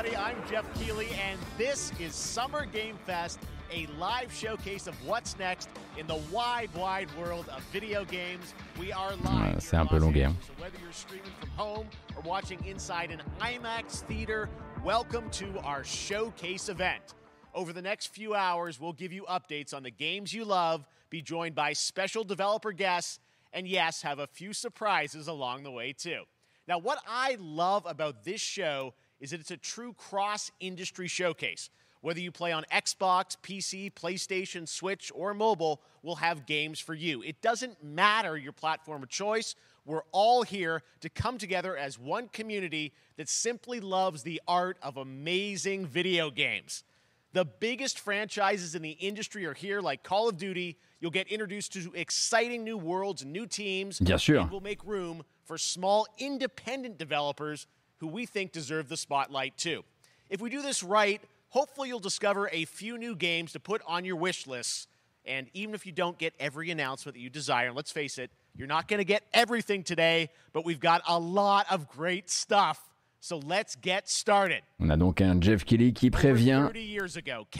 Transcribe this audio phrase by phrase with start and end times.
[0.00, 0.16] everybody.
[0.16, 3.38] I'm Jeff Keeley, and this is Summer Game Fest,
[3.70, 5.68] a live showcase of what's next
[5.98, 8.54] in the wide, wide world of video games.
[8.78, 9.60] We are live.
[9.62, 10.24] c'est un peu longué.
[10.24, 10.36] Hein.
[10.46, 11.86] So whether you're streaming from home
[12.16, 14.48] or watching inside an IMAX theater,
[14.82, 17.14] welcome to our showcase event.
[17.54, 21.20] Over the next few hours, we'll give you updates on the games you love, be
[21.20, 23.20] joined by special developer guests,
[23.52, 26.22] and yes, have a few surprises along the way too.
[26.66, 31.70] Now, what I love about this show is that it's a true cross industry showcase.
[32.00, 37.22] Whether you play on Xbox, PC, PlayStation, Switch, or mobile, we'll have games for you.
[37.22, 39.54] It doesn't matter your platform of choice.
[39.84, 44.96] We're all here to come together as one community that simply loves the art of
[44.96, 46.84] amazing video games.
[47.32, 50.78] The biggest franchises in the industry are here, like Call of Duty.
[51.00, 54.00] You'll get introduced to exciting new worlds and new teams.
[54.00, 54.40] Sûr.
[54.40, 57.66] And we'll make room for small independent developers
[58.00, 59.84] who we think deserve the spotlight too.
[60.28, 61.20] If we do this right,
[61.50, 64.86] hopefully you'll discover a few new games to put on your wish lists.
[65.26, 68.30] And even if you don't get every announcement that you desire, and let's face it,
[68.56, 72.89] you're not going to get everything today, but we've got a lot of great stuff.
[73.22, 74.62] So let's get started.
[74.80, 76.70] On a donc un Jeff Kelly qui prévient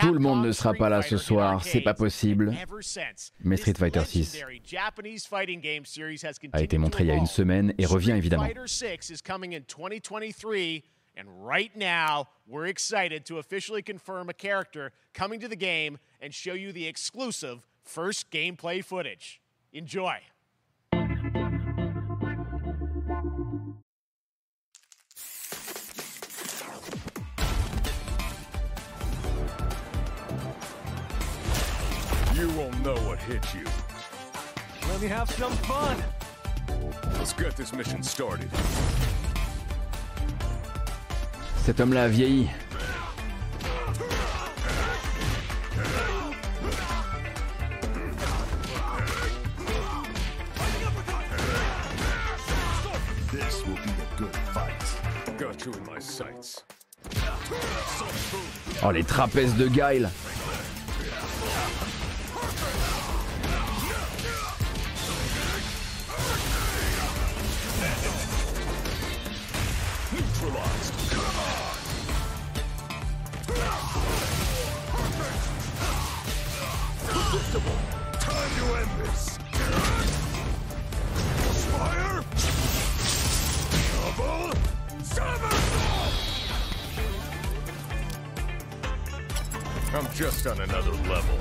[0.00, 2.54] Tout le monde ne sera pas là ce soir, c'est pas possible.
[3.40, 4.42] Mais Street Fighter 6
[6.52, 8.46] a été montré il y a une semaine et revient évidemment.
[11.16, 16.32] And right now, we're excited to officially confirm a character coming to the game and
[16.32, 19.40] show you the exclusive first gameplay footage.
[19.72, 20.20] Enjoy.
[32.70, 33.64] Won't know what hit you.
[34.88, 35.96] Let me have some fun.
[37.18, 38.48] Let's get this mission started.
[41.64, 42.48] Cet homme-là a vieilli.
[53.32, 55.38] This will be a good fight.
[55.38, 56.62] Got you in my sights.
[58.82, 60.10] Oh, les trapèzes de Guile.
[77.32, 77.38] I'm
[90.12, 91.38] just on another level.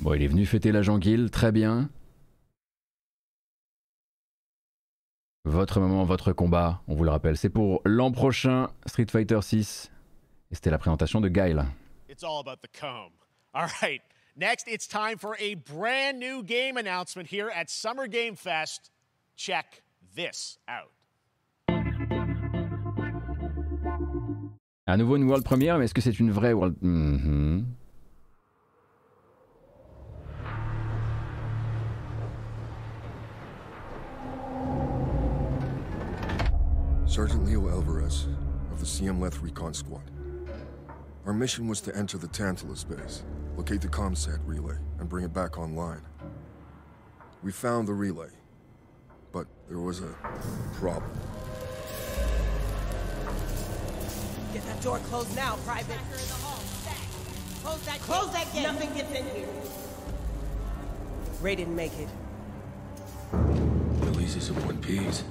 [0.00, 1.88] Bon, il est venu fêter la Janguille, très bien.
[5.46, 9.92] Votre moment, votre combat, on vous le rappelle, c'est pour l'an prochain, Street Fighter 6.
[10.50, 11.64] Et c'était la présentation de Guile.
[12.10, 13.12] It's all about the comb.
[13.54, 14.02] All right.
[14.36, 18.90] Next, it's time for a brand new game announcement here at Summer Game Fest.
[19.36, 19.84] Check
[20.16, 20.90] this out.
[24.88, 26.74] À nouveau une world premiere, mais est-ce que c'est une vraie world?
[26.82, 27.66] Mhm.
[37.16, 38.26] Sergeant Leo Alvarez
[38.70, 40.02] of the CM Leth Recon Squad.
[41.24, 43.24] Our mission was to enter the Tantalus base,
[43.56, 46.02] locate the ComSat relay, and bring it back online.
[47.42, 48.28] We found the relay,
[49.32, 50.14] but there was a
[50.74, 51.10] problem.
[54.52, 55.96] Get that door closed now, Private.
[57.62, 58.64] Close that Close that gate.
[58.64, 59.48] Nothing gets in here.
[61.40, 62.08] Ray didn't make it.
[63.32, 65.24] Release is in one piece.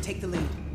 [0.00, 0.69] Take the lead.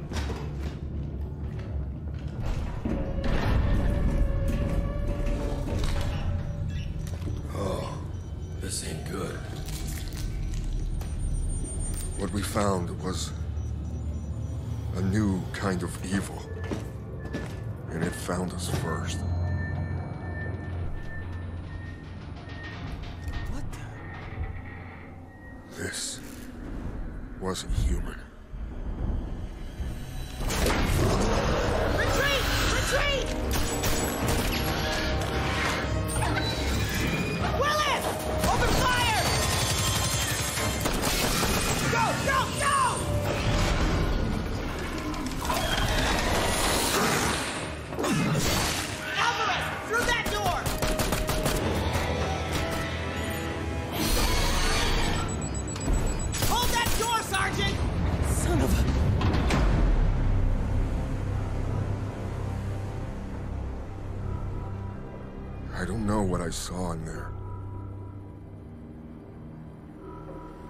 [66.46, 67.32] I saw in there.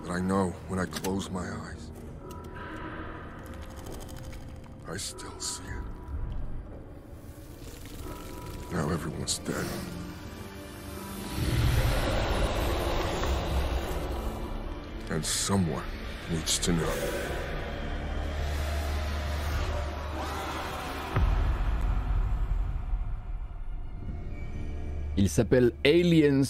[0.02, 1.92] But I know when I close my eyes,
[4.90, 5.84] I still see it.
[8.72, 9.66] Now everyone's dead.
[15.10, 15.84] And someone
[16.32, 17.25] needs to know.
[25.26, 26.44] Il s'appelle Aliens.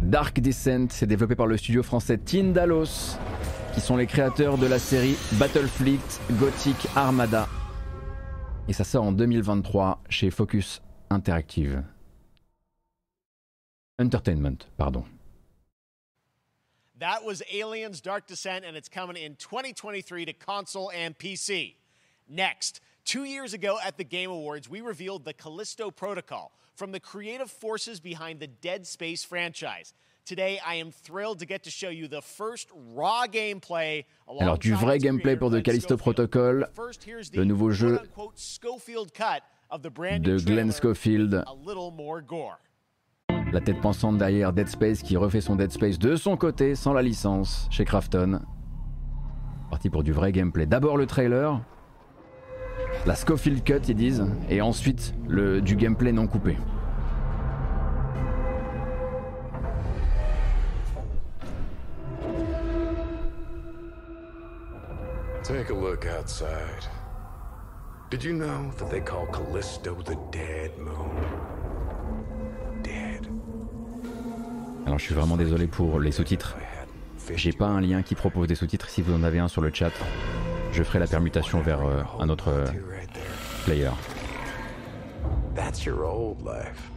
[0.00, 3.18] Dark Descent, c'est développé par le studio français Tindalos,
[3.74, 6.00] qui sont les créateurs de la série Battlefleet
[6.40, 7.46] Gothic Armada.
[8.66, 10.80] Et ça sort en 2023 chez Focus
[11.10, 11.84] Interactive.
[14.00, 15.04] Entertainment, pardon.
[16.98, 21.74] That was Aliens Dark Descent, and it's coming in 2023 to console and PC.
[22.26, 26.98] Next, two years ago at the Game Awards, we revealed the Callisto Protocol from the
[26.98, 29.92] creative forces behind the Dead Space franchise.
[30.24, 34.06] Today, I am thrilled to get to show you the first raw gameplay.
[34.26, 36.66] Alors du vrai gameplay pour The Callisto Protocol,
[37.34, 38.00] le nouveau jeu
[39.70, 41.44] de Glenn Schofield.
[43.52, 46.94] La tête pensante derrière Dead Space qui refait son Dead Space de son côté sans
[46.94, 48.40] la licence chez Krafton.
[49.68, 50.64] Parti pour du vrai gameplay.
[50.64, 51.60] D'abord le trailer,
[53.06, 56.56] la Schofield Cut ils disent, et ensuite le, du gameplay non coupé.
[65.42, 66.86] Take a look outside.
[68.10, 71.10] Did you know that they call Callisto the Dead Moon?
[72.82, 73.26] Dead.
[74.86, 76.56] Alors je suis vraiment désolé pour les sous-titres.
[77.34, 78.88] J'ai pas un lien qui propose des sous-titres.
[78.88, 79.92] Si vous en avez un sur le chat,
[80.72, 82.66] je ferai la permutation vers euh, un autre euh,
[83.64, 83.90] player.
[85.54, 86.90] That's your old life.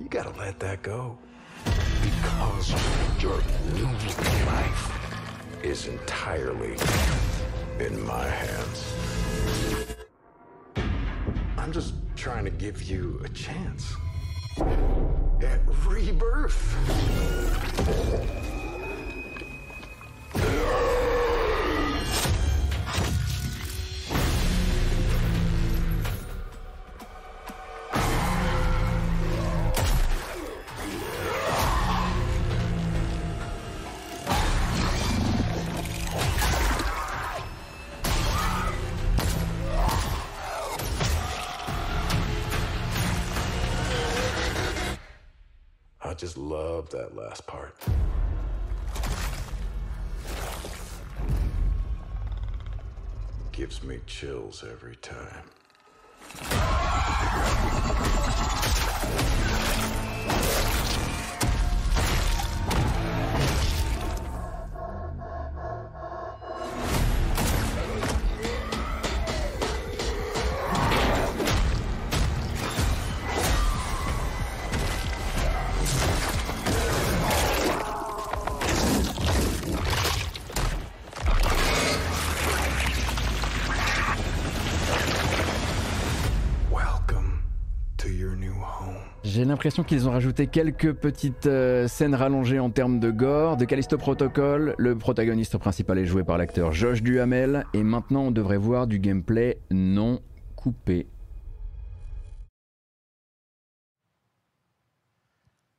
[0.00, 1.16] You gotta let that go.
[1.64, 2.74] Because
[3.20, 3.40] your
[3.74, 3.90] new
[4.46, 4.90] life
[5.62, 6.76] is entirely
[7.78, 8.94] in my hands.
[11.56, 13.94] I'm just trying to give you a chance
[15.42, 16.76] at rebirth.
[47.00, 47.74] That last part.
[53.52, 55.44] Gives me chills every time.
[89.60, 93.58] L'impression qu'ils ont rajouté quelques petites euh, scènes rallongées en termes de gore.
[93.58, 97.66] De Callisto Protocol, le protagoniste principal est joué par l'acteur Josh Duhamel.
[97.74, 100.22] Et maintenant, on devrait voir du gameplay non
[100.56, 101.06] coupé.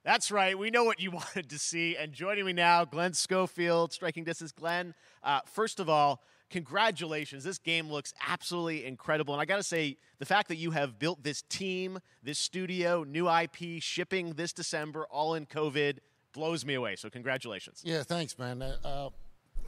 [0.05, 0.55] That's right.
[0.55, 1.97] We know what you wanted to see.
[2.00, 4.51] And joining me now, Glenn Schofield, striking distance.
[4.51, 6.19] Glenn, uh, first of all,
[6.51, 7.43] congratulations.
[7.43, 9.34] This game looks absolutely incredible.
[9.34, 13.03] And I got to say, the fact that you have built this team, this studio,
[13.03, 15.98] new IP, shipping this December, all in COVID,
[16.34, 16.96] blows me away.
[16.96, 17.81] So, congratulations.
[17.84, 18.62] Yeah, thanks, man.
[18.62, 19.10] Uh, uh,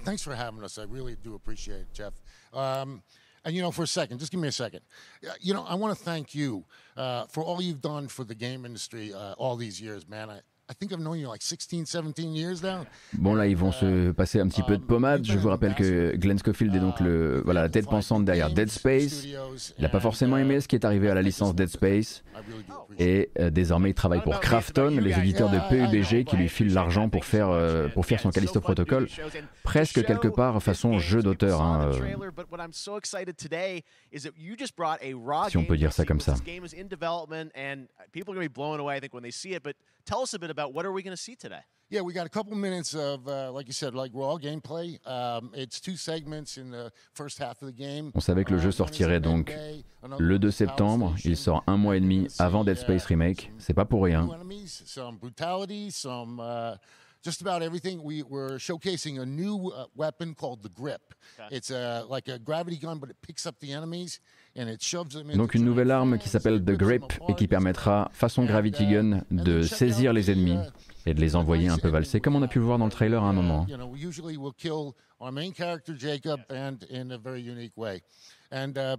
[0.04, 0.78] thanks for having us.
[0.78, 2.14] I really do appreciate it, Jeff.
[2.54, 3.02] Um,
[3.46, 4.82] and you know, for a second, just give me a second.
[5.28, 6.64] Uh, You know, I want to thank you
[6.96, 10.30] uh, for all you've done for the game industry uh, all these years, man.
[10.30, 12.86] I, I think I've known you like 16, 17 years now.
[13.14, 15.26] Bon là ils vont se passer un petit peu de pommade.
[15.26, 18.70] Je vous rappelle que Glenn Schofield est donc le voilà la tête pensante derrière Dead
[18.70, 19.26] Space.
[19.78, 22.24] Il n'a pas forcément aimé ce qui est arrivé à la licence Dead Space
[22.98, 27.10] et euh, désormais il travaille pour Krafton, les éditeurs de PUBG qui lui filent l'argent
[27.10, 29.10] pour faire euh, pour faire son Callisto Protocol,
[29.64, 31.62] presque quelque part façon jeu d'auteur.
[31.62, 32.00] hein, euh,
[35.50, 36.36] Si on peut dire ça comme ça.
[40.06, 41.62] Tell us a bit about what are we going to see today?
[41.90, 44.98] Yeah, we got a couple minutes of, uh, like you said, like raw gameplay.
[45.08, 48.12] Um, it's two segments in the first half of the game.
[48.16, 49.54] On savait que le jeu sortirait donc
[50.18, 51.16] le 2 septembre.
[51.24, 53.52] Il sort un mois et demi avant Dead Space Remake.
[53.60, 54.28] C'est pas pour rien.
[57.24, 58.04] Uh, just about everything.
[58.04, 61.14] We, we're showcasing a new uh, weapon called the Grip.
[61.52, 64.20] It's a, like a gravity gun, but it picks up the enemies.
[64.56, 67.48] And it shoves them into Donc une nouvelle arme qui s'appelle The Grip et qui
[67.48, 70.60] permettra, façon Gravity Gun, de saisir les ennemis
[71.08, 72.92] et de les envoyer un peu valser, comme on a pu le voir dans le
[72.92, 73.66] trailer à un moment.
[73.68, 77.76] You know, we usually will kill our main character Jacob, and in a very unique
[77.76, 78.04] way.
[78.52, 78.98] And uh,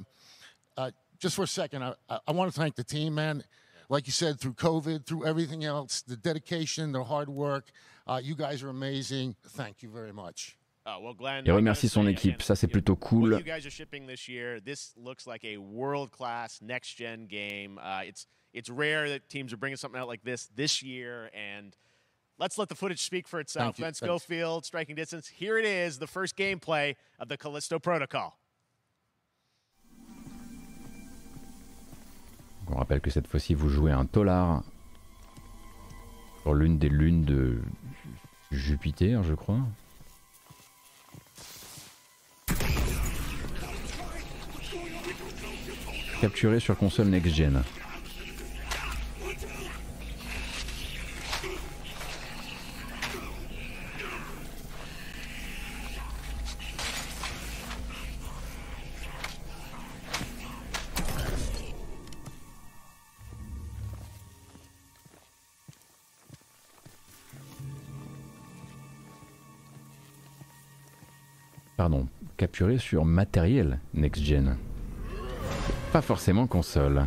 [0.77, 0.91] uh,
[1.21, 1.95] just for a second, I,
[2.27, 3.45] I want to thank the team, man.
[3.89, 8.35] Like you said, through COVID, through everything else, the dedication, their hard work, uh, you
[8.35, 9.35] guys are amazing.
[9.57, 10.57] Thank you very much.
[10.87, 13.33] Oh, well, Glenn, Et remercie son équipe, ça c'est plutôt cool.
[13.39, 17.79] you guys are shipping this year, this looks like a world-class next-gen game.
[17.83, 21.75] Uh, it's it's rare that teams are bringing something out like this this year, and
[22.39, 23.77] let's let the footage speak for itself.
[23.77, 23.83] Thank you.
[23.85, 23.99] Glenn Thanks.
[24.25, 25.27] Schofield, striking distance.
[25.27, 28.37] Here it is, the first gameplay of the Callisto Protocol.
[32.69, 34.63] On rappelle que cette fois-ci vous jouez un Tolar
[36.53, 37.63] l'une des lunes de
[38.53, 39.61] Jupiter, je crois.
[46.21, 47.63] Capturé sur console next-gen.
[72.37, 74.57] Capturé sur matériel next-gen.
[75.93, 77.07] Pas forcément console.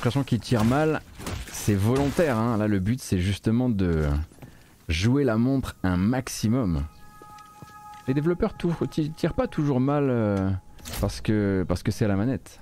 [0.00, 1.02] L'impression qu'il tire mal,
[1.52, 2.38] c'est volontaire.
[2.38, 2.56] hein.
[2.56, 4.06] Là, le but, c'est justement de
[4.88, 6.84] jouer la montre un maximum.
[8.08, 10.50] Les développeurs tirent pas toujours mal euh,
[11.02, 12.60] parce que parce que c'est à la manette.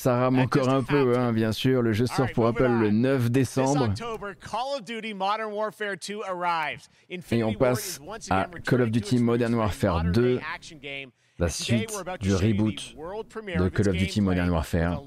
[0.00, 1.82] Ça rame encore un peu, hein, bien sûr.
[1.82, 3.82] Le jeu sort pour Apple le 9 This décembre.
[3.90, 6.88] October, Call of Duty Modern Warfare 2 arrives.
[7.10, 11.10] Et on passe à Call of Duty Modern Warfare with a 2, modern-day action game.
[11.38, 11.90] la suite
[12.20, 15.00] du reboot de Call of Duty Modern Warfare.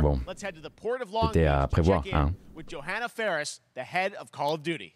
[0.00, 0.20] Bon.
[0.26, 2.34] let's head to the port of Long C'était à prévoir, hein.
[2.54, 4.92] with Johanna Ferris, the head of Call of Duty.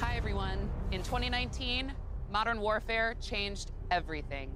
[0.00, 0.70] Hi, everyone.
[0.90, 1.92] In 2019,
[2.32, 4.50] modern warfare changed everything.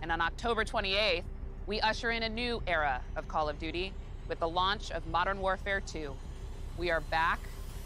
[0.00, 1.24] And on October 28th,
[1.66, 3.92] we usher in a new era of Call of Duty
[4.28, 6.14] with the launch of Modern Warfare 2.
[6.78, 7.40] We are back,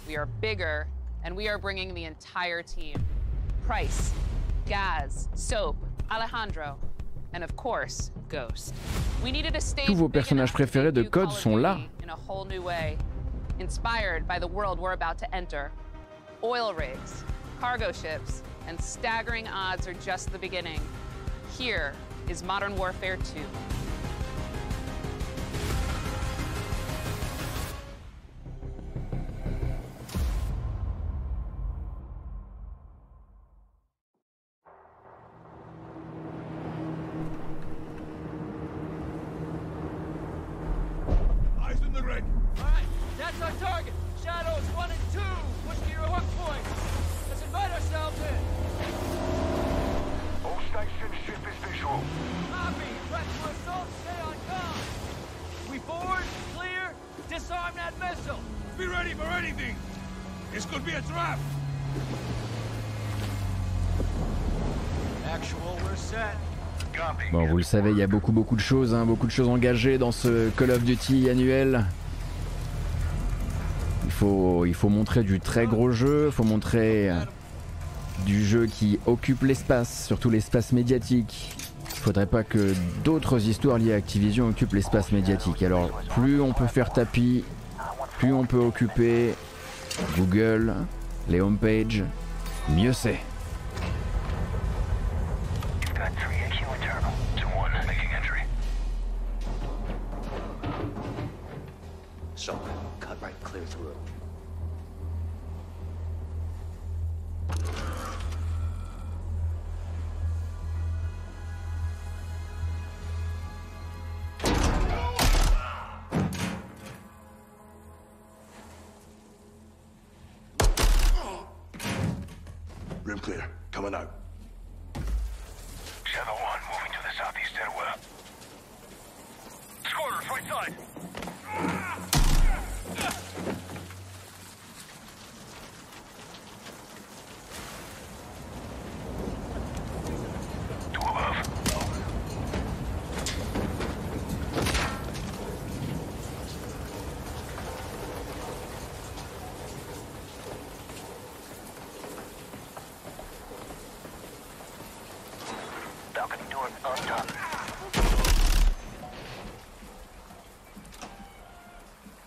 [0.06, 0.86] we are bigger,
[1.24, 3.02] and we are bringing the entire team
[3.64, 4.12] Price,
[4.66, 5.76] Gaz, Soap,
[6.10, 6.76] Alejandro,
[7.32, 8.74] and of course, Ghost.
[9.24, 11.82] We needed a stage Tous vos personnages préférés de Code sont là.
[12.02, 12.98] In a whole new way,
[13.58, 15.72] inspired by the world we're about to enter.
[16.44, 17.24] Oil rigs,
[17.60, 20.80] cargo ships, and staggering odds are just the beginning.
[21.56, 21.94] Here
[22.28, 23.22] is Modern Warfare 2.
[67.56, 69.96] Vous le savez, il y a beaucoup beaucoup de choses, hein, beaucoup de choses engagées
[69.96, 71.86] dans ce Call of Duty annuel.
[74.04, 77.10] Il faut, il faut montrer du très gros jeu, il faut montrer
[78.26, 81.56] du jeu qui occupe l'espace, surtout l'espace médiatique.
[81.92, 85.62] Il faudrait pas que d'autres histoires liées à Activision occupent l'espace médiatique.
[85.62, 87.42] Alors, plus on peut faire tapis,
[88.18, 89.32] plus on peut occuper
[90.18, 90.74] Google,
[91.30, 92.04] les homepages,
[92.68, 93.20] mieux c'est.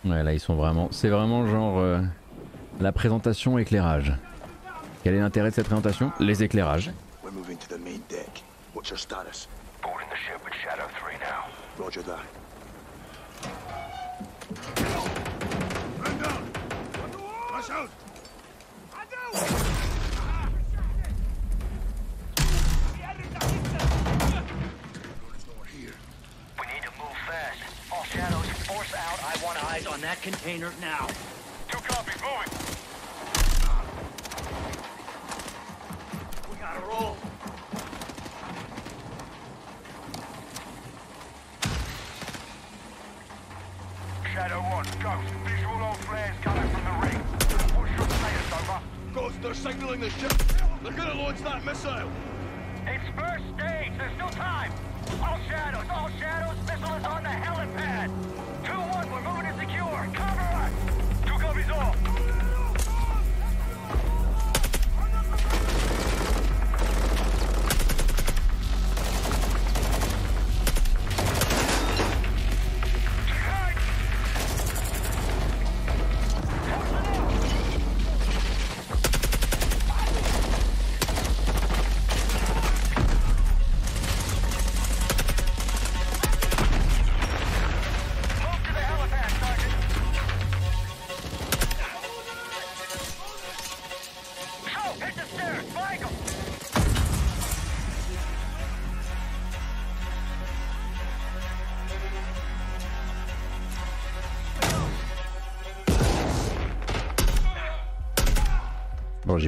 [0.09, 0.87] Ouais, là ils sont vraiment.
[0.91, 1.99] C'est vraiment genre euh,
[2.79, 4.13] la présentation éclairage.
[5.03, 6.11] Quel est l'intérêt de cette présentation?
[6.19, 6.91] Les éclairages.
[28.69, 29.19] Force out.
[29.23, 31.07] I want eyes on that container now.
[31.69, 32.51] Two copies, moving!
[36.51, 37.17] We gotta roll.
[44.31, 45.33] Shadow 1, Ghost.
[45.45, 47.19] Visual on flares coming from the ring.
[47.73, 48.79] What's your status, over?
[49.15, 50.33] Ghost, they're signaling the ship.
[50.83, 52.11] They're gonna launch that missile.
[52.85, 53.93] It's first stage.
[53.97, 54.71] There's still time.
[55.23, 56.55] All shadows, all shadows.
[56.67, 57.88] Missile is on the helipad.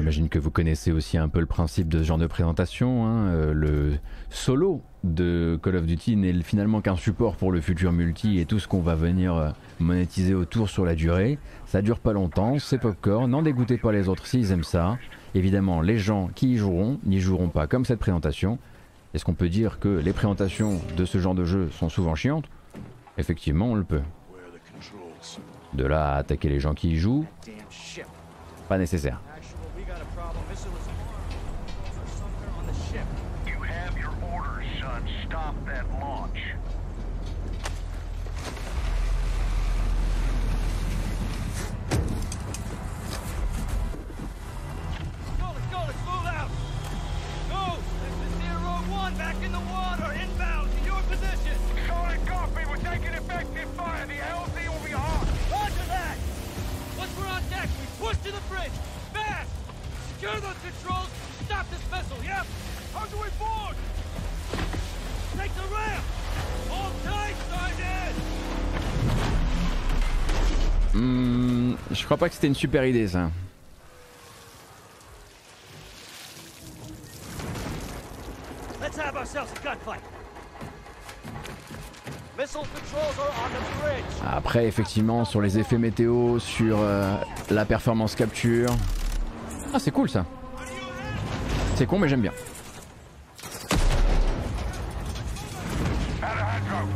[0.02, 3.06] J'imagine que vous connaissez aussi un peu le principe de ce genre de présentation.
[3.06, 3.28] hein.
[3.28, 3.98] Euh, le
[4.30, 8.58] solo de Call of Duty n'est finalement qu'un support pour le futur multi et tout
[8.58, 11.38] ce qu'on va venir euh, monétiser autour sur la durée.
[11.66, 14.98] Ça dure pas longtemps, c'est popcorn, n'en dégoûtez pas les autres s'ils aiment ça.
[15.36, 18.58] Évidemment, les gens qui y joueront n'y joueront pas comme cette présentation.
[19.14, 22.46] Est-ce qu'on peut dire que les présentations de ce genre de jeu sont souvent chiantes?
[23.18, 24.02] Effectivement, on le peut.
[25.74, 27.24] De là à attaquer les gens qui y jouent,
[28.68, 29.20] pas nécessaire.
[58.32, 58.72] The bridge.
[59.12, 59.50] Fast!
[60.14, 61.08] Secure those controls.
[61.44, 62.46] Stop this vessel, yep?
[62.94, 63.76] How do we board?
[63.76, 63.82] Take the ramp!
[63.82, 63.91] Hold
[70.94, 73.30] Hmm, je crois pas que c'était une super idée ça.
[78.80, 80.02] Let's have ourselves a gunfight.
[84.26, 87.14] Après, effectivement, sur les effets météo, sur euh,
[87.50, 88.70] la performance capture.
[89.72, 90.24] Ah, c'est cool ça.
[91.76, 92.32] C'est con, mais j'aime bien.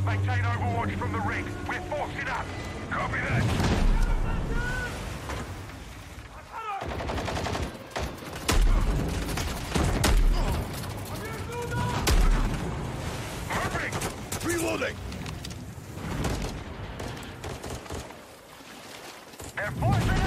[0.06, 1.44] Maintain overwatch from the rig.
[1.66, 2.46] We're forcing up.
[2.90, 3.42] Copy that.
[14.44, 14.94] Reloading.
[19.56, 20.25] They're forcing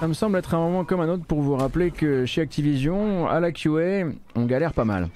[0.00, 3.26] Ça me semble être un moment comme un autre pour vous rappeler que chez Activision,
[3.28, 4.06] à la QA,
[4.36, 5.08] on galère pas mal.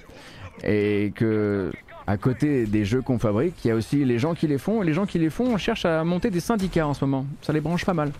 [0.61, 1.71] Et que
[2.05, 4.83] à côté des jeux qu'on fabrique, il y a aussi les gens qui les font.
[4.83, 7.25] Et les gens qui les font cherchent à monter des syndicats en ce moment.
[7.41, 8.11] Ça les branche pas mal.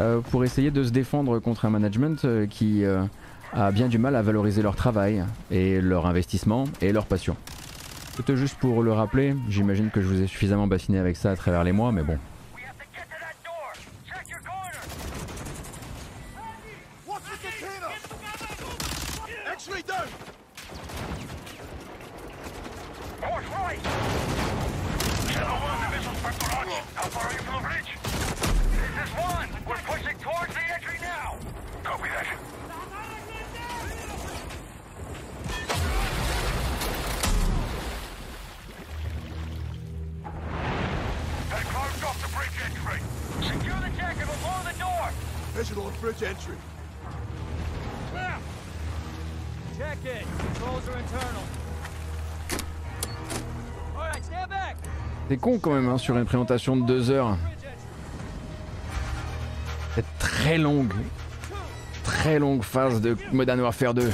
[0.00, 3.04] Euh, pour essayer de se défendre contre un management euh, qui euh,
[3.52, 7.36] a bien du mal à valoriser leur travail et leur investissement et leur passion.
[8.16, 9.36] C'était juste pour le rappeler.
[9.48, 12.18] J'imagine que je vous ai suffisamment bassiné avec ça à travers les mois, mais bon.
[45.72, 46.54] Visual on bridge entry.
[49.78, 50.26] Check it.
[50.38, 51.42] Controls are internal.
[53.96, 54.76] All right, stand back.
[55.30, 57.38] C'est con quand même hein, sur une présentation de deux heures.
[59.94, 60.92] Cette très longue,
[62.04, 64.10] très longue phase de Modern Warfare 2.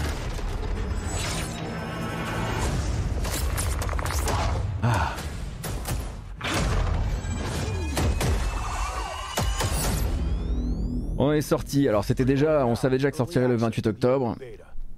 [11.38, 11.88] Est sorti.
[11.88, 14.36] Alors c'était déjà, on savait déjà que sortirait le 28 octobre.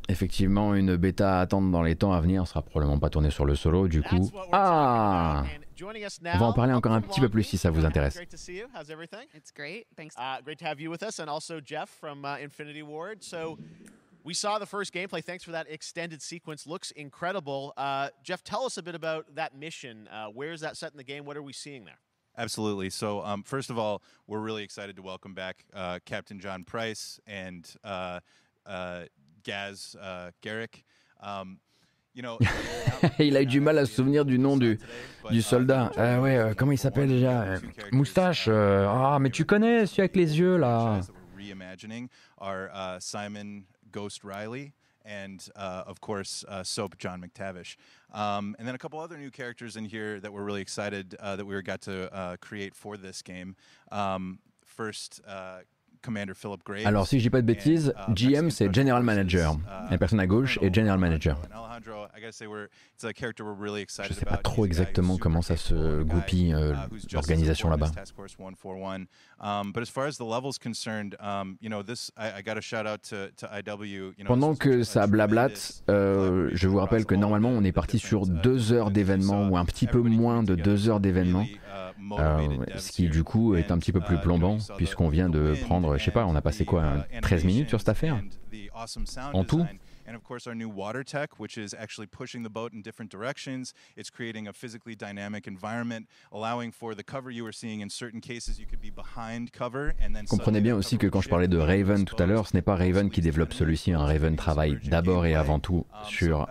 [0.09, 3.45] Effectivement, une bêta à attendre dans les temps à venir sera probablement pas tournée sur
[3.45, 3.87] le solo.
[3.87, 5.45] Du coup, ah.
[5.83, 8.17] On va en parler encore un petit peu plus si ça vous intéresse.
[8.17, 8.67] Great to see you.
[8.75, 9.27] How's everything?
[9.35, 9.87] It's great.
[9.97, 10.17] Thanks.
[10.17, 13.23] Uh, great to have you with us, and also Jeff from uh, Infinity Ward.
[13.23, 13.57] So,
[14.25, 15.23] we saw the first gameplay.
[15.25, 16.67] Thanks for that extended sequence.
[16.67, 17.73] Looks incredible.
[17.77, 20.09] Uh, Jeff, tell us a bit about that mission.
[20.09, 21.25] Uh, where is that set in the game?
[21.25, 21.99] What are we seeing there?
[22.45, 22.89] Absolutely.
[22.89, 27.21] So, um, first of all, we're really excited to welcome back uh, Captain John Price
[27.27, 28.21] and uh,
[28.65, 29.03] uh,
[29.45, 30.85] Gaz uh, Garrick.
[31.23, 31.59] Um,
[32.15, 32.39] you know,
[33.19, 34.79] Il a eu du mal à se souvenir du nom du,
[35.31, 35.93] du soldat.
[35.99, 37.61] Ah ouais, euh, comment il s'appelle déjà Euh,
[37.93, 38.47] Moustache.
[38.49, 41.01] euh, Ah, mais tu connais celui avec les yeux là.
[41.03, 44.73] that reimagining are uh, Simon Ghost Riley
[45.05, 47.77] and, uh, of course, uh, Soap John McTavish.
[48.13, 51.37] Um, and then a couple other new characters in here that we're really excited uh,
[51.37, 53.57] that we got to uh, create for this game.
[53.93, 55.21] Um, first,
[56.01, 56.87] uh.
[56.87, 59.55] Alors, si je dis pas de bêtises, uh, GM c'est General Manager.
[59.55, 61.39] uh, La personne à gauche est General Manager.
[61.83, 61.91] Je
[63.81, 67.87] excited sais pas trop exactement comment ça se goupille euh, uh, as l'organisation là-bas.
[67.87, 69.07] as Task Force 141.
[69.73, 71.17] But as far as the levels concerned,
[71.61, 74.15] you know, this I, I got a shout out to, to IW.
[74.19, 77.99] You know, Pendant que ça blablate, euh, je vous rappelle que normalement on est parti
[77.99, 81.47] sur deux heures d'événements ou un petit peu moins de deux heures d'événements,
[82.19, 85.90] euh, ce qui du coup est un petit peu plus plombant puisqu'on vient de prendre,
[85.99, 88.21] je sais pas, on a passé quoi, 13 minutes sur cette affaire?
[89.33, 89.67] En tout?
[90.11, 93.13] And of course, our new water tech, which is actually pushing the boat in different
[93.13, 93.73] directions.
[93.97, 97.79] It's creating a physically dynamic environment, allowing for the cover you were seeing.
[97.79, 100.27] In certain cases, you could be behind cover and then.
[100.27, 102.75] Comprenez bien aussi que quand je parlais de Raven tout à l'heure, ce n'est pas
[102.75, 106.49] Raven qui développe celui-ci, un Raven travaille d'abord et avant tout sur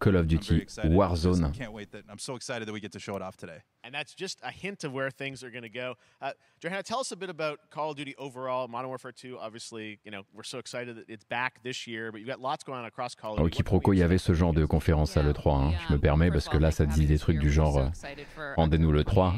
[0.00, 1.52] Call of Duty Warzone.
[1.52, 3.58] Can't wait I'm so excited that we get to show it off today.
[3.84, 5.96] And that's just a hint of where things are going to go.
[6.20, 8.68] Uh, Johanna, tell us a bit about Call of Duty overall.
[8.68, 12.18] Modern Warfare 2, obviously, you know, we're so excited that it's back this year, but
[12.20, 13.01] you've got lots going on across Call of
[13.38, 15.50] Au quiproquo, il y avait ce genre de conférence à l'E3.
[15.50, 15.72] hein.
[15.88, 19.04] Je me permets parce que là, ça dit des trucs du genre euh, rendez-nous le
[19.04, 19.34] 3.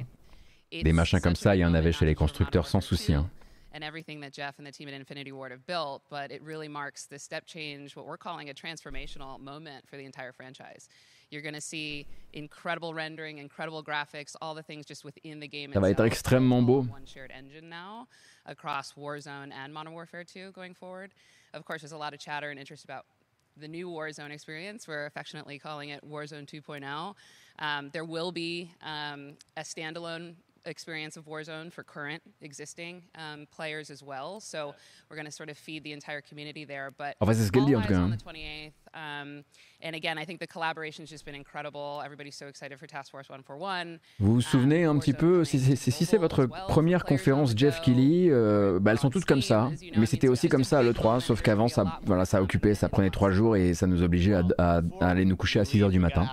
[0.73, 3.15] Des machins comme ça, il y en avait chez les constructeurs sans souci.
[3.15, 3.29] hein.
[3.77, 6.69] and everything that Jeff and the team at Infinity Ward have built, but it really
[6.69, 10.89] marks the step change, what we're calling a transformational moment for the entire franchise.
[11.33, 15.73] You're going to see incredible rendering, incredible graphics, all the things just within the game.
[15.73, 16.83] Ça va être extrêmement beau.
[16.89, 18.07] One shared engine now
[18.47, 21.11] across Warzone and Modern Warfare 2 going forward.
[21.53, 23.07] Of course, there's a lot of chatter and interest about
[23.57, 24.89] the new Warzone experience.
[24.89, 27.15] We're affectionately calling it Warzone 2.0.
[27.59, 30.35] Um, there will be um, a standalone
[30.67, 34.41] experience of Warzone for current existing um, players as well.
[34.41, 34.75] So
[35.11, 36.91] we're going to sort of feed the entire community there.
[36.97, 37.99] But enfin, c'est ce qu'elle dit en all tout cas.
[38.01, 38.73] eyes on the 28th.
[38.97, 39.43] Um,
[39.83, 42.01] and again, I think the collaboration's just been incredible.
[42.05, 43.99] Everybody's so excited for Task Force 141.
[44.21, 48.29] Vous vous souvenez un petit peu, si, si- si c'est votre première conférence Jeff Keighley,
[48.31, 51.43] euh, bah, elles sont toutes comme ça, mais c'était aussi comme ça à l'E3, sauf
[51.43, 54.81] qu'avant ça, voilà, ça occupait, ça prenait trois jours et ça nous obligeait à, à-
[55.01, 56.29] à aller nous coucher à 6 heures du matin.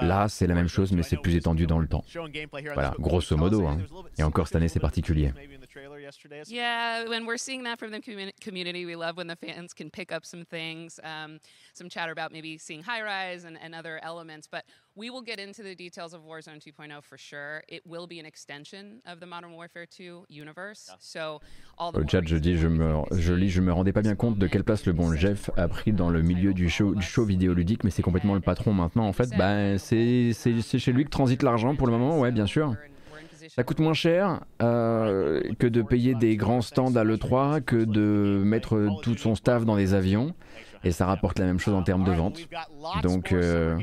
[0.00, 2.04] Là, c'est la même chose, mais c'est plus étendu dans le temps.
[2.74, 3.57] Voilà, grosso modo.
[3.66, 3.78] Hein.
[4.18, 5.32] Et encore cette année, c'est particulier.
[6.50, 9.90] Yeah, when we're seeing that from the commu- community, we love when the fans can
[9.90, 11.38] pick up some things, um,
[11.74, 14.48] some chatter about maybe seeing high rise and, and other elements.
[14.50, 14.64] But
[14.96, 17.62] we will get into the details of Warzone 2.0 for sure.
[17.68, 20.90] It will be an extension of the Modern Warfare 2 universe.
[21.00, 21.40] So
[21.78, 24.16] all the Au chat, je dis, je me, je lis, je me rendais pas bien
[24.16, 27.02] compte de quelle place le bon Jeff a pris dans le milieu du show, du
[27.02, 29.06] show vidéoludique, mais c'est complètement le patron maintenant.
[29.06, 32.32] En fait, bah, c'est c'est- c'est chez lui que transite l'argent pour le moment, ouais,
[32.32, 32.74] bien sûr.
[33.48, 38.42] Ça coûte moins cher euh, que de payer des grands stands à l'E3, que de
[38.44, 40.34] mettre tout son staff dans des avions.
[40.84, 42.38] Et ça rapporte la même chose en termes de vente.
[43.02, 43.76] Donc euh,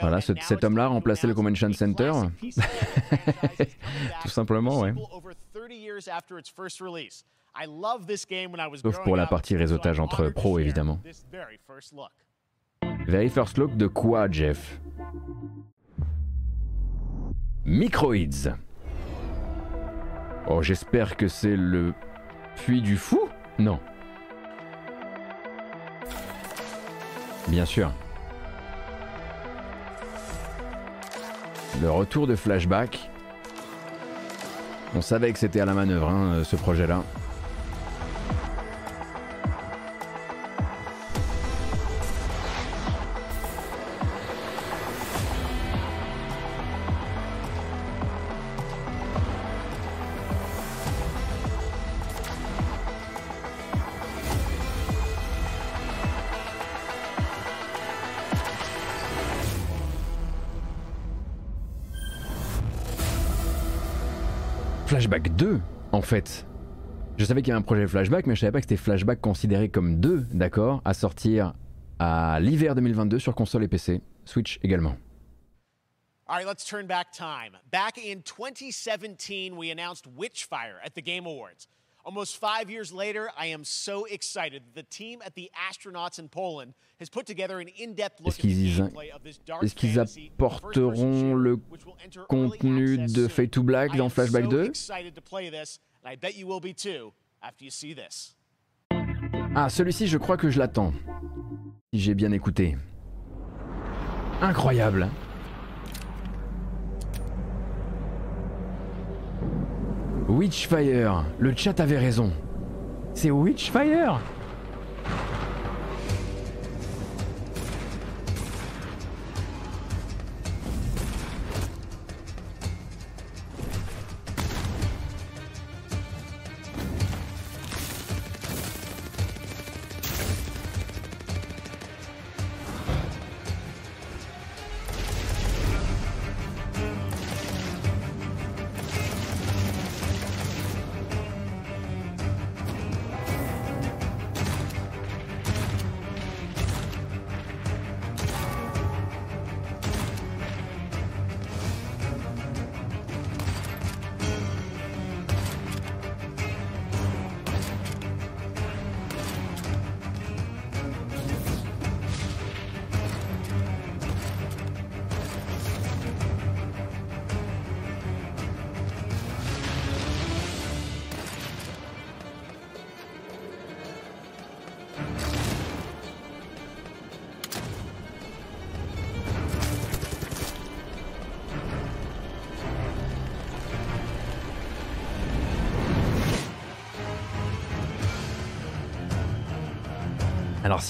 [0.00, 2.12] voilà, ce- cet homme-là a remplacé le Convention Center.
[4.22, 4.92] tout simplement, ouais.
[5.12, 7.24] Over 30 years after its first release.
[7.54, 11.00] I love this game when I was Sauf pour la partie réseautage entre pros, évidemment.
[11.04, 12.10] this very first look.
[13.06, 14.78] Very First Look de quoi, Jeff?
[17.64, 18.48] Microids.
[20.48, 21.94] Oh, j'espère que c'est le
[22.56, 23.28] puits du fou?
[23.58, 23.78] Non.
[27.48, 27.92] Bien sûr.
[31.80, 33.10] Le retour de Flashback.
[34.94, 37.02] On savait que c'était à la manœuvre, hein, ce projet-là.
[66.02, 66.46] En fait.
[67.16, 69.20] Je savais qu'il y avait un projet Flashback, mais je savais pas que c'était Flashback
[69.20, 71.54] considéré comme 2, d'accord, à sortir
[71.98, 74.96] à l'hiver 2022 sur console et PC, Switch également.
[76.26, 77.56] All right, let's turn back time.
[77.70, 81.68] Back in 2017, we announced Witchfire at the Game Awards.
[82.04, 86.28] Almost five years later, I am so excited that the team at the Astronauts in
[86.28, 89.74] Poland has put together an in-depth look at the qu'ils gameplay of this dark est-ce
[89.74, 91.60] qu'ils apporteront le
[92.28, 96.16] contenu de Fade to Black dans Flashback so 2 excited to play this, and I
[96.16, 98.34] bet you will be too after you see this.
[99.54, 100.92] Ah, celui-ci, je crois que je l'attends.
[101.92, 102.76] Si j'ai bien écouté.
[104.40, 105.08] Incroyable.
[110.34, 112.32] Witchfire, le chat avait raison.
[113.12, 114.18] C'est Witchfire?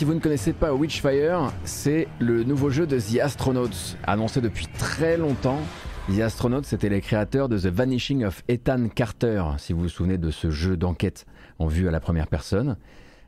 [0.03, 4.67] Si vous ne connaissez pas Witchfire, c'est le nouveau jeu de The Astronauts, annoncé depuis
[4.67, 5.61] très longtemps.
[6.09, 10.19] The Astronauts, c'était les créateurs de The Vanishing of Ethan Carter, si vous vous souvenez
[10.19, 11.25] de ce jeu d'enquête
[11.61, 12.79] en vue à la première personne.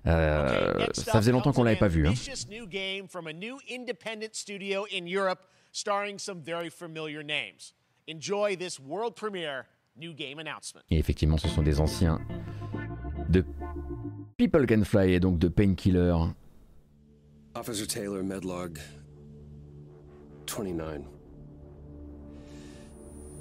[0.09, 2.09] Euh, ça faisait longtemps qu'on l'avait pas vu.
[2.09, 2.11] hein.
[2.11, 7.73] ambitious new game from a new independent studio in Europe, starring some very familiar names.
[8.11, 10.83] Enjoy this world premiere new game announcement.
[10.91, 12.21] Et effectivement, ce sont des anciens
[13.29, 13.45] de
[14.37, 16.17] People Can Fly et donc de Painkiller.
[17.57, 18.81] Officer Taylor, Medlog
[20.47, 21.07] 29.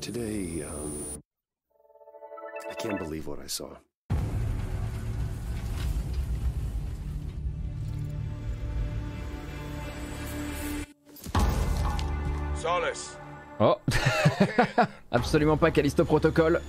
[0.01, 0.93] Today, um,
[2.69, 3.69] I can't believe what I saw.
[12.55, 13.17] Solace.
[13.59, 13.79] Oh
[15.11, 16.59] Absolument pas Callisto Protocol.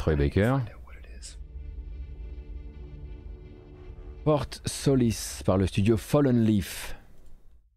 [0.00, 0.60] Troy Baker.
[4.24, 6.94] Port Solis par le studio Fallen Leaf.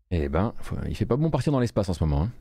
[0.09, 2.23] Eh ben, faut- il fait pas bon partir dans l'espace en ce moment.
[2.23, 2.31] hein.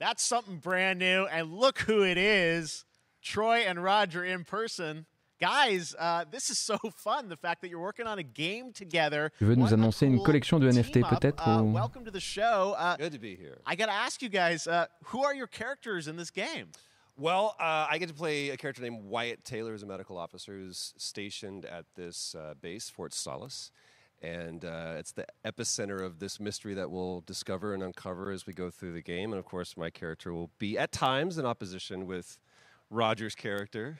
[0.00, 1.26] That's something brand new.
[1.30, 2.84] And look who it is
[3.22, 5.04] Troy and Roger in person.
[5.40, 7.28] Guys, uh, this is so fun.
[7.28, 9.30] The fact that you're working on a game together.
[9.38, 12.74] Tu veux nous annoncer une collection de NFT peut-être Uh, ou- Welcome to the show.
[12.76, 13.58] Uh, Good to be here.
[13.64, 16.66] I got to ask you guys uh, who are your characters in this game?
[17.18, 20.52] Well, uh, I get to play a character named Wyatt Taylor, who's a medical officer
[20.52, 23.70] who's stationed at this uh, base, Fort Solace.
[24.22, 28.52] And uh, it's the epicenter of this mystery that we'll discover and uncover as we
[28.52, 29.32] go through the game.
[29.32, 32.38] And of course, my character will be at times in opposition with
[32.88, 33.98] Roger's character.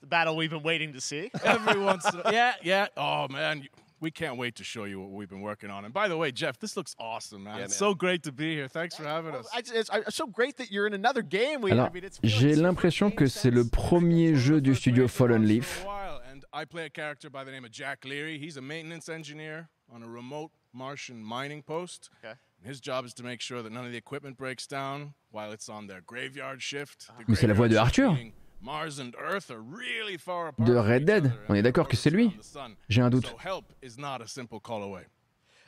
[0.00, 1.30] The battle we've been waiting to see.
[1.44, 2.88] Every once in a, yeah, yeah.
[2.96, 3.68] Oh man, you-
[4.02, 5.84] we can't wait to show you what we've been working on.
[5.84, 7.58] And by the way, Jeff, this looks awesome, man.
[7.58, 7.90] Yeah, it's man.
[7.90, 8.68] so great to be here.
[8.68, 9.46] Thanks for having us.
[9.54, 11.62] I, it's, it's so great that you're in another game.
[11.62, 15.46] We, Alors, I mean, it's j'ai l'impression que c'est le premier jeu du studio Fallen
[15.46, 15.86] Leaf.
[16.30, 18.38] and I play a character by the name of Jack Leary.
[18.38, 22.10] He's a maintenance engineer on a remote Martian mining post.
[22.24, 22.34] Okay.
[22.64, 25.68] His job is to make sure that none of the equipment breaks down while it's
[25.68, 27.08] on their graveyard shift.
[27.18, 28.32] The Mais c'est la voix de graveyard shift Arthur.
[28.62, 30.66] Meaning Mars and Earth are really far apart.
[30.68, 31.26] De from Red each Dead?
[31.26, 32.28] other, On est d'accord que c'est lui?
[32.36, 32.76] the sun.
[32.88, 33.26] J'ai un doute.
[33.26, 35.04] So help is not a simple call away.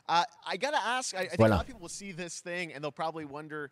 [0.08, 1.14] Uh, I gotta ask.
[1.14, 1.50] I, I think a Voilà.
[1.50, 3.70] lot of people will see this thing and they'll probably wonder.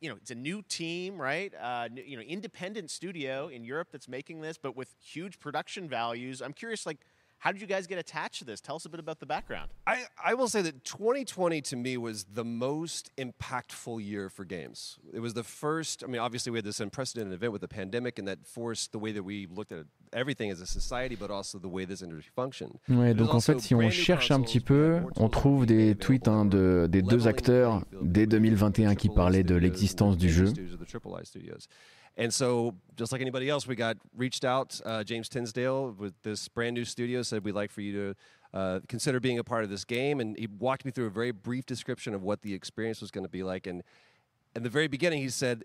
[0.00, 1.52] You know, it's a new team, right?
[1.60, 5.88] Uh, n- you know, independent studio in Europe that's making this, but with huge production
[5.88, 6.40] values.
[6.40, 6.98] I'm curious, like,
[7.38, 8.60] how did you guys get attached to this?
[8.60, 9.70] Tell us a bit about the background.
[9.86, 14.98] I, I will say that 2020 to me was the most impactful year for games.
[15.12, 18.18] It was the first, I mean, obviously we had this unprecedented event with the pandemic
[18.18, 21.58] and that forced the way that we looked at everything as a society, but also
[21.58, 22.78] the way this industry functioned.
[22.88, 25.00] Ouais, It was donc en also fait, si on brand new cherche un petit peu,
[25.16, 30.16] on trouve des tweets hein, de, des deux acteurs dès 2021 qui parlaient de l'existence
[30.16, 30.52] du jeu.
[32.18, 32.72] Studios or the Triple I studios.
[32.72, 34.80] And so, just like anybody else, we got reached out.
[34.84, 38.14] Uh, James Tinsdale with this brand new studio said we'd like for you to
[38.58, 41.32] uh, consider being a part of this game, and he walked me through a very
[41.32, 43.66] brief description of what the experience was going to be like.
[43.66, 43.82] And
[44.56, 45.64] in the very beginning, he said.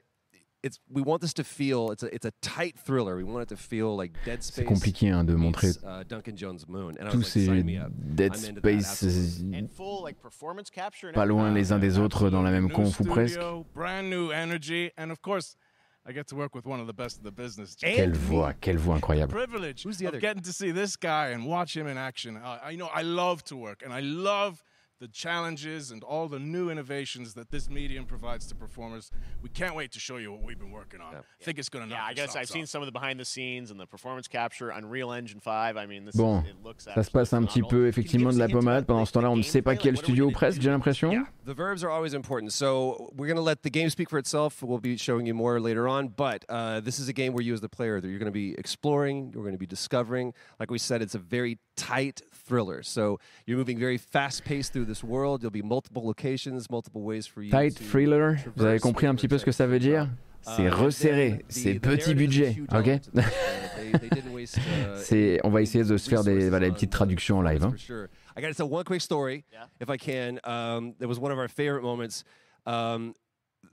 [0.65, 3.17] It's, we want this to feel it's a it's a tight thriller.
[3.17, 4.55] We want it to feel like Dead Space.
[4.55, 6.95] C'est compliqué hein, de montrer meets, uh, Duncan Jones Moon.
[6.97, 7.91] And I tous was like, ces sign me up.
[8.15, 9.39] Dead I'm into that, Space.
[9.41, 11.11] And full like performance capture.
[11.11, 13.37] Pas loin les uns des autres dans la même New conf ou presque.
[13.73, 15.57] brand new energy, and of course,
[16.05, 17.75] I get to work with one of the best of the business.
[17.75, 17.95] Jeff.
[17.95, 19.29] Quelle voix, quelle voix incroyable.
[19.29, 22.35] privilege Who's the of other getting to see this guy and watch him in action.
[22.35, 24.61] Uh, I know I love to work, and I love
[25.03, 29.11] the challenges and all the new innovations that this medium provides to performers.
[29.41, 31.13] We can't wait to show you what we've been working on.
[31.15, 31.97] I think it's going to knock.
[31.97, 33.85] Yeah, knock I guess I've socks seen some of the behind the scenes and the
[33.85, 35.75] performance capture, on Unreal Engine 5.
[35.75, 38.39] I mean, this Bon, is, it looks ça se passe un petit peu effectivement de
[38.39, 38.87] la pommade.
[38.87, 41.25] Pendant ce temps-là, on ne sait pas quel studio ou presque, j'ai l'impression.
[41.45, 42.53] The verbs are always important.
[42.53, 44.63] So we're going to let the game speak for itself.
[44.63, 46.13] We'll be showing you more later on.
[46.15, 48.39] But uh, this is a game where you, as the player, that you're going to
[48.39, 50.33] be exploring, you're going to be discovering.
[50.61, 52.83] Like we said, it's a very tight thriller.
[52.83, 55.39] So you're moving very fast paced through this world.
[55.41, 59.15] There'll be multiple locations, multiple ways for you Tight to thriller, vous avez compris un
[59.15, 60.09] petit peu ce que ça veut dire?
[60.41, 62.99] C'est resserré, c'est petit budget, ok?
[64.97, 67.63] C'est, on va essayer de se faire des, voilà, des petites traductions en live.
[67.63, 67.71] hein.
[67.71, 68.09] For sure.
[68.35, 69.45] I got to tell one quick story,
[69.79, 70.39] if I can.
[70.43, 72.23] Um, that was one of our favorite moments.
[72.65, 73.13] Um,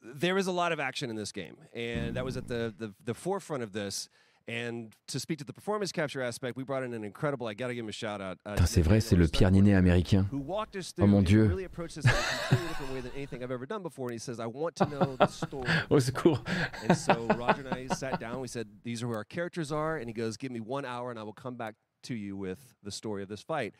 [0.02, 2.92] there is a lot of action in this game, and that was at the, the,
[3.04, 4.08] the forefront of this.
[4.50, 7.46] And to speak to the performance capture aspect, we brought in an incredible.
[7.46, 8.38] I got to give him a shout out.
[8.44, 10.26] Uh, c'est vrai, c'est le Pierre Ninet américain.
[10.28, 11.44] who walked us Oh mon dieu.
[11.44, 14.08] really approached this in a completely different way than anything I've ever done before.
[14.08, 16.38] And he says, "I want to know the story." of Au secours.
[16.88, 18.40] And so Roger and I sat down.
[18.40, 21.10] We said, "These are who our characters are," and he goes, "Give me one hour,
[21.10, 23.74] and I will come back to you with the story of this fight."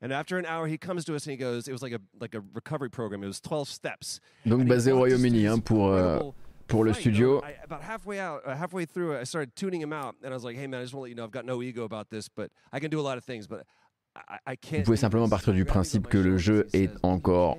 [0.00, 2.00] And after an hour, he comes to us and he goes, "It was like a
[2.20, 3.24] like a recovery program.
[3.24, 6.30] It was 12 steps." Donc basé au walked us through Royaume-Uni hein, pour, euh,
[6.66, 7.42] pour le studio.
[14.78, 17.56] Vous pouvez simplement this." partir du principe que le jeu est encore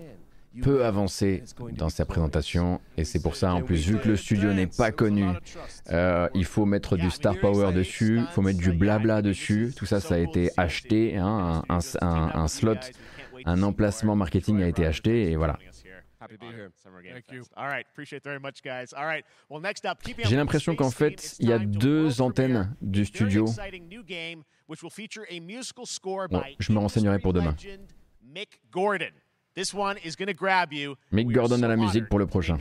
[0.61, 1.41] peu avancé
[1.79, 4.91] dans sa présentation et c'est pour ça en plus vu que le studio n'est pas
[4.91, 5.25] connu
[5.89, 9.73] euh, il faut mettre du star power dessus il faut mettre du blabla dessus.
[9.75, 12.75] tout ça ça a été acheté hein, un, un- un- un slot
[13.45, 15.57] un emplacement marketing a été acheté et voilà
[20.25, 23.45] j'ai l'impression qu'en fait il y a deux antennes du very studio.
[23.45, 27.33] exciting new game, which will feature a musical score Bon, by je me renseignerai pour
[27.33, 27.51] demain.
[27.51, 27.87] legend
[28.23, 29.11] Mick Gordon.
[29.55, 30.95] This one is going to grab you.
[31.11, 32.57] Mick We are Gordon so à la musique pour le prochain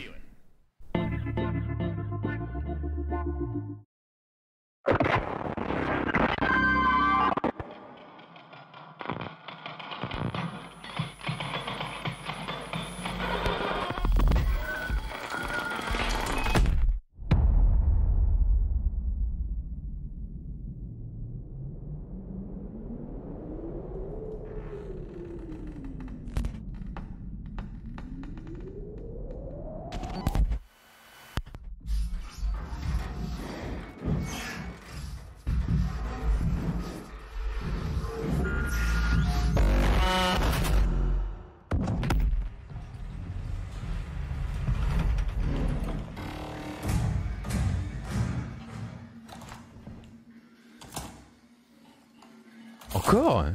[53.40, 53.54] hein.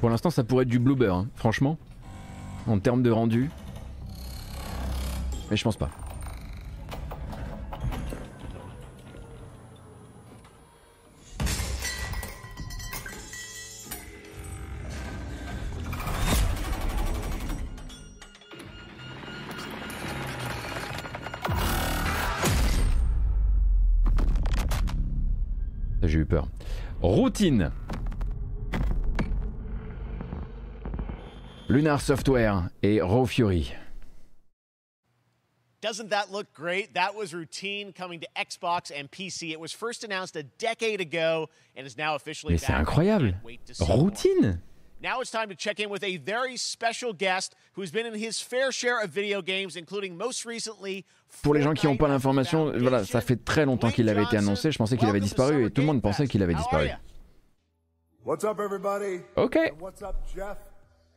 [0.00, 1.76] Pour l'instant ça pourrait être du bloober hein, franchement
[2.66, 3.50] en termes de rendu
[5.50, 5.90] mais je pense pas
[27.38, 27.70] Routine.
[31.68, 33.72] Lunar Software et Raw Fury.
[35.80, 36.94] Doesn't that look great?
[36.94, 39.52] That was routine coming to Xbox and PC.
[39.52, 43.32] It was first announced a decade ago and is now officially Mais c'est incroyable.
[43.88, 44.60] Routine?
[45.00, 48.40] Now it's time to check in with a very special guest who's been in his
[48.40, 51.04] fair share of video games, including most recently.
[51.44, 54.38] Pour les gens qui n'ont pas l'information, voilà, ça fait très longtemps qu'il avait été
[54.38, 54.72] annoncé.
[54.72, 56.88] Je pensais qu'il avait disparu et tout le monde pensait qu'il avait disparu.
[58.28, 59.22] What's up, everybody?
[59.38, 59.68] Okay.
[59.68, 60.58] And what's up, Jeff?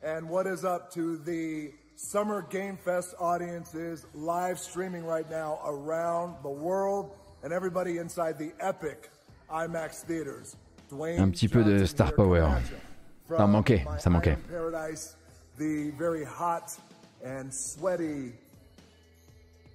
[0.02, 6.38] And what is up to the Summer Game Fest audiences live streaming right now around
[6.42, 7.12] the world
[7.44, 9.10] and everybody inside the epic
[9.52, 10.56] IMAX theaters?
[10.90, 12.48] Dwayne Un petit peu de star power.
[13.28, 14.38] Ça manquait, ça manquait.
[14.50, 15.18] Paradise,
[15.58, 16.78] the very hot
[17.26, 18.32] and sweaty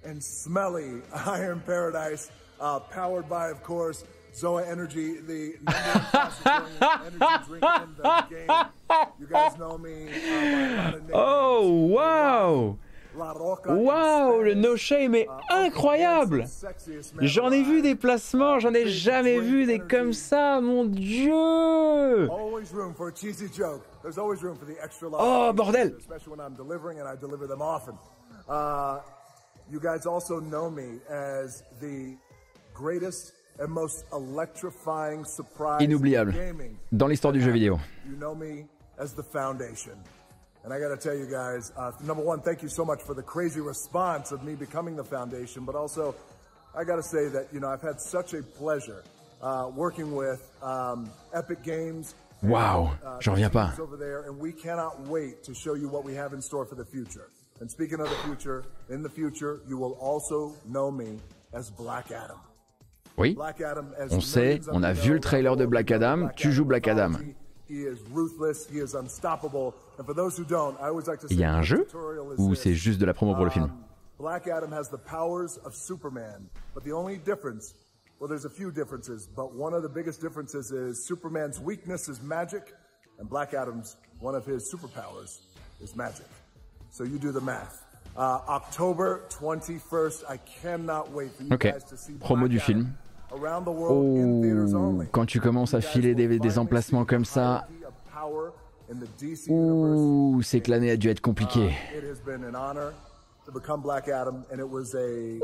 [0.03, 4.05] and smelly Iron Paradise, uh, powered by, of course,
[4.37, 6.05] Zoa Energy, the number
[7.05, 9.09] energy drink in the game.
[9.19, 10.99] You guys know me uh.
[11.13, 12.77] Oh, wow
[13.17, 18.87] Waouh, le no shame est incroyable Sexiest man J'en ai vu des placements, j'en ai
[18.87, 23.81] jamais vu des comme ça, mon dieu Always room for a cheesy joke.
[24.03, 25.23] There's always room for the extra large.
[25.23, 25.97] Oh, bordel.
[25.97, 27.95] Especially when I'm delivering, and I deliver them often.
[28.47, 28.99] Uh,
[29.69, 32.15] you guys also know me as the
[32.73, 36.33] greatest and most electrifying surprise in Inoubliable.
[36.91, 37.79] dans l'histoire du jeu vidéo.
[38.05, 38.65] You know me
[38.97, 39.93] as the Foundation.
[40.63, 43.13] And I got to tell you guys, uh, number one, thank you so much for
[43.13, 45.63] the crazy response of me becoming the Foundation.
[45.63, 46.13] But also,
[46.75, 49.03] I got to say that, you know, I've had such a pleasure
[49.41, 52.15] uh, working with um, Epic Games.
[52.43, 53.79] Wow, uh, j'en reviens pas.
[53.79, 56.75] Over there, and we cannot wait to show you what we have in store for
[56.75, 57.29] the future.
[57.59, 61.17] And speaking of the future, in the future, you will also know me
[61.53, 62.37] as Black Adam.
[63.17, 63.35] Oui,
[64.11, 67.13] on sait, on a vu le trailer de Black Adam, tu joues Black Adam.
[67.69, 67.81] Il
[71.31, 71.87] y a un jeu
[72.37, 73.65] ou c'est juste de la promo pour le film?
[73.65, 73.83] Um,
[74.19, 77.73] Black Adam has the powers of Superman, but the only difference,
[78.19, 82.21] well, there's a few differences, but one of the biggest differences is Superman's weakness is
[82.21, 82.73] magic,
[83.19, 85.39] and Black Adam's one of his superpowers
[85.81, 86.25] is magic.
[86.89, 87.83] So you do the math.
[88.15, 92.57] Uh, October 21st, I cannot wait for you Ok, guys to see promo Black du
[92.57, 92.97] Adam film.
[93.31, 97.67] Oh, quand tu commences à filer des, des emplacements comme ça,
[99.49, 101.73] ouh, cette l'année a dû être compliquée.
[101.95, 102.93] It has been an honor
[103.45, 105.39] to become Black Adam, and it was a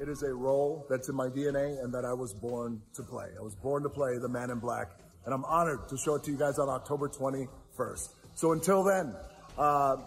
[0.00, 3.26] it is a role that's in my DNA and that I was born to play.
[3.38, 4.88] I was born to play the Man in Black,
[5.26, 8.08] and I'm honored to show it to you guys on October 21st.
[8.34, 9.14] So until then,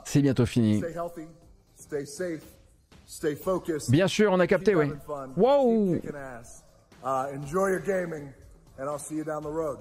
[0.06, 0.82] C'est bientôt fini.
[3.90, 4.92] Bien sûr, on a capté, oui.
[5.38, 6.00] Wow!
[7.04, 8.30] Uh, enjoy your gaming,
[8.80, 9.78] and I'll see you down the road.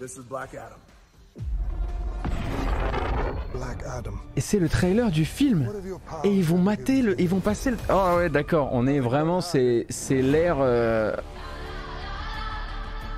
[0.00, 0.80] This is Black Adam.
[3.54, 4.18] Black Adam.
[4.34, 5.70] Et c'est le trailer du film.
[6.24, 7.76] Et ils vont mater le, ils vont passer le.
[7.88, 8.70] Oh ouais, d'accord.
[8.72, 11.14] On est vraiment, c'est, c'est l'ère, euh,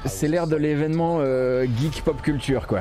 [0.05, 2.81] c'est l'ère de l'événement euh, geek pop culture quoi.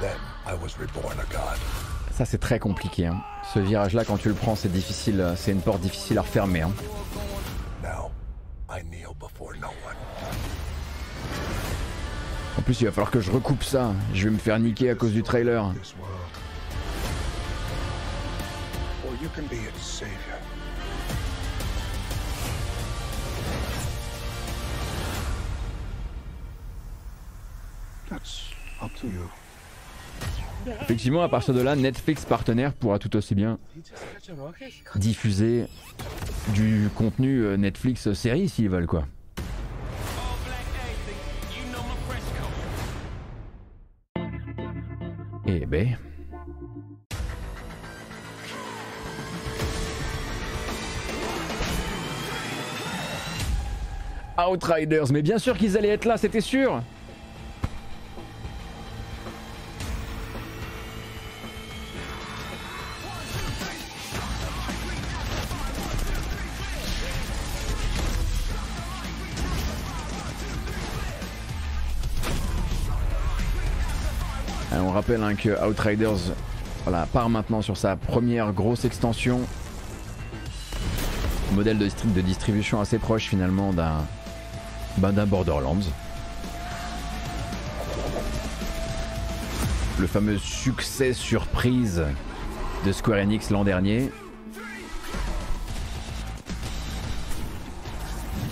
[0.00, 0.16] Then
[0.46, 1.58] I was reborn a god.
[2.12, 3.06] Ça c'est très compliqué.
[3.06, 3.20] Hein.
[3.52, 5.34] Ce virage-là, quand tu le prends, c'est difficile.
[5.36, 6.62] C'est une porte difficile à refermer.
[6.62, 6.70] Hein.
[12.58, 13.92] En plus, il va falloir que je recoupe ça.
[14.14, 15.72] Je vais me faire niquer à cause du trailer.
[28.08, 28.50] That's
[28.82, 29.41] up to you.
[30.82, 33.58] Effectivement, à partir de là, Netflix partenaire pourra tout aussi bien
[34.96, 35.66] diffuser
[36.54, 39.06] du contenu euh, Netflix série s'ils veulent quoi.
[45.46, 45.96] Eh ben.
[54.38, 56.82] Outriders, mais bien sûr qu'ils allaient être là, c'était sûr.
[75.02, 76.32] Rappelle hein, que Outriders
[77.12, 79.40] part maintenant sur sa première grosse extension.
[81.54, 84.06] Modèle de, de distribution assez proche finalement d'un
[84.98, 85.80] ben, d'un Borderlands.
[89.98, 92.04] Le fameux succès surprise
[92.86, 94.08] de Square Enix l'an dernier.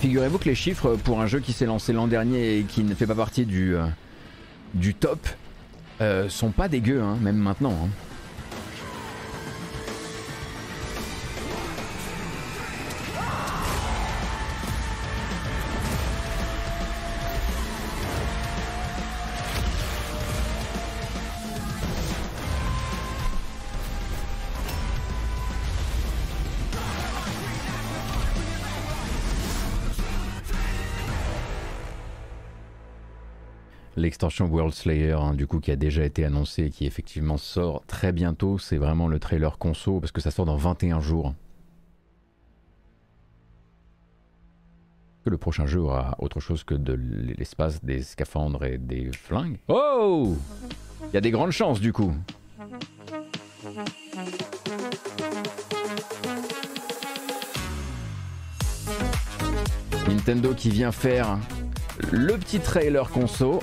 [0.01, 2.93] Figurez-vous que les chiffres pour un jeu qui s'est lancé l'an dernier et qui ne
[2.93, 3.85] fait pas partie du, euh,
[4.99, 5.25] top
[6.29, 7.73] sont pas dégueux, hein, même maintenant.
[7.85, 7.89] hein.
[33.97, 38.13] L'extension World Slayer, hein, du coup, qui a déjà été annoncée, qui effectivement sort très
[38.13, 38.57] bientôt.
[38.57, 41.33] C'est vraiment le trailer conso parce que ça sort dans 21 jours.
[45.25, 49.59] Que le prochain jeu aura autre chose que de l'espace, des scaphandres et des flingues.
[49.67, 50.35] Oh
[51.09, 52.13] Il y a des grandes chances du coup.
[60.07, 61.37] Nintendo qui vient faire
[62.11, 63.59] le petit trailer conso.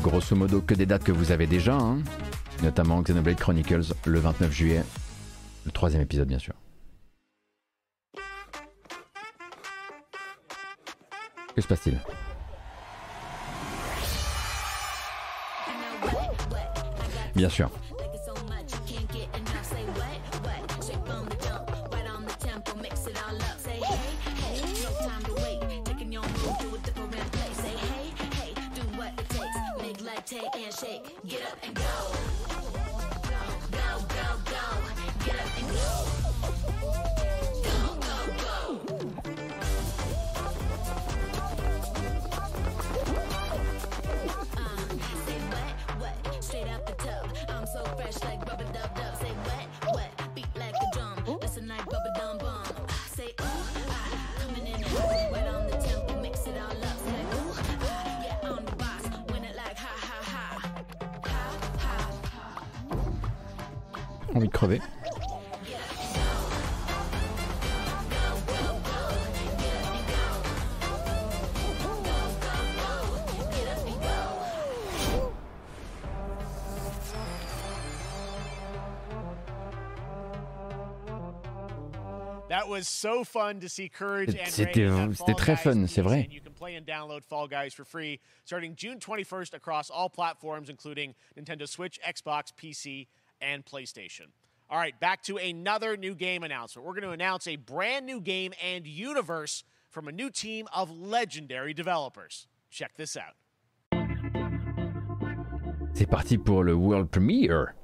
[0.00, 1.98] Grosso modo que des dates que vous avez déjà, hein.
[2.62, 4.84] notamment Xenoblade Chronicles le 29 juillet,
[5.64, 6.54] le troisième épisode bien sûr.
[11.54, 11.98] Que se passe-t-il?
[17.34, 17.70] Bien sûr.
[64.42, 64.78] Envie de crever.
[82.48, 86.24] That was so fun to see Courage and C'était très fun, c'est vrai.
[86.24, 90.10] and You can play and download Fall Guys for free starting June 21st across all
[90.10, 93.06] platforms, including Nintendo Switch, Xbox, PC,
[93.42, 94.28] and PlayStation.
[94.70, 96.86] All right, back to another new game announcement.
[96.86, 100.90] We're going to announce a brand new game and universe from a new team of
[100.90, 102.46] legendary developers.
[102.70, 103.34] Check this out.
[105.92, 107.74] C'est parti pour le World Premiere.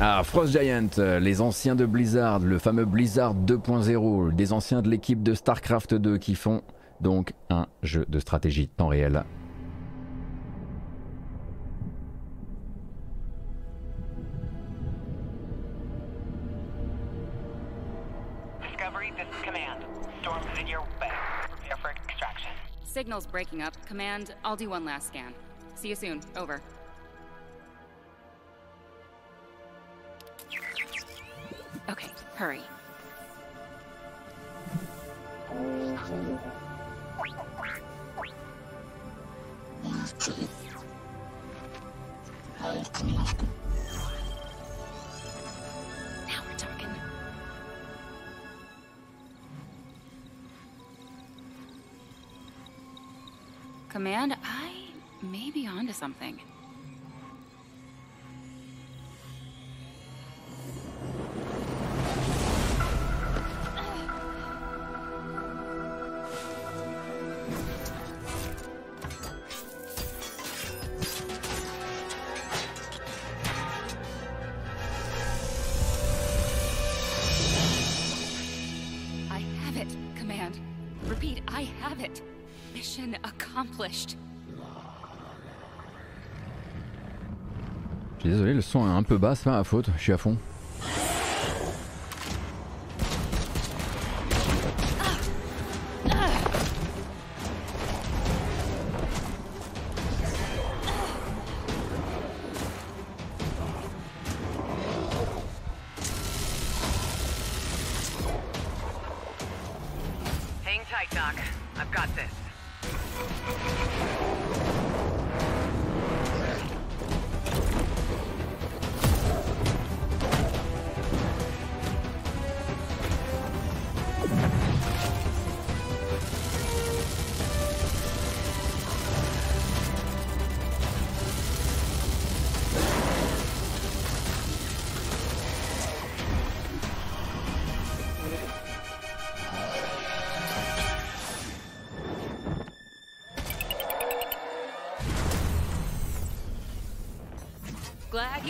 [0.00, 5.22] Ah, Frost Giant, les anciens de Blizzard, le fameux Blizzard 2.0, des anciens de l'équipe
[5.22, 6.62] de StarCraft 2 qui font
[7.00, 9.24] donc un jeu de stratégie temps réel.
[22.94, 23.74] Signal's breaking up.
[23.86, 25.34] Command, I'll do one last scan.
[25.74, 26.20] See you soon.
[26.36, 26.62] Over.
[31.90, 32.60] Okay, hurry.
[53.94, 54.72] Command, I
[55.22, 56.40] may be onto something.
[83.92, 83.98] Je
[88.20, 90.18] suis désolé, le son est un peu bas, c'est pas ma faute, je suis à
[90.18, 90.36] fond.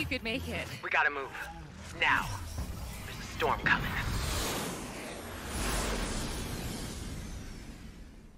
[0.09, 0.67] You could make it.
[0.83, 1.31] We gotta move.
[1.99, 2.27] Now.
[3.05, 3.89] There's a storm coming.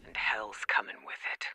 [0.06, 1.46] And hell's coming with it.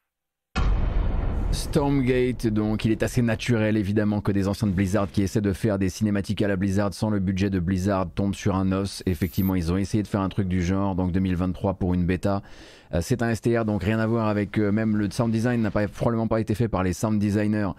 [1.92, 5.52] Stormgate, donc il est assez naturel évidemment que des anciens de Blizzard qui essaient de
[5.52, 9.02] faire des cinématiques à la Blizzard sans le budget de Blizzard tombent sur un os.
[9.04, 12.42] Effectivement, ils ont essayé de faire un truc du genre, donc 2023 pour une bêta.
[12.94, 15.70] Euh, C'est un STR, donc rien à voir avec euh, même le sound design n'a
[15.70, 17.70] pas, probablement pas été fait par les sound designers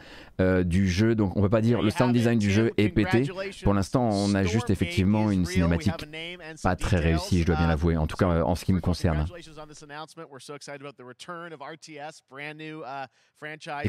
[0.41, 3.30] euh, du jeu, donc on peut pas dire le sound design du jeu est pété.
[3.64, 6.05] Pour l'instant, on a juste effectivement une cinématique
[6.61, 9.26] pas très réussie, je dois bien l'avouer, en tout cas en ce qui me concerne.
[9.28, 9.53] Congratulations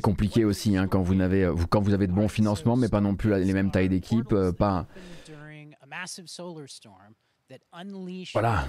[0.06, 3.52] on compliqué aussi hein, quand, vous avez de bons financements, mais pas non plus les
[3.52, 4.86] mêmes tailles d'équipe, euh, pas,
[8.34, 8.64] Voilà.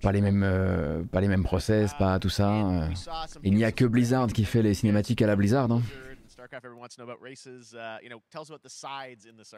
[0.00, 2.48] pas les mêmes, euh, pas les mêmes process, pas tout ça.
[2.52, 2.88] euh.
[3.42, 5.70] Il n'y a que Blizzard qui fait les cinématiques à la Blizzard.
[5.70, 5.82] hein.
[6.38, 6.46] Uh,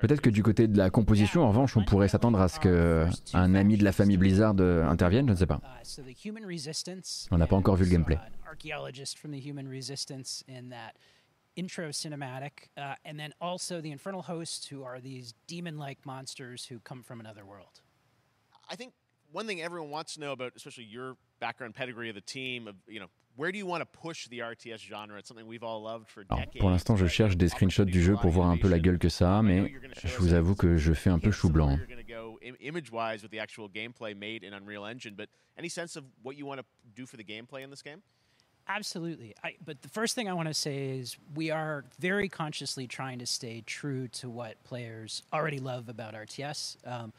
[0.00, 3.54] Peut-être que du côté de la composition, en revanche, on pourrait s'attendre à ce qu'un
[3.54, 5.60] ami de la famille Blizzard euh, intervienne, je ne sais pas.
[5.62, 6.04] Uh.
[7.30, 8.16] On n'a pas encore vu le gameplay.
[8.16, 10.94] an archaeologist from the human resistance in that
[11.56, 16.78] intro cinematic, uh, and then also the infernal hosts, who are these demon-like monsters who
[16.80, 17.82] come from another world.
[18.68, 18.92] I think
[19.32, 22.76] one thing everyone wants to know about, especially your background pedigree of the team, of
[22.86, 25.18] you know, where do you want to push the RTS genre?
[25.18, 26.60] It's something we've all loved for Alors, decades.
[26.60, 29.08] pour l'instant, je cherche des screenshots du jeu pour voir un peu la gueule que
[29.08, 29.72] ça a, mais
[30.04, 31.76] je vous avoue que je fais un peu chou blanc.
[31.76, 35.28] You're going to go Im- image-wise with the actual gameplay made in Unreal Engine, but
[35.56, 38.02] any sense of what you want to do for the gameplay in this game?
[38.68, 39.34] Absolutely.
[39.42, 43.18] I, but the first thing I want to say is we are very consciously trying
[43.18, 46.76] to stay true to what players already love about RTS.
[46.86, 47.12] Um,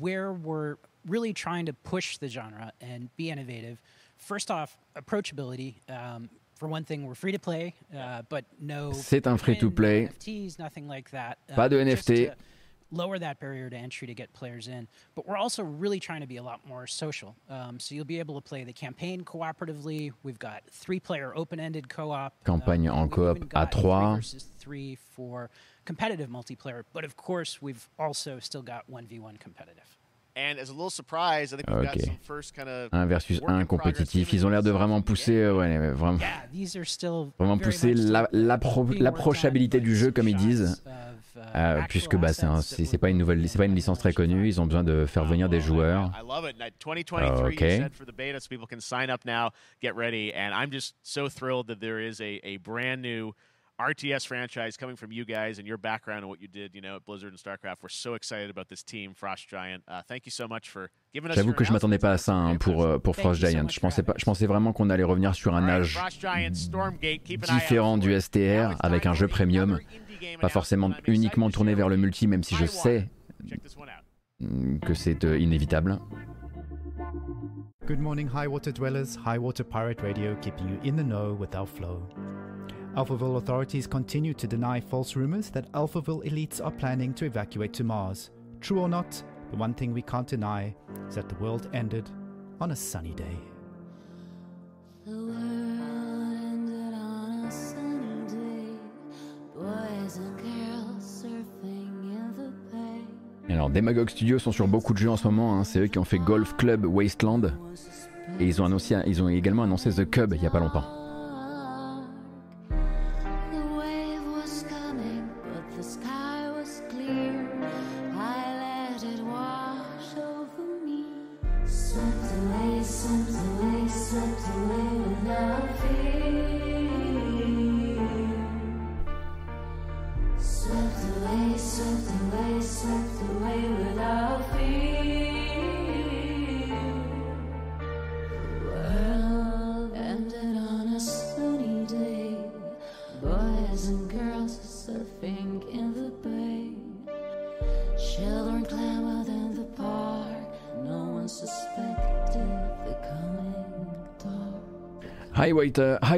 [0.00, 0.76] where we're
[1.06, 3.80] really trying to push the genre and be innovative.
[4.16, 5.74] First off, approachability.
[5.90, 8.92] Um, for one thing, we're free to play, uh, but no.
[8.92, 10.06] C'est un free-to-play.
[10.08, 11.38] NFTs, nothing like that.
[11.54, 12.26] Pas de Um, just NFT.
[12.28, 12.34] to
[12.92, 14.86] Lower that barrier to entry to get players in,
[15.16, 17.34] but we're also really trying to be a lot more social.
[17.50, 20.12] Um, so you'll be able to play the campaign cooperatively.
[20.22, 22.44] We've got three-player open-ended co-op.
[22.44, 24.14] Campagne en we've coop even à got three trois.
[24.14, 25.50] versus three for
[25.84, 26.84] competitive multiplayer.
[26.92, 29.98] But of course, we've also still got one v one competitive.
[31.68, 31.74] Ok.
[32.92, 34.32] 1 versus 1 compétitif.
[34.32, 36.18] Ils ont l'air de vraiment pousser, ouais, vraiment,
[37.38, 40.82] vraiment pousser la- l'appro- l'approchabilité du jeu, comme ils disent.
[41.56, 42.62] Euh, puisque bah, c'est un-
[42.98, 44.46] pas une nouvelle, c'est pas une licence très connue.
[44.48, 46.10] Ils ont besoin de faire venir des joueurs.
[46.14, 46.46] I love
[53.78, 53.80] it.
[53.80, 54.08] And at 2023, Okay.
[54.08, 54.24] you said for the beta, so people can sign up now, get ready.
[54.24, 54.96] And I'm just so thrilled that there is a, a brand new RTS franchise coming
[54.96, 57.38] from you guys and your background and what you did, you know, at Blizzard and
[57.38, 57.76] StarCraft.
[57.82, 59.82] We're so excited about this team, Frost Giant.
[59.88, 62.34] Uh, thank you so much for giving us J'avoue que je m'attendais pas à ça
[62.34, 63.68] hein, pour euh, pour Frost Giant.
[63.68, 65.98] Je pensais pas, je pensais vraiment qu'on allait revenir sur un âge
[67.30, 69.80] différent du STR avec un jeu premium,
[70.40, 73.08] pas forcément uniquement tourné vers le multi, même si je sais
[74.82, 75.98] que c'est euh, inévitable.
[77.86, 79.16] Good morning, High Water Dwellers.
[79.26, 82.08] High Water Pirate Radio keeping you in the know with our flow.
[82.96, 87.82] Alphaville authorities continue to deny false rumors that Alphaville elites are planning to evacuate to
[87.84, 88.30] Mars.
[88.60, 89.10] True or not,
[89.50, 90.74] the one thing we can't deny
[91.08, 92.08] is that the world ended
[92.60, 93.36] on a sunny day.
[95.06, 98.78] The world ended on a sunny day.
[99.56, 103.04] Boys and girls surfing in the bay.
[103.48, 105.58] Et Alors, Demagog Studios sont sur beaucoup de jeux en ce moment.
[105.58, 105.64] hein.
[105.64, 107.42] C'est eux qui ont fait Golf Club Wasteland.
[108.38, 110.84] Et ils ont, annoncé, ils ont également annoncé The Cub il y a pas longtemps.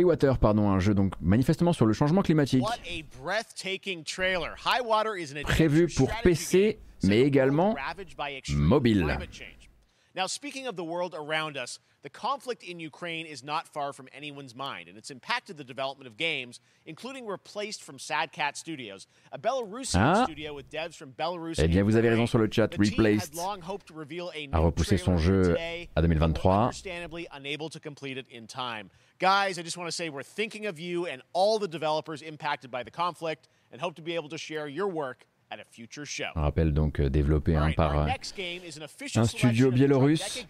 [0.07, 2.63] Water, High Water, pardon, un jeu donc manifestement sur le changement climatique,
[5.45, 7.75] prévu pour PC, mais également
[8.55, 9.03] mobile.
[9.03, 9.71] climate change.
[10.15, 14.09] Now, speaking of the world around us, the conflict in Ukraine is not far from
[14.15, 19.07] anyone's mind, and it's impacted the development of games, including replaced from Sad Cat Studios,
[19.31, 20.25] a Belarusian Ah.
[20.25, 21.59] studio with devs from Belarus.
[21.59, 22.75] Eh bien, vous avez raison sur le chat.
[22.79, 23.35] Replaced
[24.53, 25.55] a repoussé son jeu
[25.95, 26.69] à 2023.
[26.69, 28.89] understandably unable to complete it in time.
[29.19, 32.71] Guys, I just want to say we're thinking of you and all the developers impacted
[32.71, 36.05] by the conflict and hope to be able to share your work at a future
[36.05, 36.29] show.
[36.35, 38.09] On rappelle donc euh, développé hein, par euh,
[39.15, 40.45] un studio biélorusse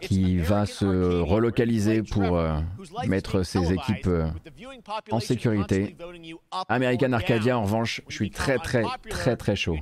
[0.00, 2.60] qui va se relocaliser pour euh,
[3.08, 4.30] mettre ses équipes euh,
[5.10, 5.96] en sécurité.
[6.68, 9.76] American Arcadia, en revanche, je suis très très très très chaud.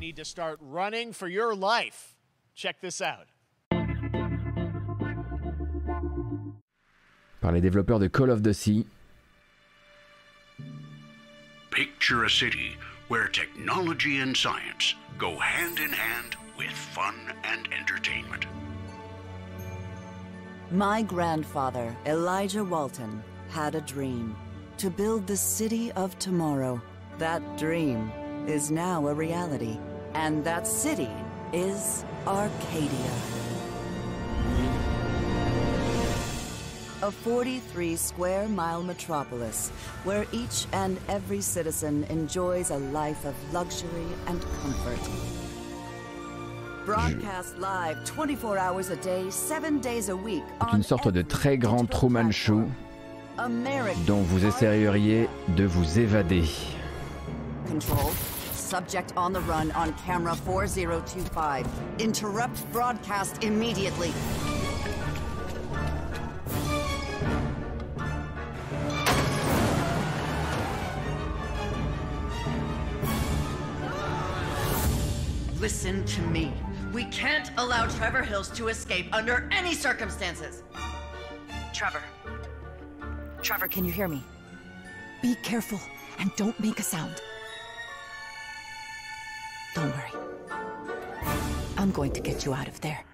[2.54, 3.35] Check this out.
[7.46, 8.84] Par les développeurs de Call of the Sea.
[11.70, 12.76] Picture a city
[13.06, 18.46] where technology and science go hand in hand with fun and entertainment.
[20.72, 24.34] My grandfather, Elijah Walton, had a dream
[24.78, 26.82] to build the city of tomorrow.
[27.18, 28.10] That dream
[28.48, 29.78] is now a reality,
[30.14, 31.14] and that city
[31.52, 33.35] is Arcadia.
[37.02, 39.68] A 43 square mile metropolis
[40.04, 44.98] where each and every citizen enjoys a life of luxury and comfort.
[46.86, 51.58] Broadcast live 24 hours a day, 7 days a week C'est une sorte de très
[51.58, 52.64] grand Truman Show
[54.06, 56.44] dont vous essayeriez de vous évader.
[57.66, 58.10] Control.
[58.54, 61.66] Subject on the run on camera 4025.
[62.00, 64.12] Interrupt broadcast immediately.
[75.66, 76.52] Listen to me.
[76.92, 80.62] We can't allow Trevor Hills to escape under any circumstances.
[81.72, 82.04] Trevor.
[83.42, 84.22] Trevor, can you hear me?
[85.22, 85.80] Be careful
[86.20, 87.20] and don't make a sound.
[89.74, 90.12] Don't worry.
[91.76, 93.04] I'm going to get you out of there.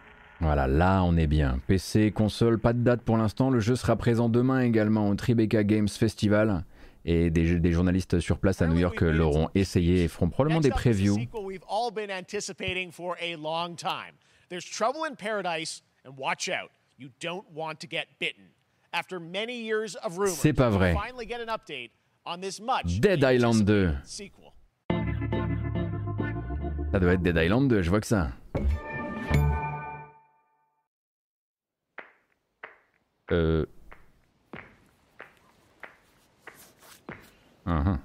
[0.42, 1.58] Voilà, là on est bien.
[1.66, 3.48] PC, console, pas de date pour l'instant.
[3.48, 6.64] Le jeu sera présent demain également au Tribeca Games Festival.
[7.04, 10.70] Et des, journalistes sur place à New York euh, l'auront essayé et feront probablement des
[10.70, 11.18] previews.
[14.48, 15.16] There's trouble
[20.28, 20.94] C'est pas vrai.
[23.00, 23.94] Dead Island 2.
[26.92, 28.32] Ça doit être Dead Island 2, je vois que ça.
[33.30, 33.64] Euh
[37.64, 38.00] Ага.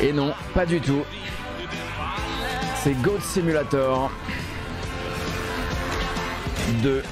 [0.00, 1.04] Et non, pas du tout.
[2.82, 4.10] C'est Goat Simulator
[6.82, 7.02] 2.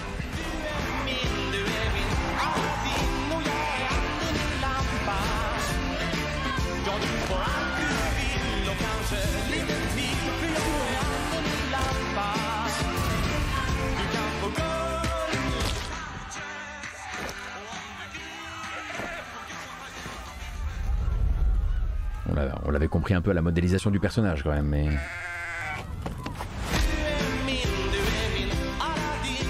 [22.86, 24.86] L'avait compris un peu la modélisation du personnage quand même, mais.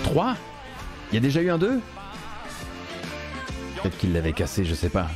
[0.05, 0.37] 3
[1.11, 1.81] Il y a déjà eu un 2
[3.83, 5.09] Peut-être qu'il l'avait cassé, je sais pas.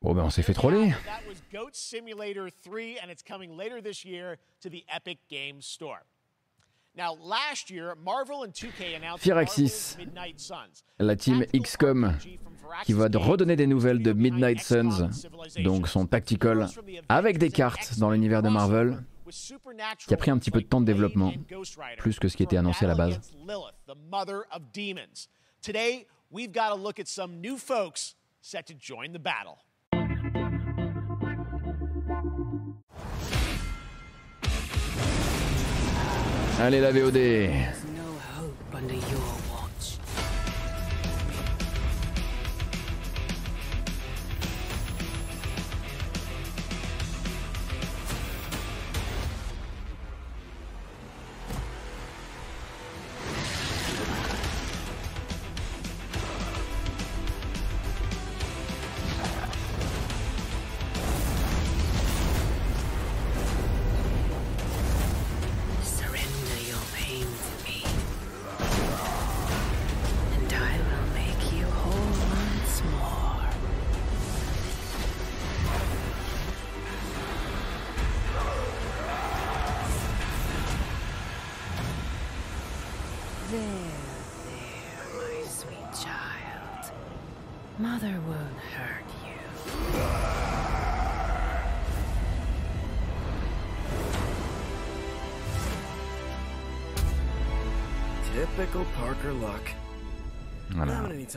[0.00, 0.94] Bon ben on s'est fait troller.
[1.72, 6.04] Simulator 3, and it's coming later this year to the Epic Games Store.
[9.18, 10.84] Firaxis, Marvel's Midnight Suns.
[10.98, 12.16] la team XCOM,
[12.84, 15.10] qui va redonner des nouvelles de Midnight Suns,
[15.62, 16.68] donc son tactical,
[17.08, 19.04] avec des cartes dans l'univers de Marvel,
[20.06, 21.32] qui a pris un petit peu de temps de développement,
[21.98, 23.20] plus que ce qui était annoncé à la base.
[25.62, 29.58] Today, we've got to look at some new folks set to join the battle.
[36.58, 37.16] Allez la VOD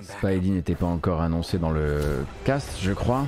[0.02, 3.26] Spidey n'était pas encore annoncé dans le cast, je crois.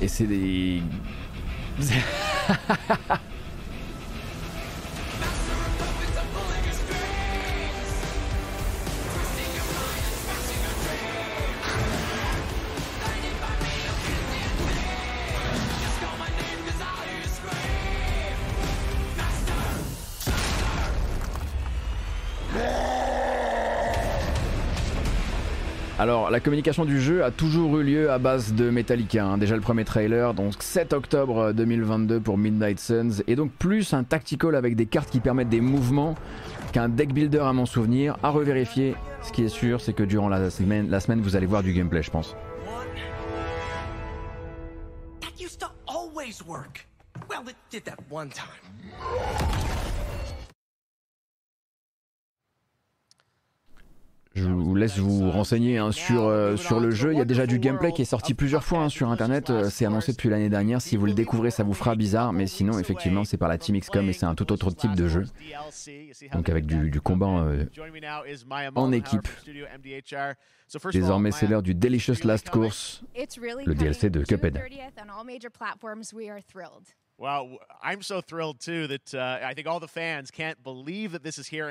[0.00, 0.80] Et c'est des...
[26.08, 29.26] Alors, la communication du jeu a toujours eu lieu à base de Metallica.
[29.26, 29.36] hein.
[29.36, 34.04] Déjà le premier trailer, donc 7 octobre 2022 pour Midnight Suns, et donc plus un
[34.04, 36.14] tactical avec des cartes qui permettent des mouvements
[36.72, 38.16] qu'un deck builder à mon souvenir.
[38.22, 38.94] À revérifier.
[39.20, 42.10] Ce qui est sûr, c'est que durant la semaine, vous allez voir du gameplay, je
[42.10, 42.34] pense.
[54.96, 57.12] Vous renseigner hein, sur, euh, sur le jeu.
[57.12, 59.50] Il y a déjà du gameplay qui est sorti plusieurs fois hein, sur internet.
[59.50, 60.80] Euh, C'est annoncé depuis l'année dernière.
[60.80, 62.32] Si vous le découvrez, ça vous fera bizarre.
[62.32, 65.08] Mais sinon, effectivement, c'est par la Team XCOM et c'est un tout autre type de
[65.08, 65.24] jeu.
[66.32, 67.64] Donc avec du, combat euh,
[68.74, 69.28] en équipe.
[70.92, 73.02] Désormais, c'est l'heure du Delicious Last Course,
[73.64, 74.54] le DLC de Cuphead.
[74.56, 76.12] 30th on all major platforms.
[76.12, 76.94] We are thrilled.
[77.18, 81.12] Well, w- I'm so thrilled too that uh, I think all the fans can't believe
[81.12, 81.68] that this is here.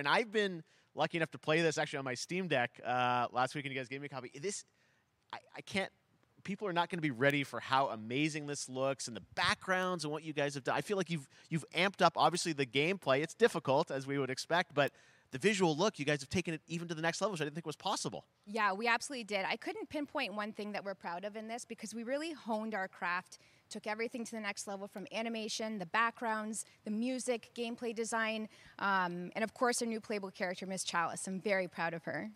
[0.97, 3.79] Lucky enough to play this actually on my Steam Deck uh, last week, and you
[3.79, 4.31] guys gave me a copy.
[4.39, 4.65] This,
[5.31, 5.91] I, I can't
[6.43, 10.05] people are not going to be ready for how amazing this looks and the backgrounds
[10.05, 10.75] and what you guys have done.
[10.75, 13.21] I feel like you've you've amped up obviously the gameplay.
[13.21, 14.91] It's difficult as we would expect, but
[15.31, 17.43] the visual look, you guys have taken it even to the next level, which I
[17.43, 18.25] didn't think was possible.
[18.45, 19.45] Yeah, we absolutely did.
[19.45, 22.73] I couldn't pinpoint one thing that we're proud of in this because we really honed
[22.73, 23.39] our craft,
[23.69, 28.49] took everything to the next level from animation, the backgrounds, the music, gameplay design,
[28.79, 31.27] um, and of course, our new playable character, Miss Chalice.
[31.27, 32.31] I'm very proud of her.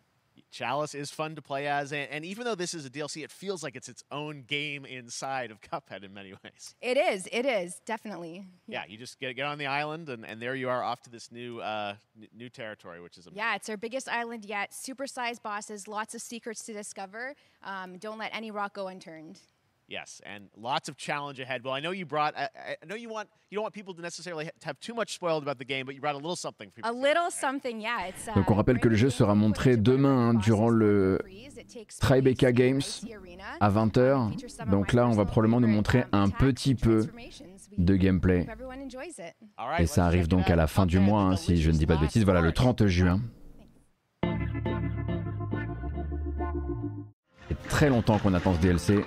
[0.49, 3.31] Chalice is fun to play as, and, and, even though this is a DLC, it
[3.31, 6.75] feels like it's its own game inside of Cuphead in many ways.
[6.81, 7.27] It is.
[7.31, 8.45] It is definitely.
[8.67, 11.09] Yeah, you just get get on the island, and, and there you are off to
[11.09, 13.37] this new uh, n- new territory, which is amazing.
[13.37, 14.71] yeah, it's our biggest island yet.
[14.71, 17.35] Supersized bosses, lots of secrets to discover.
[17.63, 19.39] Um, don't let any rock go unturned.
[19.91, 21.65] Yes, and lots of challenge ahead.
[21.65, 22.33] Well, I know you brought.
[22.37, 22.47] I,
[22.81, 25.57] I know you want you don't want people to necessarily have too much spoiled about
[25.57, 26.91] the game, but you brought a little something for people.
[26.91, 28.07] A little something, yeah.
[28.07, 31.19] It's, uh, Donc on rappelle que le jeu sera montré demain hein, durant le
[31.99, 32.81] Tribeca Games
[33.59, 34.69] à 20h.
[34.69, 37.05] Donc là, on va probablement nous montrer un petit peu
[37.77, 38.47] de gameplay.
[39.77, 41.97] Et ça arrive donc à la fin du mois, hein, si je ne dis pas
[41.97, 42.23] de bêtises.
[42.23, 43.19] Voilà, le 30 juin.
[47.49, 49.03] C'est très longtemps qu'on attend ce DLC.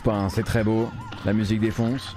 [0.00, 0.90] Pas, hein, c'est très beau.
[1.24, 2.14] La musique défonce.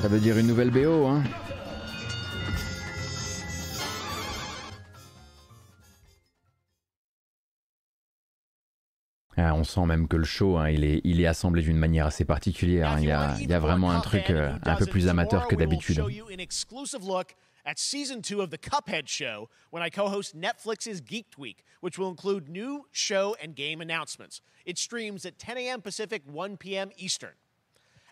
[0.00, 1.24] Ça veut dire une nouvelle BO, hein.
[9.36, 12.96] Ah, on sent même que le show, hein, il, est, assemblé d'une manière assez particulière.
[12.98, 15.54] Il, y a, il y a vraiment un truc euh, un peu plus amateur que
[15.54, 16.02] d'habitude.
[17.68, 21.98] At season two of the Cuphead show when I co host Netflix's Geeked Week, which
[21.98, 24.40] will include new show and game announcements.
[24.64, 25.82] It streams at 10 a.m.
[25.82, 26.90] Pacific, 1 p.m.
[26.96, 27.34] Eastern.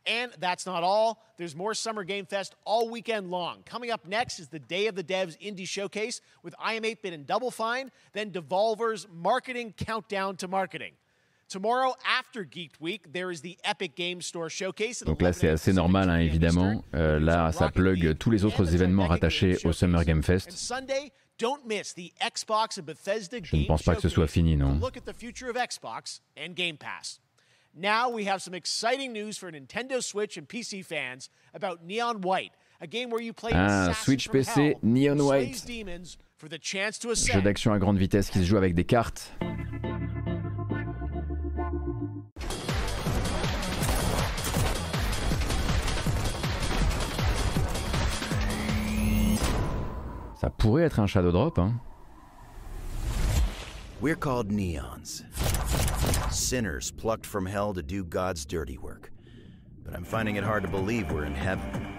[0.04, 1.24] And that's not all.
[1.38, 3.62] There's more Summer Game Fest all weekend long.
[3.64, 7.14] Coming up next is the Day of the Devs Indie Showcase with IM 8 Bit
[7.14, 10.92] and Double Fine, then Devolver's Marketing Countdown to Marketing.
[11.48, 15.04] Tomorrow, after Geeked Week, there is the Epic Game Store Showcase.
[15.04, 16.82] Donc là, c'est assez normal, hein, évidemment.
[16.94, 20.50] Euh, là, ça plug tous les autres événements rattachés au Summer Game Fest.
[21.38, 21.46] Je
[23.56, 24.78] ne pense pas que ce soit fini, non.
[24.80, 27.20] look at the future of Xbox and Game Pass.
[27.78, 32.52] Now we have some exciting news for Nintendo Switch and PC fans about Neon White,
[32.80, 35.62] a game where you play Ah, Switch PC, Neon White.
[36.40, 39.30] Jeu d'action à grande vitesse qui se joue avec des cartes.
[50.40, 51.80] Ça pourrait être un Shadow Drop, hein.
[54.00, 55.22] We're called neons.
[56.30, 59.10] Sinners plucked from hell to do God's dirty work.
[59.82, 61.95] But I'm finding it hard to believe we're in heaven.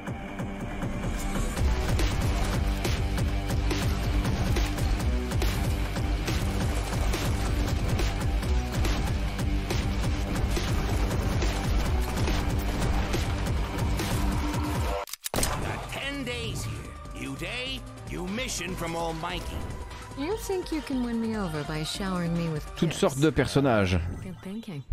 [18.80, 19.57] New mission from Almighty.
[20.17, 23.99] You think you can win me over by showering me with Toutes sortes de personnages.
[24.23, 24.84] Good thinking.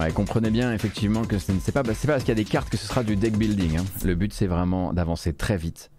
[0.00, 2.44] Ouais, comprenez bien effectivement que ce n'est pas, c'est pas parce qu'il y a des
[2.44, 3.78] cartes que ce sera du deck building.
[3.78, 3.84] hein.
[4.04, 5.90] Le but c'est vraiment d'avancer très vite.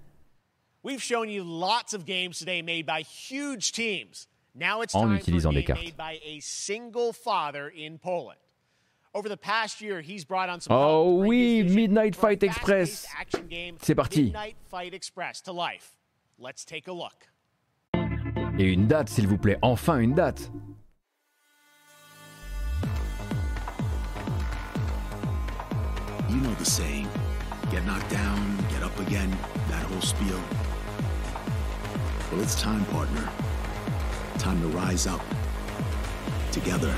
[0.83, 4.27] We've shown you lots of games today made by huge teams.
[4.53, 5.83] Now it's En time utilisant for a des game cartes.
[5.85, 8.37] made by a single father in Poland.
[9.15, 13.07] Over the past year, he's brought on some Oh oui, Midnight Fight Express.
[13.17, 14.23] action game C'est parti.
[14.23, 15.95] Midnight Fight Express to life.
[16.37, 17.27] Let's take a look.
[18.59, 20.51] Et une date s'il vous plaît, enfin une date.
[26.29, 27.07] You know the saying
[27.71, 29.31] get knocked down, get up again,
[29.69, 30.39] that whole spiel.
[32.33, 33.29] Well, it's time, partner.
[34.39, 35.21] Time to rise up.
[36.51, 36.91] Together.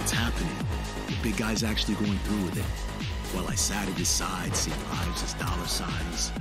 [0.00, 0.50] It's happening.
[1.06, 2.64] The big guy's actually going through with it.
[3.36, 6.32] While I sat at his side, seeing lives as dollar signs,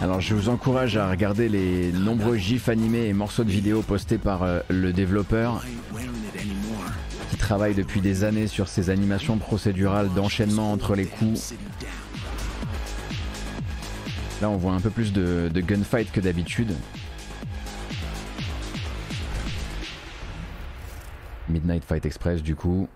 [0.00, 4.18] Alors je vous encourage à regarder les nombreux gifs animés et morceaux de vidéos postés
[4.18, 5.64] par euh, le développeur
[7.30, 11.54] qui travaille depuis des années sur ces animations procédurales d'enchaînement entre les coups.
[14.40, 16.72] Là on voit un peu plus de, de gunfight que d'habitude.
[21.48, 22.88] Midnight Fight Express du coup.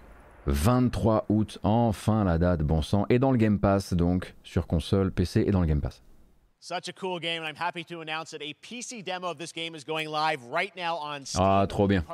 [0.51, 5.11] 23 août, enfin la date, bon sang, et dans le Game Pass donc, sur console,
[5.13, 6.03] PC et dans le Game Pass.
[6.63, 9.51] Such a cool game, and I'm happy to announce that a PC demo of this
[9.51, 11.43] game is going live right now on Steam.
[11.43, 12.05] Ah, trop bien.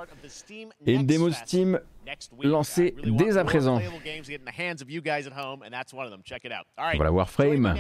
[0.87, 1.81] Et une démo Steam
[2.45, 3.81] lancée dès à présent.
[6.95, 7.75] Voilà Warframe.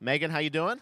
[0.00, 0.76] Megan, how you doing?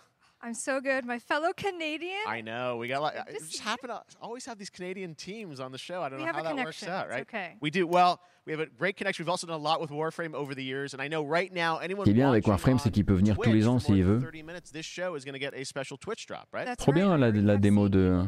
[0.45, 1.05] I'm so good.
[1.05, 2.19] My fellow Canadian.
[2.27, 2.99] I know we got.
[2.99, 6.03] A lot, it just see happen to always have these Canadian teams on the show.
[6.03, 6.89] I don't We know have how that works connection.
[6.89, 7.21] out, It's right?
[7.23, 7.57] okay.
[7.61, 7.87] We do.
[7.87, 9.25] Well, we have a great connection.
[9.25, 11.79] We've also done a lot with Warframe over the years, and I know right now
[11.79, 13.69] anyone Ce qui est bien avec watching Warframe, c'est qu'il peut venir tous Twitch les
[13.69, 14.21] ans s'il than veut.
[14.21, 16.67] 30 minutes, this show is going to get a special Twitch drop, right?
[16.67, 18.27] That's Trop bien la, la démo de.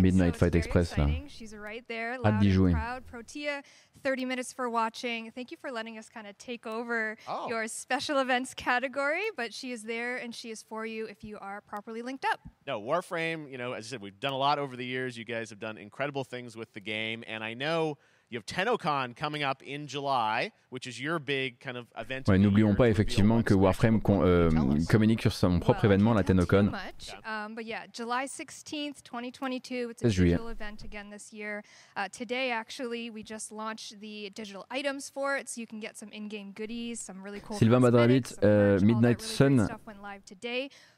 [0.00, 1.04] Midnight so Fight it's very Express là.
[1.04, 1.28] exciting.
[1.28, 2.72] She's right there, Hâte loud d'y jouer.
[2.72, 3.06] proud.
[3.06, 3.62] Protea,
[4.02, 5.30] 30 minutes for watching.
[5.30, 7.48] Thank you for letting us kind of take over Oh.
[7.48, 11.38] your special events category, but she is there and she is for you if you
[11.40, 12.40] are properly linked up.
[12.66, 15.16] No, Warframe, you know, as I said, we've done a lot over the years.
[15.16, 17.22] You guys have done incredible things with the game.
[17.26, 17.98] And I know
[18.34, 22.26] you have TennoCon coming up in July, which is your big kind of event.
[22.26, 24.50] Ouais, N'oublions pas effectivement que Warframe con- euh,
[24.88, 26.70] communique sur son propre événement, la TennoCon.
[26.70, 27.14] much.
[27.24, 29.90] Um, but yeah, July 16th, 2022.
[29.90, 30.30] It's a 16 juillet.
[30.32, 31.62] digital event again this year.
[31.96, 35.96] Uh, today, actually, we just launched the digital items for it, so you can get
[35.96, 37.56] some in-game goodies, some really cool.
[37.56, 39.68] Sylvain euh, that Midnight Sun,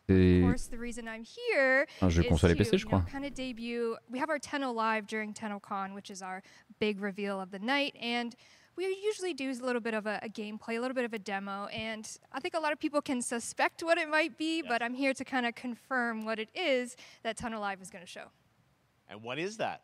[0.06, 0.40] stuff went live today.
[0.40, 3.02] c'est Of course, the reason I'm here un jeu console et to, PC, je crois.
[3.10, 3.96] kind of debut.
[4.10, 6.42] We have our Tenno live during TennoCon, which is our
[6.78, 8.34] big reveal of the night, and
[8.76, 11.18] we usually do a little bit of a, a gameplay, a little bit of a
[11.18, 14.82] demo, and I think a lot of people can suspect what it might be, but
[14.82, 18.10] I'm here to kind of confirm what it is that Tenno Live is going to
[18.10, 18.26] show.
[19.08, 19.82] And what is that?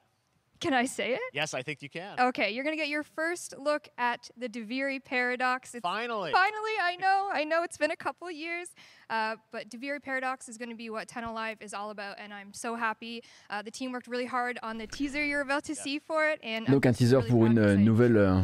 [0.62, 1.20] Can I say it?
[1.32, 2.18] Yes, I think you can.
[2.20, 5.74] Okay, you're gonna get your first look at the Deviri paradox.
[5.74, 6.30] It's Finally.
[6.32, 8.68] finally, I know, I know, it's been a couple of years,
[9.10, 12.52] uh, but Deviri paradox is gonna be what Tenno Live is all about, and I'm
[12.54, 13.22] so happy.
[13.50, 16.38] Uh, the team worked really hard on the teaser you're about to see for it,
[16.44, 18.40] and I'm Donc un teaser pour une euh, nouvelle, euh,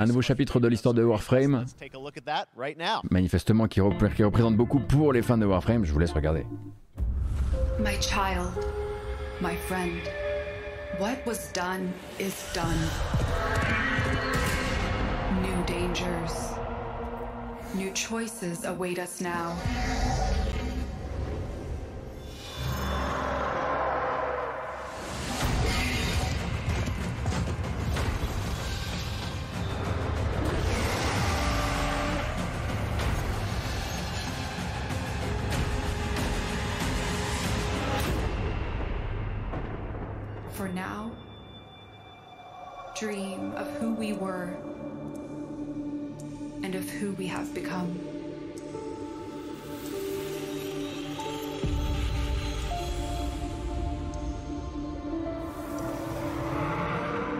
[0.00, 3.00] un nouveau chapitre de l'histoire de Warframe, Let's take a look at that right now.
[3.10, 5.84] manifestement qui, repré- qui représente beaucoup pour les fans de Warframe.
[5.84, 6.44] Je vous laisse regarder.
[7.78, 8.50] My child,
[9.40, 10.00] my friend,
[10.98, 12.78] what was done is done.
[15.42, 16.52] New dangers,
[17.74, 19.56] new choices await us now.
[43.04, 44.48] Dream of who we were
[46.62, 47.88] and of who we have become.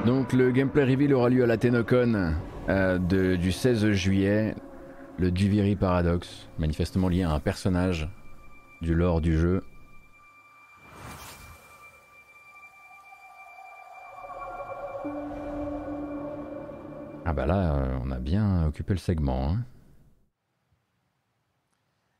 [0.04, 2.34] Donc le gameplay reveal aura lieu à la TennoCon
[2.68, 4.54] euh, du 16 juillet.
[5.16, 8.08] Le Duviri Paradox, manifestement lié à un personnage
[8.82, 9.62] du lore du jeu.
[17.34, 19.50] Bah là, euh, on a bien occupé le segment.
[19.50, 19.64] hein.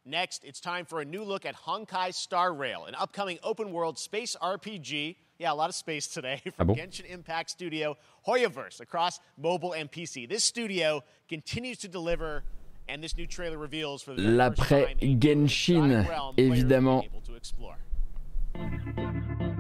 [0.07, 3.99] Next, it's time for a new look at Honkai Star Rail, an upcoming open world
[3.99, 5.17] space RPG.
[5.39, 6.77] Yeah, a lot of space today from Ah bon?
[6.77, 7.97] Genshin Impact studio
[8.27, 10.29] Hoyaverse across mobile and PC.
[10.29, 12.45] This studio continues to deliver,
[12.87, 16.05] and this new trailer reveals for the L'après Genshin,
[16.37, 17.03] évidemment.
[17.25, 17.77] to explore.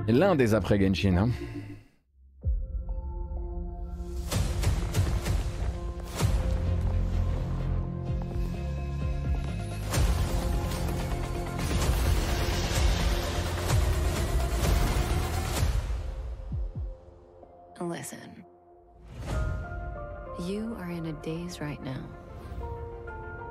[0.07, 1.17] L'un des après Genshin.
[1.17, 1.31] hein.
[20.47, 22.03] You are in a daze right now.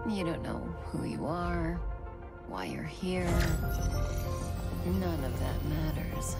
[0.10, 0.62] You don't know
[0.92, 1.80] who you are,
[2.48, 3.28] why you're here,
[4.86, 6.36] None of that matters.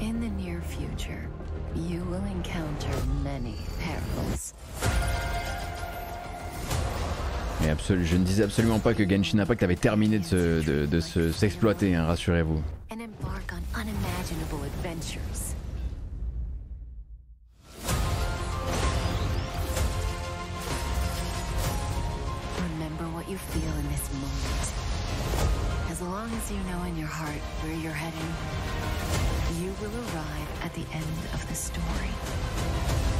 [0.00, 1.28] In the near future,
[1.76, 2.90] you will encounter
[3.22, 4.52] many perils.
[7.60, 10.86] Mais absolu- je ne disais absolument pas que Genshin Impact avait terminé de se- de-
[10.86, 12.62] de se- s'exploiter, hein, rassurez-vous.
[12.90, 15.54] and embark on unimaginable adventures.
[23.38, 25.90] You feel in this moment.
[25.90, 28.34] As long as you know in your heart where you're heading,
[29.62, 33.17] you will arrive at the end of the story.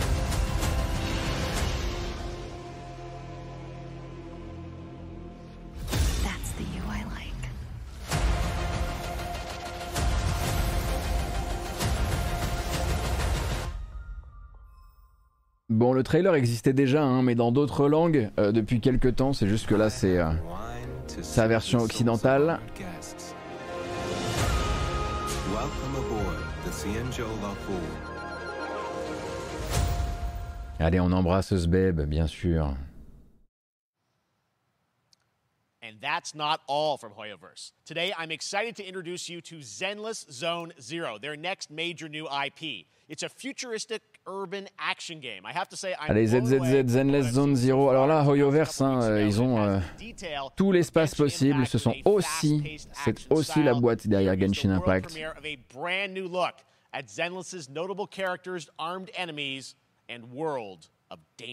[15.78, 19.32] Bon, le trailer existait déjà, hein, mais dans d'autres langues euh, depuis quelques temps.
[19.32, 20.28] C'est juste que là, c'est euh,
[21.22, 22.58] sa version occidentale.
[30.80, 32.74] Allez, on embrasse ce beb, bien sûr.
[35.88, 37.72] And that's not all from Hoyoverse.
[37.86, 42.84] Today, I'm excited to introduce you to Zenless Zone Zero, their next major new IP.
[43.08, 45.46] It's a futuristic urban action game.
[45.46, 47.88] I have to say, I'm Allez, ZZZ, Zenless Zone Zero.
[47.88, 49.80] Alors là, Hoyoverse, hein, ils ont euh,
[50.56, 51.66] tout l'espace possible.
[51.66, 55.18] Ce sont aussi, c'est aussi la boîte derrière Genshin Impact.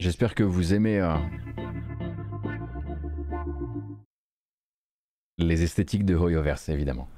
[0.01, 1.15] J'espère que vous aimez euh,
[5.37, 7.09] les esthétiques de Hoyoverse, évidemment.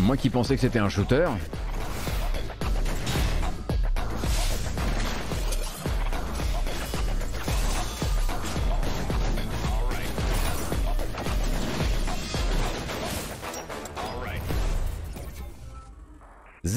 [0.00, 1.26] Moi qui pensais que c'était un shooter.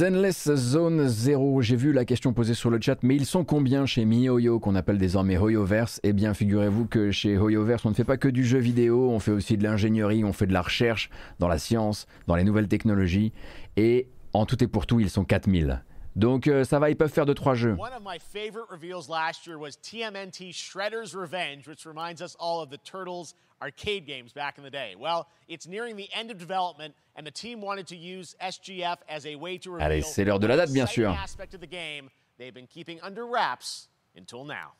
[0.01, 3.85] Zenless Zone 0, j'ai vu la question posée sur le chat, mais ils sont combien
[3.85, 5.99] chez MiHoYo, qu'on appelle désormais Hoyoverse?
[6.01, 9.19] Eh bien, figurez-vous que chez Hoyoverse, on ne fait pas que du jeu vidéo, on
[9.19, 12.67] fait aussi de l'ingénierie, on fait de la recherche dans la science, dans les nouvelles
[12.67, 13.31] technologies,
[13.77, 15.83] et en tout et pour tout, ils sont 4000.
[16.15, 17.75] Donc euh, ça va, ils peuvent faire 2-3 jeux.
[17.77, 22.61] One of my favorite reveals last year was TMNT Shredder's Revenge, which reminds us all
[22.61, 24.95] of the Turtles arcade games back in the day.
[24.97, 29.25] Well, it's nearing the end of development, and the team wanted to use SGF as
[29.25, 31.09] a way to reveal Allez, c'est l'heure de la date, bien sûr.
[31.11, 34.73] aspect of the game they've been keeping under wraps until now.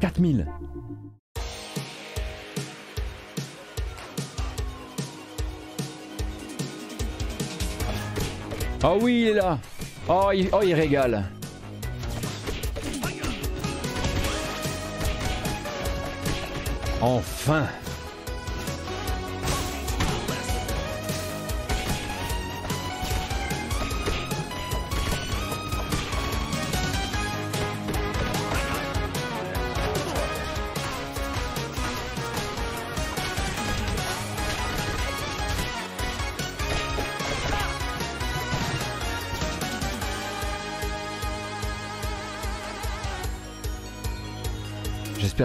[0.00, 0.71] 4000
[8.84, 9.58] Oh oui, il est là.
[10.08, 11.24] Oh, il, oh, il régale.
[17.00, 17.66] Enfin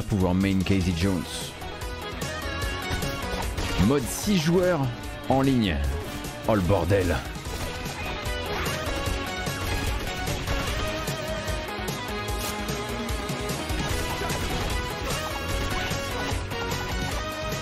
[0.05, 1.23] Pouvoir main Casey Jones.
[3.87, 4.81] Mode 6 joueurs
[5.27, 5.75] en ligne.
[6.47, 7.15] Oh le bordel.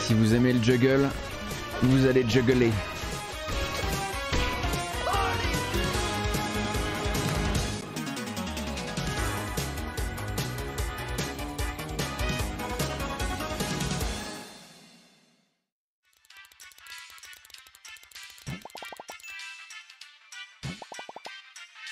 [0.02, 1.10] Si vous aimez le juggle,
[1.84, 2.72] vous allez juggler.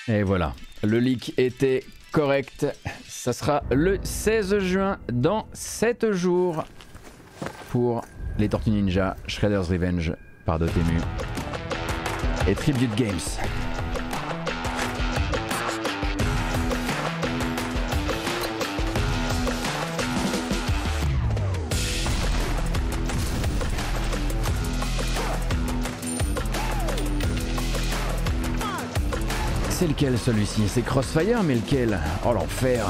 [0.06, 0.52] Et voilà,
[0.82, 1.82] le leak était
[2.12, 2.66] correct.
[3.08, 6.64] Ça sera le 16 juin dans 7 jours
[7.70, 8.02] pour
[8.38, 10.14] les Tortues Ninja, Shredder's Revenge
[10.44, 10.98] par Dotemu
[12.46, 13.18] et Tribute Games.
[29.84, 30.62] C'est lequel celui-ci?
[30.66, 32.00] C'est Crossfire, mais lequel?
[32.24, 32.86] Oh l'enfer!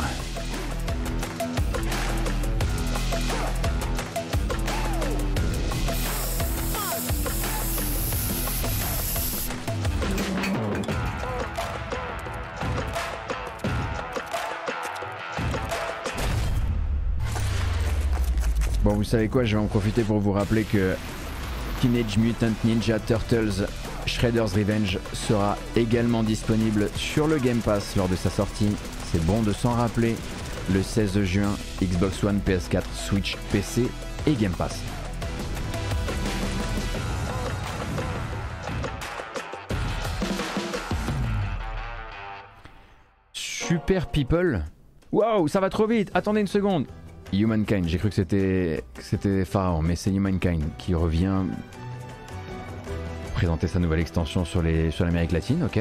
[18.84, 20.94] Bon, vous savez quoi, je vais en profiter pour vous rappeler que
[21.80, 23.66] Teenage Mutant Ninja Turtles
[24.14, 28.70] Shredder's Revenge sera également disponible sur le Game Pass lors de sa sortie.
[29.10, 30.14] C'est bon de s'en rappeler.
[30.72, 31.50] Le 16 juin,
[31.82, 33.88] Xbox One, PS4, Switch, PC
[34.28, 34.80] et Game Pass.
[43.32, 44.62] Super People
[45.10, 46.86] Waouh, ça va trop vite Attendez une seconde
[47.32, 51.42] Humankind, j'ai cru que c'était Pharaon, mais c'est Humankind qui revient
[53.44, 55.78] présenter sa nouvelle extension sur les sur l'Amérique latine, ok?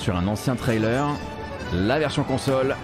[0.00, 1.14] Sur un ancien trailer,
[1.74, 2.74] la version console.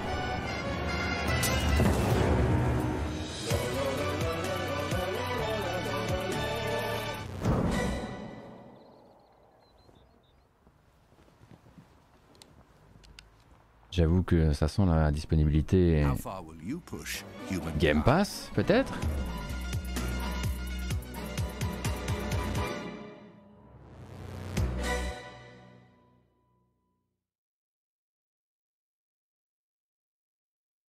[13.90, 16.04] J'avoue que ça sent la disponibilité
[17.78, 18.92] Game Pass, peut-être?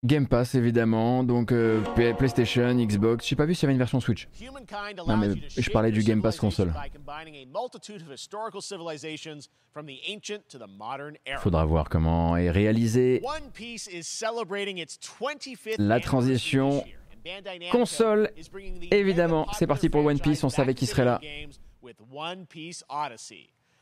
[0.07, 1.81] Game Pass évidemment, donc euh,
[2.17, 3.27] PlayStation, Xbox.
[3.27, 4.27] J'ai pas vu s'il y avait une version Switch.
[5.05, 6.73] Non mais je parlais du Game Pass console.
[10.49, 11.39] to.
[11.39, 16.83] Faudra voir comment est réalisé One Piece is celebrating its 25th la transition
[17.71, 18.31] console.
[18.91, 20.43] Évidemment, c'est parti pour One Piece.
[20.43, 21.19] On savait qu'il serait là.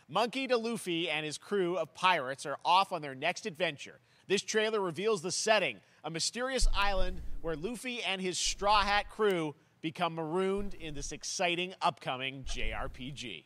[0.08, 0.54] Monkey D.
[0.54, 4.00] Luffy and his crew of pirates are off on their next adventure.
[4.29, 9.55] This trailer reveals the setting, a mysterious island where Luffy and his Straw Hat crew
[9.81, 13.45] become marooned in this exciting upcoming JRPG.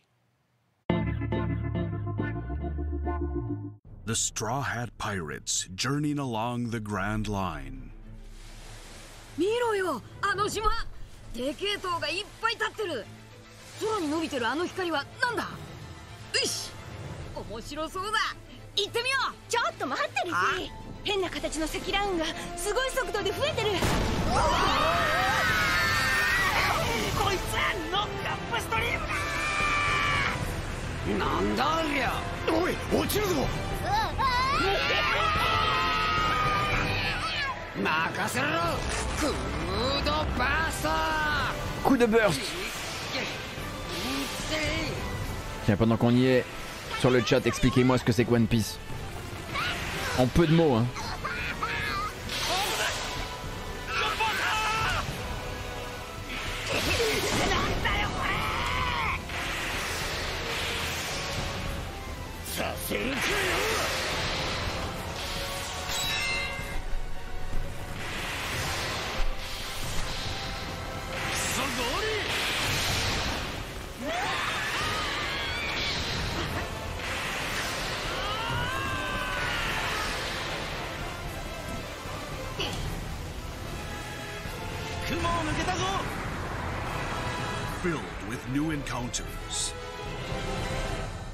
[4.06, 7.90] The Straw Hat Pirates journeying along the Grand Line.
[9.36, 10.70] 見ろよあの島
[11.34, 13.05] でけえ塔がいっぱい立ってる
[13.80, 15.48] 空に伸びてるあの光はなんだよ
[16.46, 16.70] し
[17.51, 18.18] 面白そうだ
[18.81, 19.34] 行ってみよう。
[19.51, 20.69] ちょっと待ってルフィ
[21.03, 22.26] 変な形の積乱雲が
[22.56, 23.72] すごい速度で増えてる。
[23.72, 23.77] こ
[27.31, 27.39] いつ
[27.91, 29.07] ノックアップストリーム
[31.19, 32.11] だなんだありゃ！
[32.53, 33.34] おい落ちるぞ！
[37.81, 38.45] 任せろ！
[39.19, 39.30] クー
[40.06, 40.89] ドバースト。
[41.84, 42.39] Coup de burst
[45.65, 46.45] Tiens, pendant qu'on y est,
[46.99, 48.77] sur le chat, expliquez-moi ce que c'est que One Piece.
[50.17, 50.85] En peu de mots, hein.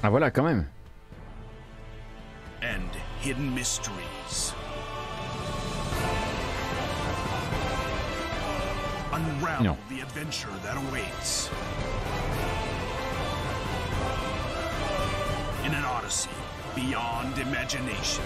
[0.06, 0.64] Ah voilà, quand même.
[2.62, 2.88] And
[3.20, 4.54] hidden mysteries.
[9.12, 9.76] Unravel non.
[9.88, 11.50] the adventure that awaits.
[15.64, 16.30] In an odyssey
[16.76, 18.22] beyond imagination.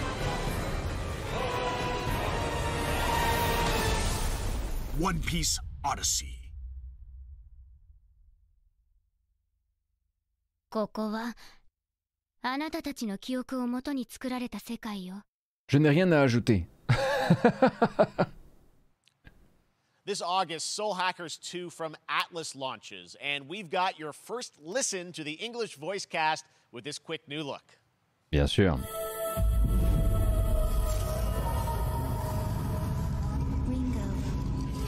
[4.99, 6.37] One Piece Odyssey.
[10.69, 11.35] ここは
[15.67, 16.65] Je n'ai rien à ajouter.
[20.03, 25.23] This August, Soul Hackers 2 from Atlas launches, and we've got your first listen to
[25.23, 27.61] the English voice cast with this quick new look.
[28.31, 28.79] Bien sûr.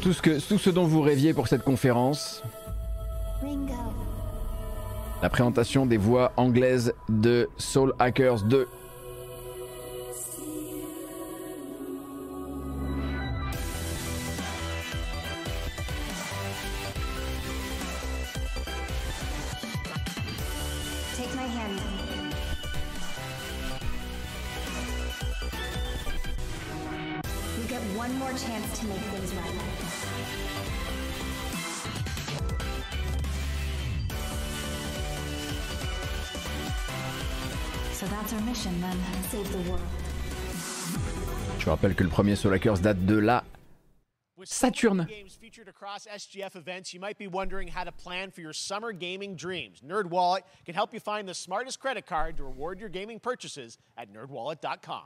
[0.02, 2.42] Tout ce, que, tout ce dont vous rêviez pour cette conférence,
[5.24, 8.68] la présentation des voix anglaises de Soul Hackers 2.
[41.84, 43.44] Rappelle que le premier Soul date de la
[44.46, 45.06] Saturne.
[45.10, 48.92] Games featured across SGF events, you might be wondering how to plan for your summer
[48.94, 49.82] gaming dreams.
[49.86, 54.12] NerdWallet can help you find the smartest credit card to reward your gaming purchases at
[54.12, 55.04] nerdwallet.com.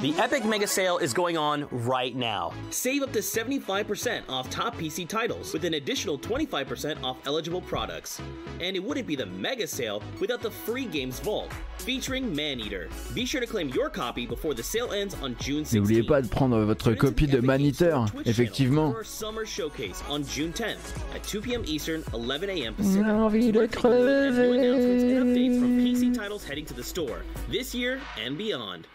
[0.00, 2.52] The Epic Mega Sale is going on right now.
[2.70, 8.20] Save up to 75% off top PC titles with an additional 25% off eligible products.
[8.60, 12.88] And it wouldn't be the Mega Sale without the free games vault featuring Maneater.
[13.14, 15.74] Be sure to claim your copy before the sale ends on June 16th.
[15.74, 18.90] N'oubliez pas de prendre votre copie de Maneater, effectivement.
[18.90, 21.62] For our summer showcase on June 10th at 2 p.m.
[21.64, 22.74] Eastern, 11 a.m.
[22.74, 23.04] Pacific.
[23.04, 25.78] J'ai envie de New announcements and updates from.
[25.78, 28.86] PC titles heading to the store this year and beyond.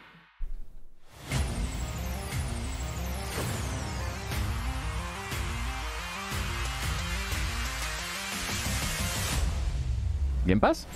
[10.46, 10.88] Game Pass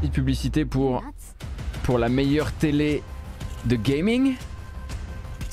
[0.00, 1.02] Petite publicité pour,
[1.82, 3.02] pour la meilleure télé
[3.64, 4.36] de gaming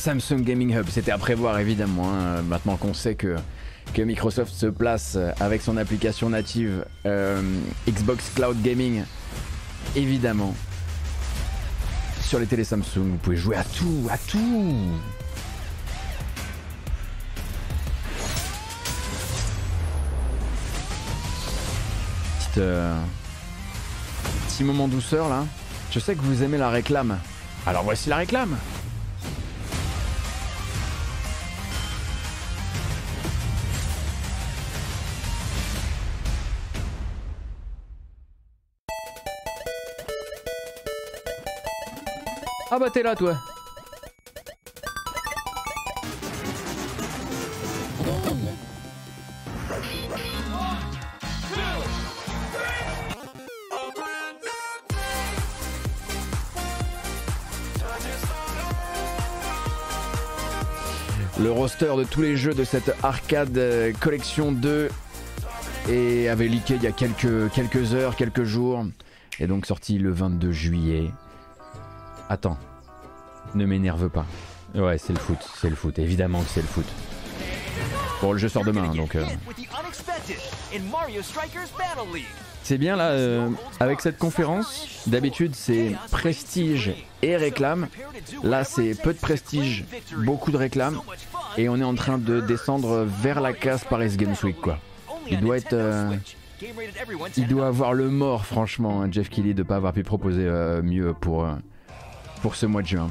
[0.05, 3.37] Samsung Gaming Hub, c'était à prévoir évidemment, hein, maintenant qu'on sait que,
[3.95, 7.41] que Microsoft se place avec son application native euh,
[7.89, 9.03] Xbox Cloud Gaming,
[9.95, 10.53] évidemment.
[12.21, 14.77] Sur les télé Samsung, vous pouvez jouer à tout, à tout
[22.57, 23.01] Euh,
[24.47, 25.43] Petit moment douceur là.
[25.91, 27.19] Je sais que vous aimez la réclame.
[27.65, 28.55] Alors voici la réclame.
[42.71, 43.37] Ah bah t'es là toi.
[61.65, 64.87] Roster de tous les jeux de cette arcade euh, collection 2
[65.89, 68.85] et avait leaké il y a quelques, quelques heures, quelques jours,
[69.39, 71.09] et donc sorti le 22 juillet.
[72.29, 72.59] Attends,
[73.55, 74.27] ne m'énerve pas.
[74.75, 76.85] Ouais, c'est le foot, c'est le foot, évidemment que c'est le foot.
[78.21, 79.15] Bon, le jeu sort demain, donc...
[79.15, 79.25] euh.
[82.65, 83.47] C'est bien là, euh,
[83.79, 87.87] avec cette conférence, d'habitude c'est prestige et réclame.
[88.41, 89.85] Là c'est peu de prestige,
[90.25, 90.99] beaucoup de réclame.
[91.57, 94.77] Et on est en train de descendre vers la casse Paris Games Week quoi.
[95.29, 95.73] Il doit être...
[95.73, 96.15] euh,
[97.37, 100.81] il doit avoir le mort franchement, hein, Jeff Kelly, de pas avoir pu proposer euh,
[100.81, 101.55] mieux pour, euh,
[102.41, 103.09] pour ce mois de juin.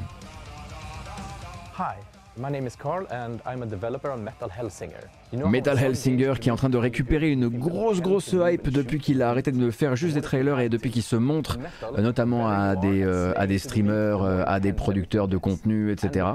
[1.79, 1.97] Hi,
[2.37, 5.09] my name is Carl and I'm a developer on Metal Hellsinger.
[5.33, 8.69] You know how Metal Hellsinger qui est en train de récupérer une grosse grosse hype
[8.71, 12.01] depuis qu'il a arrêté de faire juste des trailers et depuis qu'il se montre euh,
[12.01, 16.27] notamment à des, euh, à des streamers, euh, à des producteurs de contenu, etc.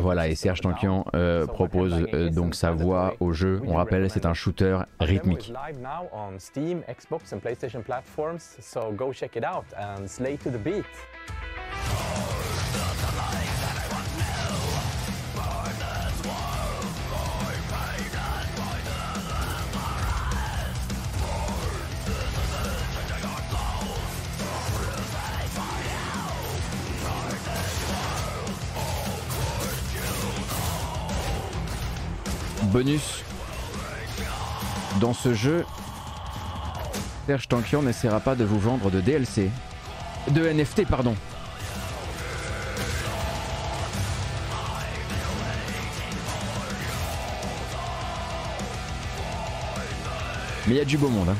[0.00, 3.60] Voilà, et Serge Tankian euh, propose euh, donc sa voix au jeu.
[3.66, 5.52] On rappelle, c'est un shooter rythmique
[32.68, 33.24] bonus
[35.00, 35.64] dans ce jeu,
[37.26, 39.50] Serge Tankian n'essaiera pas de vous vendre de DLC.
[40.30, 41.14] De NFT, pardon.
[50.68, 51.30] Mais il y a du beau monde.
[51.30, 51.36] Hein.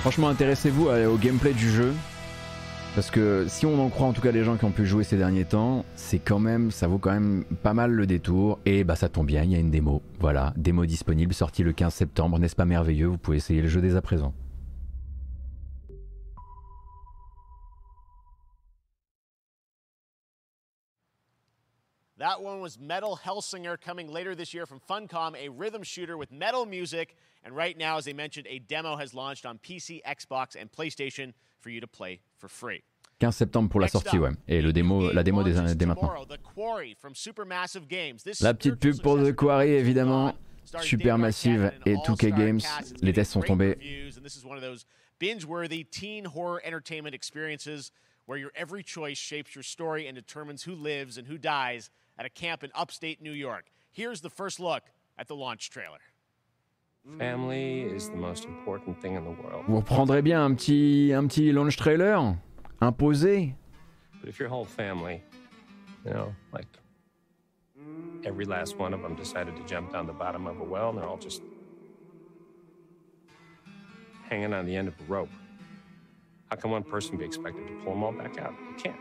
[0.00, 1.92] Franchement, intéressez-vous au gameplay du jeu.
[2.94, 5.02] Parce que si on en croit en tout cas les gens qui ont pu jouer
[5.02, 8.60] ces derniers temps, c'est quand même, ça vaut quand même pas mal le détour.
[8.66, 10.00] Et bah ça tombe bien, il y a une démo.
[10.20, 12.38] Voilà, démo disponible, sortie le 15 septembre.
[12.38, 13.08] N'est-ce pas merveilleux?
[13.08, 14.32] Vous pouvez essayer le jeu dès à présent.
[22.24, 26.32] That one was Metal Hellsinger coming later this year from Funcom, a rhythm shooter with
[26.32, 27.16] metal music.
[27.44, 31.34] And right now, as I mentioned, a demo has launched on PC, Xbox, and PlayStation
[31.60, 32.82] for you to play for free.
[33.20, 34.30] 15 septembre pour la sortie, ouais.
[34.48, 36.14] Et le démo, la démo dès, dès maintenant.
[38.40, 40.32] La petite pub pour The Quarry, évidemment.
[40.80, 42.60] Supermassive et 2K Games.
[43.02, 43.76] Les tests sont tombés.
[45.20, 47.92] Binge-worthy teen horror entertainment experiences
[48.24, 52.26] where your every choice shapes your story and determines who lives and who dies at
[52.26, 53.66] a camp in upstate New York.
[53.90, 54.82] Here's the first look
[55.18, 55.98] at the launch trailer.
[57.18, 59.66] Family is the most important thing in the world.
[59.66, 62.36] Vous reprendrez bien un petit, un petit launch trailer
[62.80, 63.54] imposé.
[64.20, 65.22] But if your whole family,
[66.04, 66.66] you know, like
[68.24, 70.98] every last one of them decided to jump down the bottom of a well and
[70.98, 71.42] they're all just
[74.30, 75.28] hanging on the end of a rope,
[76.50, 78.54] how can one person be expected to pull them all back out?
[78.70, 78.96] You can't.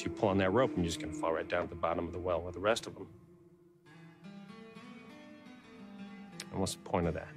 [0.00, 1.68] So you pull on that rope and you're just going to fall right down at
[1.68, 3.06] the bottom of the well with the rest of them.
[6.50, 7.28] And what's the point of that?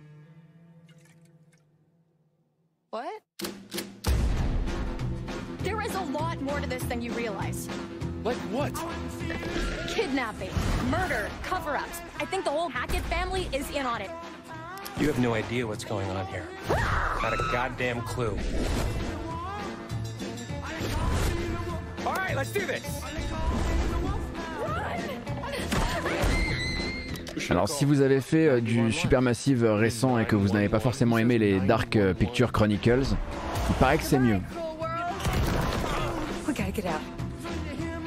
[2.91, 3.21] What?
[5.57, 7.67] There is a lot more to this than you realize.
[8.23, 8.73] Like what?
[9.89, 10.51] Kidnapping,
[10.89, 11.99] murder, cover ups.
[12.21, 14.09] I think the whole Hackett family is in on it.
[15.01, 16.47] You have no idea what's going on here.
[16.69, 18.39] Not a goddamn clue.
[22.13, 22.83] All right, let's do this.
[27.49, 31.17] Alors si vous avez fait euh, du Supermassive récent et que vous n'avez pas forcément
[31.17, 33.15] aimé les Dark euh, Picture Chronicles,
[33.69, 34.39] il paraît que c'est mieux.
[36.47, 37.01] We gotta get out.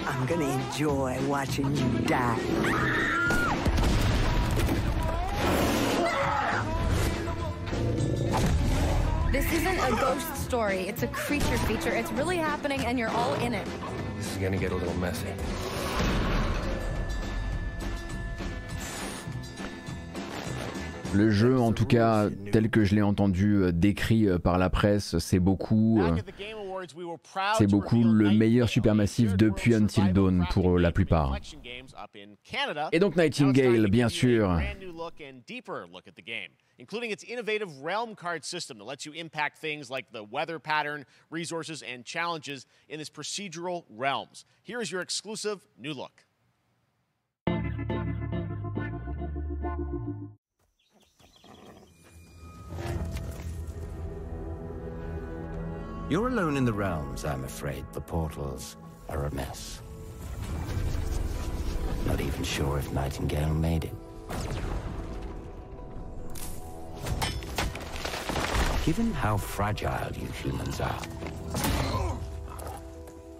[0.06, 2.36] I'm gonna enjoy watching you die.
[9.32, 11.94] This isn't a ghost story, it's a creature feature.
[11.94, 13.66] It's really happening and you're all in it.
[14.16, 15.26] This is gonna get a little messy.
[21.16, 24.68] Le jeu, en tout cas, tel que je l'ai entendu euh, décrit euh, par la
[24.68, 26.16] presse, c'est beaucoup, euh,
[27.56, 31.36] c'est beaucoup le meilleur supermassif depuis Until Dawn pour la plupart.
[32.92, 34.60] Et donc Nightingale, bien sûr.
[36.78, 41.06] Including its innovative realm card system that lets you impact things like the weather pattern,
[41.30, 44.44] resources, and challenges in this procedural realms.
[44.62, 46.24] Here is your exclusive new look.
[56.08, 57.84] You're alone in the realms, I'm afraid.
[57.92, 58.76] The portals
[59.08, 59.80] are a mess.
[62.06, 63.94] Not even sure if Nightingale made it.
[68.84, 71.02] Given how fragile you humans are,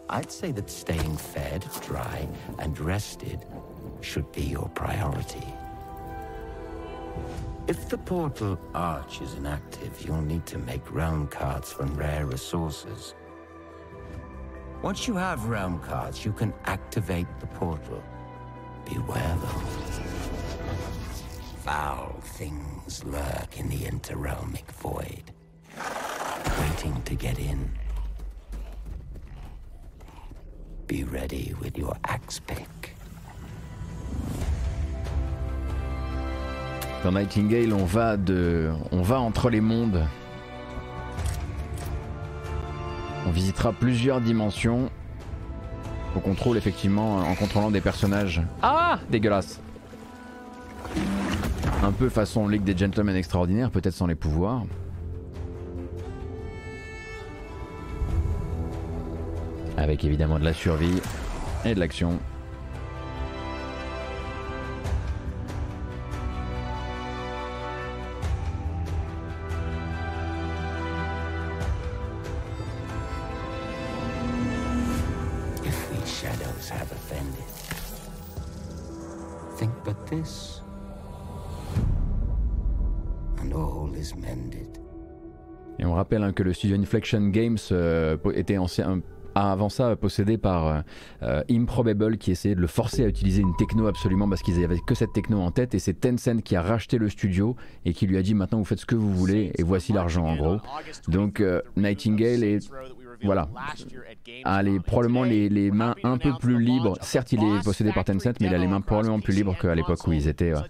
[0.08, 2.28] I'd say that staying fed, dry,
[2.58, 3.44] and rested
[4.00, 5.46] should be your priority.
[7.68, 13.14] If the portal arch is inactive, you'll need to make realm cards from rare resources.
[14.82, 18.02] Once you have realm cards, you can activate the portal.
[18.84, 19.85] Beware though.
[21.66, 25.32] Foul things lurk in the interrealmic void,
[26.60, 27.68] waiting to get in.
[30.86, 32.94] Be ready with your axe pick.
[37.02, 40.06] Dans Nightingale, on va de, on va entre les mondes.
[43.26, 44.88] On visitera plusieurs dimensions.
[46.14, 48.40] On contrôle effectivement en contrôlant des personnages.
[48.62, 49.59] Ah, dégueulasse.
[51.86, 54.64] Un peu façon Ligue des Gentlemen extraordinaires, peut-être sans les pouvoirs.
[59.76, 61.00] Avec évidemment de la survie
[61.64, 62.18] et de l'action.
[86.36, 89.00] Que le studio Inflection Games euh, était ancien,
[89.36, 90.80] avant ça possédé par euh,
[91.22, 94.78] euh, Improbable qui essayait de le forcer à utiliser une techno absolument parce qu'ils avaient
[94.86, 98.06] que cette techno en tête et c'est Tencent qui a racheté le studio et qui
[98.06, 100.58] lui a dit maintenant vous faites ce que vous voulez et voici l'argent en gros.
[101.08, 102.70] Donc euh, Nightingale est
[103.22, 103.48] voilà
[104.44, 106.97] a les, probablement les, les mains un peu plus libres.
[107.01, 109.74] Certes il est possédé par Tencent mais il a les mains probablement plus libres qu'à
[109.74, 110.60] l'époque où ils étaient euh,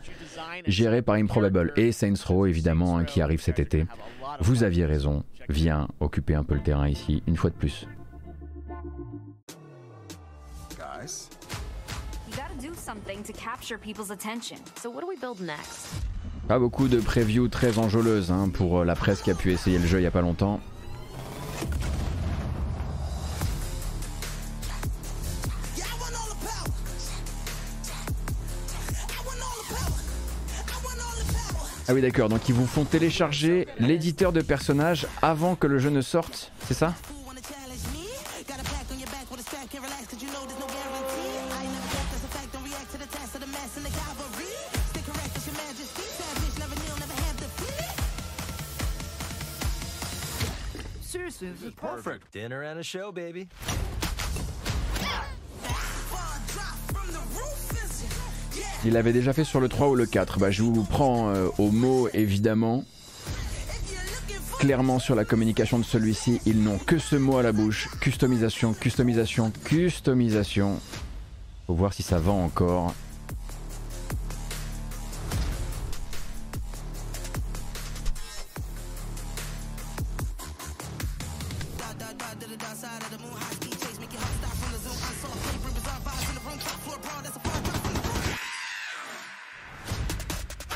[0.66, 3.86] gérés par Improbable et Saints Row évidemment hein, qui arrive cet été.
[4.40, 7.86] Vous aviez raison, viens occuper un peu le terrain ici une fois de plus.
[10.77, 11.28] Guys?
[16.48, 19.78] Pas beaucoup de previews très enjôleuses hein, pour euh, la presse qui a pu essayer
[19.78, 20.60] le jeu il y a pas longtemps.
[31.88, 35.90] Ah oui d'accord, donc ils vous font télécharger l'éditeur de personnages avant que le jeu
[35.90, 36.94] ne sorte, c'est ça?
[51.00, 52.32] Seriously, this is perfect.
[52.32, 53.48] Dinner and a show, baby.
[58.86, 60.38] Il l'avait déjà fait sur le 3 ou le 4.
[60.38, 62.84] Bah, je vous prends euh, au mot évidemment.
[64.60, 67.88] Clairement sur la communication de celui-ci, ils n'ont que ce mot à la bouche.
[68.00, 70.78] Customisation, customisation, customisation.
[71.66, 72.94] Faut voir si ça vend encore.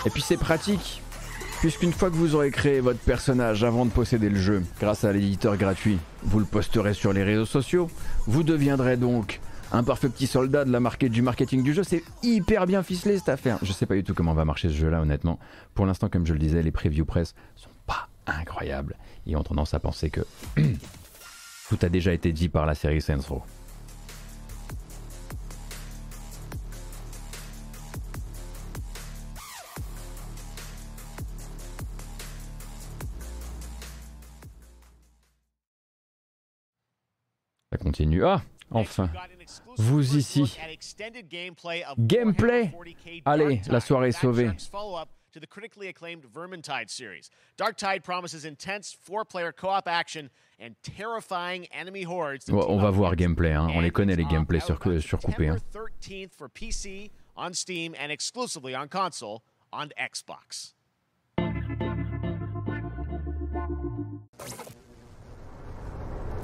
[0.07, 1.03] Et puis c'est pratique,
[1.61, 5.13] puisqu'une fois que vous aurez créé votre personnage avant de posséder le jeu, grâce à
[5.13, 7.91] l'éditeur gratuit, vous le posterez sur les réseaux sociaux,
[8.27, 9.41] vous deviendrez donc
[9.73, 11.83] un parfait petit soldat de la marque du marketing du jeu.
[11.83, 13.59] C'est hyper bien ficelé cette affaire.
[13.63, 15.39] Je sais pas du tout comment va marcher ce jeu-là, honnêtement.
[15.75, 18.97] Pour l'instant, comme je le disais, les previews presse sont pas incroyables.
[19.27, 20.23] Ils ont tendance à penser que
[21.69, 23.43] tout a déjà été dit par la série Saints Row.
[38.01, 38.25] Continue.
[38.25, 39.11] Ah, enfin.
[39.77, 40.57] Vous ici.
[41.99, 42.73] Gameplay
[43.25, 44.51] Allez, la soirée est sauvée.
[45.33, 47.31] to the critically acclaimed Vermintide series.
[47.57, 50.29] Dark Tide promises intense four-player co-op action
[50.59, 52.47] and terrifying enemy hordes.
[52.47, 53.69] to Ouais, team on va voir gameplay, hein.
[53.73, 55.51] on les connaît les gameplays sur, surcoupés.
[55.51, 55.59] Hein.
[55.59, 60.75] September 13th for PC, on Steam, and exclusively on console on Xbox.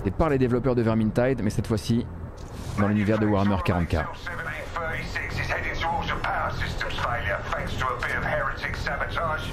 [0.07, 2.07] C'est par les développeurs de Vermintide, mais cette fois-ci
[2.79, 4.05] dans l'univers de Warhammer 40k.
[4.73, 9.51] 36 is heading towards a power systems failure thanks to a bit of heretic sabotage.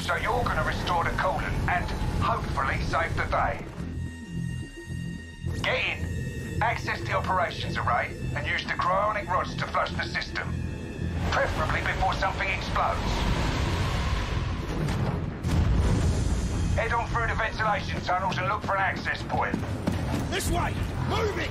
[0.00, 1.86] So you're to restore the coolant and
[2.20, 3.64] hopefully save the day.
[5.62, 10.52] Get in, access the operations array, and use the cryonic rods to flush the system.
[11.30, 13.49] Preferably before something explodes.
[16.76, 19.56] Head on through the ventilation tunnels and look for an access point.
[20.30, 20.74] This way!
[21.08, 21.50] Move it!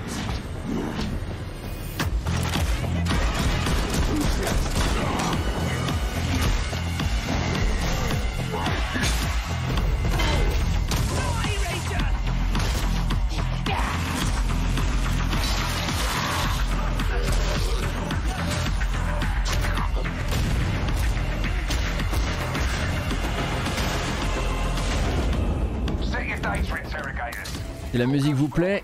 [27.92, 28.84] Si la musique vous plaît,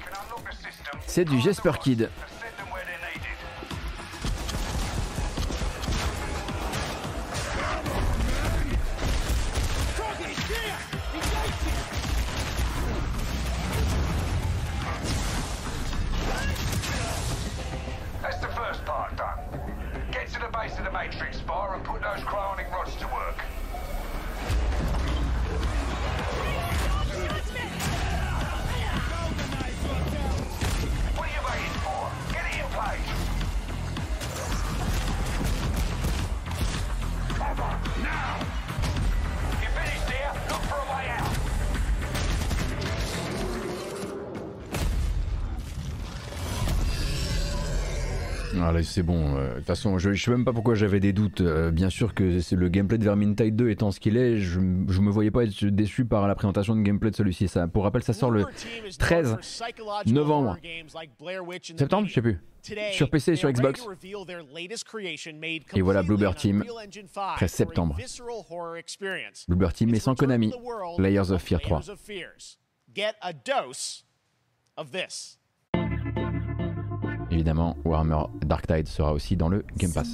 [1.05, 2.09] c'est du Jesper Kid.
[48.83, 49.37] C'est bon.
[49.37, 51.41] euh, De toute façon, je, je sais même pas pourquoi j'avais des doutes.
[51.41, 54.59] Euh, bien sûr que c'est le gameplay de Vermintide 2 étant ce qu'il est, je,
[54.59, 57.47] je me voyais pas être déçu par la présentation de gameplay de celui-ci.
[57.73, 58.45] Pour rappel, ça sort le
[58.97, 59.37] 13
[60.13, 60.57] novembre.
[61.77, 62.39] Septembre, je sais plus.
[62.93, 63.85] Sur PC et sur Xbox.
[65.75, 66.63] Et voilà Bloober Team,
[67.35, 67.95] 13 septembre.
[69.47, 70.51] Bloober Team, mais sans Konami.
[70.97, 71.81] Layers of Fear 3.
[77.35, 80.07] Évidemment, Warhammer Dark Tide sera aussi dans le Game Pass.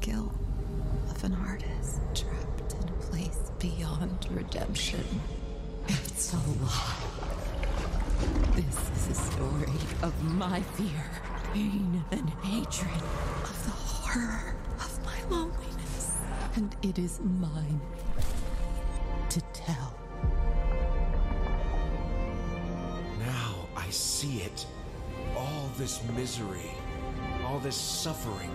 [0.00, 0.34] Guilt
[1.10, 5.04] of an artist trapped in a place beyond redemption.
[5.88, 6.96] It's a lie.
[8.54, 11.04] This is a story of my fear,
[11.52, 13.02] pain, and hatred,
[13.42, 16.16] of the horror of my loneliness.
[16.56, 17.80] And it is mine
[19.28, 19.94] to tell.
[23.20, 24.66] Now I see it.
[25.36, 26.70] All this misery,
[27.44, 28.50] all this suffering.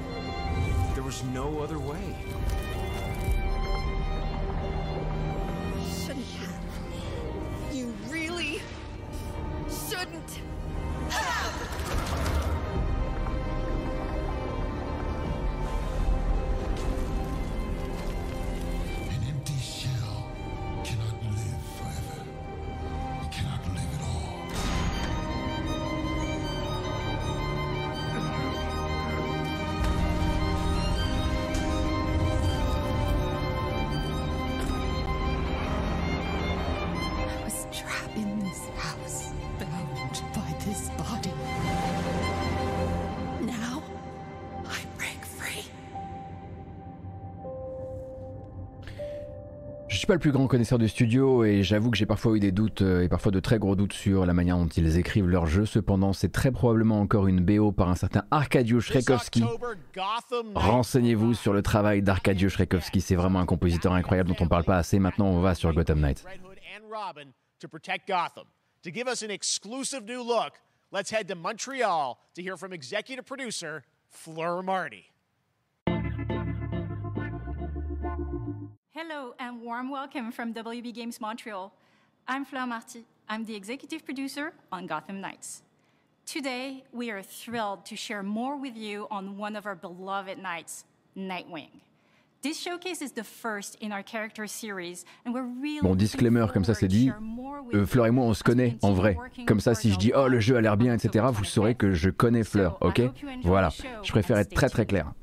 [0.93, 2.15] There was no other way.
[50.09, 52.81] Pas le plus grand connaisseur du studio et j'avoue que j'ai parfois eu des doutes
[52.81, 55.67] euh, et parfois de très gros doutes sur la manière dont ils écrivent leurs jeux.
[55.67, 59.43] Cependant, c'est très probablement encore une BO par un certain Arkadiusz Rekowski.
[60.55, 64.77] Renseignez-vous sur le travail d'Arkadiusz Rekowski, c'est vraiment un compositeur incroyable dont on parle pas
[64.77, 64.97] assez.
[64.97, 66.23] Maintenant, on va sur Gotham Knights.
[66.25, 67.29] Red Hood and Robin
[67.59, 68.45] to protect Gotham.
[68.81, 70.53] To give us an exclusive new look,
[70.91, 75.11] let's head to Montreal to hear from executive producer Fleur Marty.
[79.01, 81.71] Hello and warm welcome from WB Games Montreal.
[82.27, 83.05] I'm Fleur Marty.
[83.29, 85.63] I'm the executive producer on Gotham Knights.
[86.25, 90.83] Today, we are thrilled to share more with you on one of our beloved knights,
[91.15, 91.69] Nightwing.
[92.41, 96.65] This showcase is the first in our character series, and we're really Bon, disclaimer, comme
[96.65, 97.09] ça c'est dit.
[97.73, 99.15] Euh, Fleur et moi, on se connaît en vrai.
[99.47, 101.93] Comme ça, si je dis oh le jeu a l'air bien, etc., vous saurez que
[101.93, 103.01] je connais Fleur, ok?
[103.43, 103.69] Voilà.
[104.03, 105.13] Je préfère être très très clair.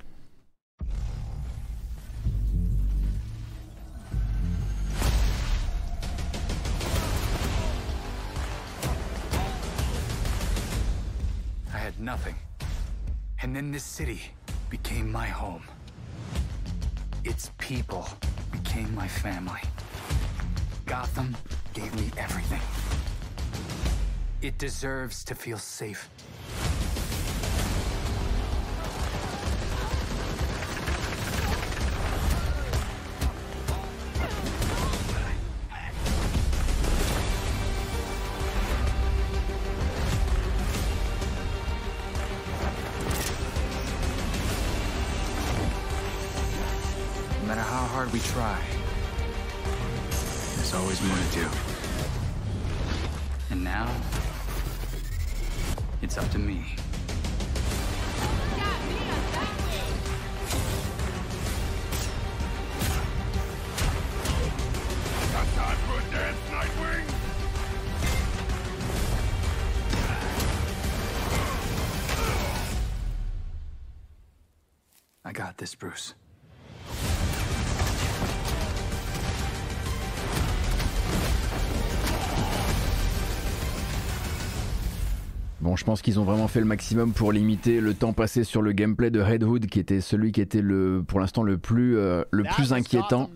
[12.07, 12.37] Nothing.
[13.43, 14.21] And then this city
[14.71, 15.65] became my home.
[17.25, 18.09] Its people
[18.53, 19.61] became my family.
[20.87, 21.37] Gotham
[21.75, 22.61] gave me everything.
[24.41, 26.09] It deserves to feel safe.
[75.27, 76.15] I got this, Bruce.
[85.61, 88.61] Bon, je pense qu'ils ont vraiment fait le maximum pour limiter le temps passé sur
[88.61, 91.97] le gameplay de Red Hood, qui était celui qui était le, pour l'instant le plus,
[91.97, 93.31] euh, le plus inquiétant.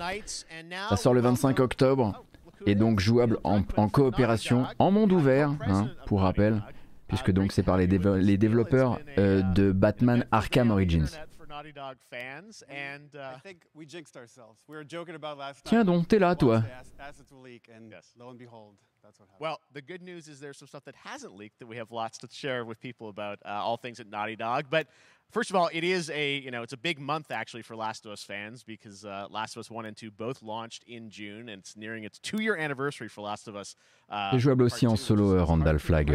[0.90, 2.22] Ça sort le 25 octobre.
[2.66, 6.62] est donc jouable en, en coopération en monde ouvert, hein, pour rappel,
[7.08, 11.06] puisque donc c'est par les, dévo- les développeurs euh, de Batman Arkham Origins.
[11.50, 14.60] For Naughty Dog fans, and uh, I think we jinxed ourselves.
[14.68, 16.60] We were joking about last Tiens donc, t'es là, toi.
[16.60, 19.40] The assets will leak, and lo and behold, that's what happened.
[19.40, 22.18] Well, the good news is there's some stuff that hasn't leaked that we have lots
[22.18, 24.66] to share with people about uh, all things at Naughty Dog.
[24.70, 24.86] But
[25.30, 28.06] first of all, it is a you know it's a big month actually for Last
[28.06, 31.48] of Us fans because uh, Last of Us One and Two both launched in June,
[31.48, 33.74] and it's nearing its two-year anniversary for Last of Us.
[34.08, 36.10] Uh, C'est jouable aussi en solo Randall Flagg,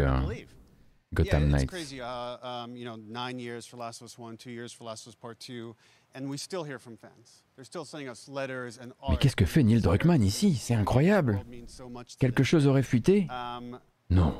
[1.14, 1.70] Gotham yeah, it's Knights.
[1.70, 1.96] crazy.
[1.96, 5.14] You know, nine years for Last of Us One, two years for Last of Us
[5.14, 5.74] Part Two,
[6.14, 7.42] and we still hear from fans.
[7.54, 8.92] They're still sending us letters and.
[9.08, 10.54] Mais qu'est-ce que fait Neil Druckmann ici?
[10.56, 11.40] C'est incroyable.
[12.18, 13.28] Quelque chose aurait fuité?
[14.08, 14.34] Non.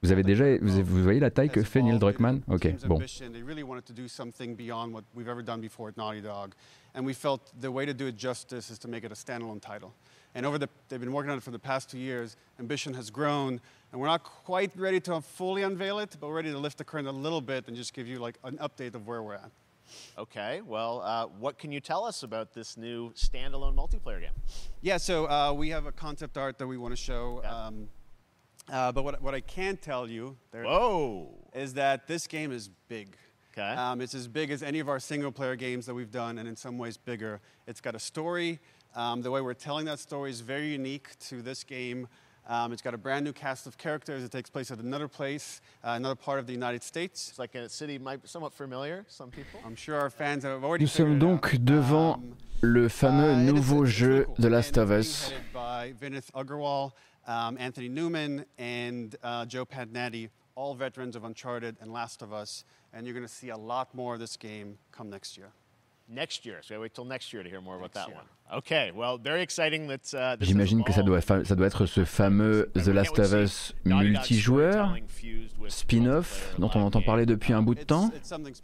[0.01, 2.99] Vous avez déjà, vous, vous voyez la taille que fait Neil Druckmann Ok, bon.
[2.99, 6.53] They really wanted to do something beyond what we've ever done before at Naughty Dog.
[6.95, 9.61] And we felt the way to do it justice is to make it a standalone
[9.61, 9.93] title.
[10.35, 12.37] And over the, they've been working on it for the past two years.
[12.59, 13.59] Ambition has grown,
[13.91, 16.85] and we're not quite ready to fully unveil it, but we're ready to lift the
[16.85, 19.51] curtain a little bit and just give you like an update of where we're at.
[20.17, 24.35] Okay, well, uh, what can you tell us about this new standalone multiplayer game?
[24.81, 27.43] Yeah, so uh, we have a concept art that we want to show.
[27.43, 27.89] Um,
[28.71, 31.27] uh, but what, what I can tell you there Whoa.
[31.53, 33.15] is that this game is big.
[33.53, 33.67] Okay.
[33.67, 36.47] Um, it's as big as any of our single player games that we've done, and
[36.47, 37.41] in some ways bigger.
[37.67, 38.59] It's got a story.
[38.95, 42.07] Um, the way we're telling that story is very unique to this game.
[42.47, 44.23] Um, it's got a brand new cast of characters.
[44.23, 47.29] It takes place at another place, uh, another part of the United States.
[47.29, 49.59] It's like a city might be somewhat familiar, some people.
[49.65, 51.41] I'm sure our fans have already Nous sommes figured it out.
[51.41, 52.23] donc devant
[52.63, 54.35] le fameux Uh, nouveau it's jeu cool.
[54.39, 55.31] The Last of Us.
[55.53, 56.91] by Vinith Agarwal,
[57.27, 62.63] um, Anthony Newman, and uh, Joe Padnatti, all veterans of Uncharted and Last of Us.
[62.93, 65.51] And you're going to see a lot more of this game come next year.
[66.11, 68.25] Next year, so we wait till next year to hear more about that one.
[68.51, 72.03] Okay, well, very exciting that uh, J'imagine que ça doit, fa- ça doit être ce
[72.03, 74.97] fameux The Last of Us multijoueur,
[75.67, 78.11] spin-off, dont on entend parler depuis un bout de temps?
[78.15, 78.55] It's something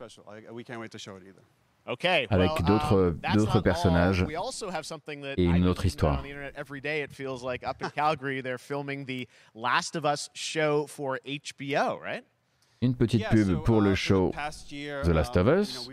[1.85, 4.27] Avec d'autres- um, d'autres not personnages all.
[4.27, 6.19] We also have something that et une autre to histoire.
[6.19, 9.95] On the internet every day, it feels like up in Calgary, they're filming the Last
[9.95, 12.23] of Us show for HBO, right?
[12.81, 15.87] Une petite pub pour le show the Last of Us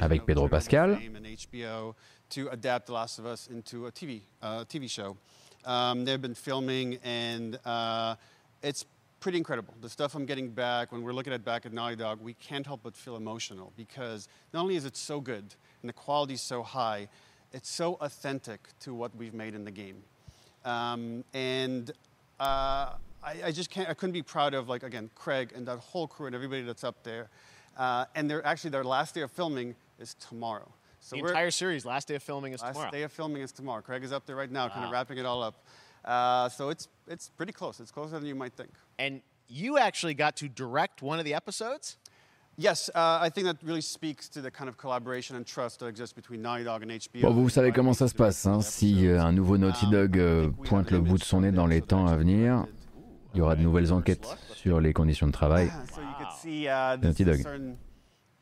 [0.00, 0.96] avec Pedro Pascal.
[0.96, 1.94] fame and HBO
[2.30, 5.16] to adapt The Last of Us into a TV uh, show.
[5.64, 8.14] Um, they've been filming, and uh,
[8.62, 8.84] it's
[9.26, 9.74] pretty incredible.
[9.80, 12.64] The stuff I'm getting back when we're looking at back at Naughty Dog, we can't
[12.64, 15.42] help but feel emotional because not only is it so good
[15.82, 17.08] and the quality is so high,
[17.52, 20.04] it's so authentic to what we've made in the game.
[20.64, 21.90] Um, and
[22.38, 25.78] uh, I, I just can't, I couldn't be proud of, like, again, Craig and that
[25.78, 27.28] whole crew and everybody that's up there.
[27.76, 30.70] Uh, and they're actually, their last day of filming is tomorrow.
[31.00, 32.84] So the entire series, last day of filming is last tomorrow.
[32.84, 33.82] Last day of filming is tomorrow.
[33.82, 35.64] Craig is up there right now, kind of wrapping it all up.
[36.04, 37.80] Uh, so it's, it's pretty close.
[37.80, 38.70] It's closer than you might think.
[38.98, 41.98] And you actually got to direct one of the episodes?
[42.58, 45.88] Yes, uh, I think that really speaks to the kind of collaboration and trust that
[45.88, 47.20] exists between Naughty Dog and HBO.
[47.22, 48.46] Bon, vous savez comment ça se passe.
[48.46, 48.62] hein.
[48.62, 51.82] Si euh, un nouveau Naughty Dog euh, pointe le bout de son nez dans les
[51.82, 52.64] temps à venir,
[53.34, 55.68] il y aura de nouvelles enquêtes sur les conditions de travail.
[55.94, 57.42] So you could see uh, Naughty Dog.
[57.42, 57.76] certain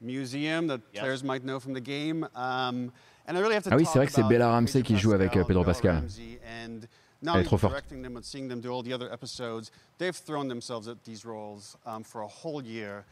[0.01, 2.23] museum that players might know from the game.
[2.37, 2.93] Um,
[3.27, 4.83] and I really have to Ah oui, talk c'est vrai que c'est about Bella Ramsey
[4.83, 6.05] qui joue avec euh, Pedro Pascal.
[7.25, 7.73] And not Elle est trop forte.
[7.73, 11.25] directing them, but seeing them do all the other episodes, they've thrown themselves at these
[11.25, 13.05] roles um, for a whole year.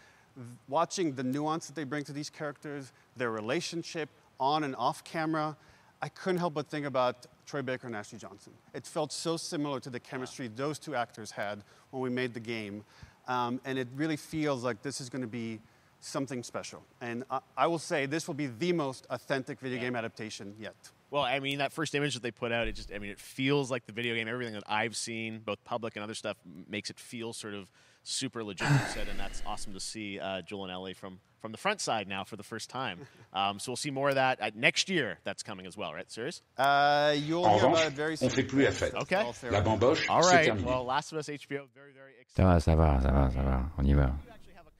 [0.68, 4.08] Watching the nuance that they bring to these characters, their relationship
[4.38, 5.56] on and off camera,
[6.00, 8.52] I couldn't help but think about Troy Baker and Ashley Johnson.
[8.74, 12.40] It felt so similar to the chemistry those two actors had when we made the
[12.40, 12.84] game.
[13.28, 15.60] Um, and it really feels like this is going to be
[16.00, 16.82] something special.
[17.00, 20.74] And I, I will say this will be the most authentic video game adaptation yet.
[21.12, 23.20] Well, I mean, that first image that they put out, it just, I mean, it
[23.20, 24.28] feels like the video game.
[24.28, 27.70] Everything that I've seen, both public and other stuff, makes it feel sort of
[28.02, 31.58] super legit, you and that's awesome to see uh, Joel and Ellie from, from the
[31.58, 33.00] front side now for the first time.
[33.34, 35.18] Um, so we'll see more of that uh, next year.
[35.24, 36.10] That's coming as well, right?
[36.12, 36.42] Serious?
[36.58, 38.28] Uh, you'll En hear about revanche, it very on soon.
[38.28, 38.94] fait plus la fête.
[38.94, 39.24] Okay.
[39.50, 40.66] La bamboche, All c'est terminé.
[40.66, 43.70] Well, Last of Us HBO, very, very Ça va, ça va, ça va, ça va.
[43.78, 44.12] On y va.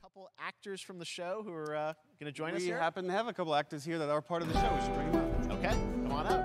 [0.03, 2.79] couple actors from the show who are uh, going to join us We here.
[2.79, 4.71] happen to have a couple actors here that are part of the show.
[4.75, 5.59] We should bring them up.
[5.59, 5.75] Okay,
[6.13, 6.45] come on out.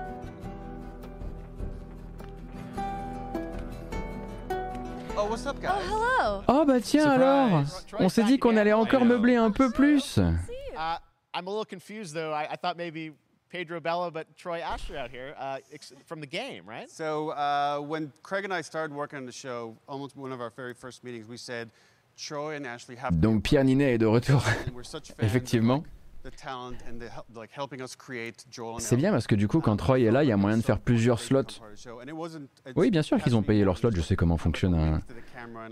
[5.16, 5.82] Oh, what's up, guys?
[5.86, 6.44] hello.
[6.46, 7.64] Oh bah tiens alors
[7.98, 10.18] On s'est dit qu'on allait encore meubler un peu plus.
[10.18, 10.96] Uh,
[11.34, 12.32] I'm a little confused though.
[12.32, 13.10] I, I thought maybe
[13.50, 16.88] Pedro Bella, but Troy Asher out here uh, ex- from the game, right?
[16.88, 20.50] So uh, when Craig and I started working on the show, almost one of our
[20.50, 21.68] very first meetings, we said
[22.16, 24.40] Troy and Ashley have Donc Pierre Ninet est de retour.
[25.18, 25.82] Effectivement.
[28.80, 30.62] C'est bien parce que du coup, quand Troy est là, il y a moyen de
[30.62, 31.42] faire plusieurs slots.
[32.76, 33.92] Oui, bien sûr qu'ils ont payé leurs slots.
[33.94, 35.00] Je sais comment fonctionne un,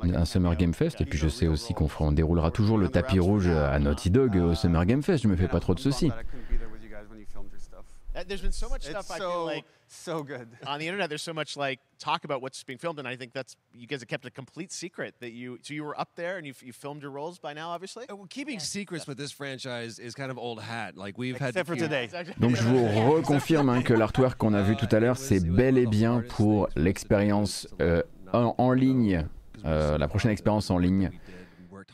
[0.03, 1.01] un Summer Game Fest.
[1.01, 4.37] Et puis je sais aussi qu'on on déroulera toujours le tapis rouge à Naughty Dog
[4.37, 5.25] au Summer Game Fest.
[5.25, 6.11] Je me fais pas trop de soucis.
[9.87, 11.09] Uh, so good on the internet.
[11.09, 14.01] There's so much like talk about what's being filmed, and I think that's you guys
[14.01, 15.59] have kept a complete secret that you.
[15.63, 18.07] So you were up there and you you filmed your roles by now, obviously?
[18.31, 20.97] Keeping secrets with this franchise is kind of old hat.
[20.97, 22.09] Like we've had Except for today.
[22.41, 25.79] Donc je vous reconfirme hein, que l'artwork qu'on a vu tout à l'heure, c'est bel
[25.79, 28.03] et bien pour l'expérience euh,
[28.33, 29.27] en, en ligne,
[29.65, 31.11] euh, la prochaine expérience en ligne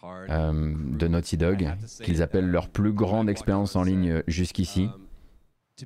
[0.04, 1.68] euh, de Naughty Dog,
[2.02, 4.88] qu'ils appellent leur plus grande expérience en ligne jusqu'ici.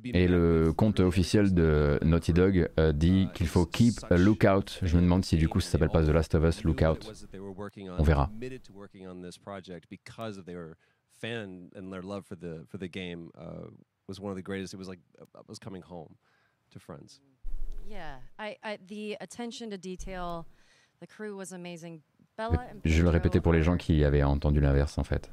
[0.03, 4.79] Et le compte officiel de Naughty Dog euh, dit qu'il faut keep a lookout.
[4.81, 7.07] Je me demande si du coup ça s'appelle pas The Last of Us Lookout.
[7.07, 8.27] was that they were working on, verra.
[8.27, 10.75] committed to working on this project because of their
[11.19, 13.69] fan and their love for the for the game uh,
[14.07, 14.73] was one of the greatest.
[14.73, 16.15] It was like uh, was coming home
[16.71, 17.21] to friends.
[17.89, 20.45] Yeah, I, I the attention to detail,
[20.99, 22.01] the crew was amazing.
[22.37, 25.31] Bella and Je le répétais pour les gens qui avaient entendu l'inverse en fait.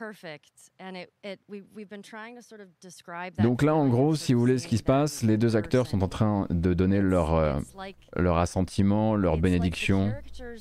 [0.00, 3.34] I they're so perfect and it it we we've been trying to sort of describe
[3.36, 5.86] that Donc là, en gros, si vous voulez ce qui se passe, les deux acteurs
[5.86, 7.60] sont en train de donner leur, euh,
[8.16, 10.14] leur assentiment, leur bénédiction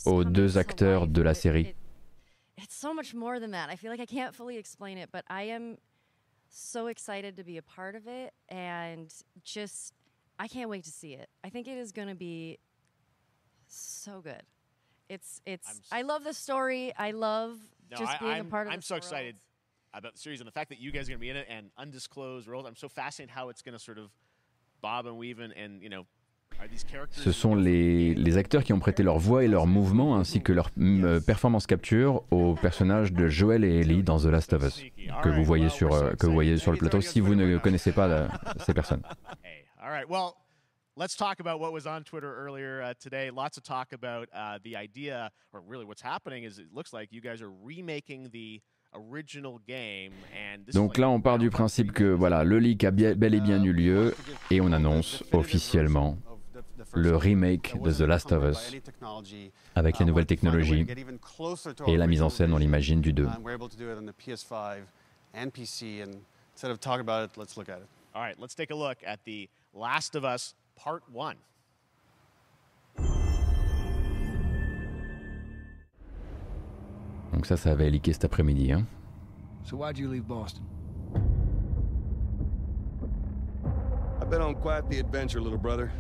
[0.06, 1.74] aux deux acteurs de la série.
[2.62, 3.70] it's so much more than that.
[3.70, 5.78] I feel like I can't fully explain it, but I am
[6.50, 9.14] so excited to be a part of it and
[9.44, 9.94] just
[10.40, 11.30] I can't wait to see it.
[11.44, 12.60] I think it is going to be
[13.68, 14.44] so good.
[15.10, 16.94] It's it's I love the story.
[16.98, 17.58] I love
[17.92, 19.04] No, just I, being I'm, a part of I'm so world.
[19.04, 19.36] excited
[19.94, 21.48] about the series and the fact that you guys are going to be in it
[21.50, 22.66] and undisclosed roles.
[22.66, 24.12] I'm so fascinated how it's going to sort of
[24.82, 26.06] bob and weave and, and you know,
[26.60, 27.24] are these characters?
[27.24, 30.54] Ce sont les, les acteurs qui ont prêté leur voix et leur mouvement ainsi que
[30.54, 30.70] leur
[31.26, 34.84] performance capture aux personnages de Joel et Ellie dans The Last of Us
[35.24, 38.08] que vous voyez sur, que vous voyez sur le plateau si vous ne connaissez pas
[38.08, 38.28] euh,
[38.66, 39.02] ces personnes.
[41.00, 43.32] Let's talk about what was on Twitter earlier uh, today.
[43.32, 47.12] Lots of talk about uh, the idea, or really what's happening is it looks like
[47.12, 48.62] you guys are remaking the
[48.94, 52.84] original game, and this is Donc là, on part du principe que voilà, le leak
[52.84, 54.14] a bel et bien eu lieu
[54.52, 56.18] et on annonce officiellement
[56.94, 58.76] le remake de The Last of Us
[59.76, 60.86] avec les nouvelles technologies
[61.88, 63.26] et la mise en scène, on l'imagine, du 2.
[63.26, 64.82] And we're able to do it on the PS5
[65.34, 66.02] and PC.
[66.02, 66.22] And
[66.54, 67.88] instead of talking about it, let's look at it.
[68.14, 71.36] All right, let's take a look at the Last of Us Part 1.
[77.34, 78.72] Donc ça, ça avait leaké cet après-midi.
[78.72, 78.86] hein.
[79.64, 80.64] So why'd you leave Boston?
[84.22, 85.92] I've been on quite the adventure, little brother.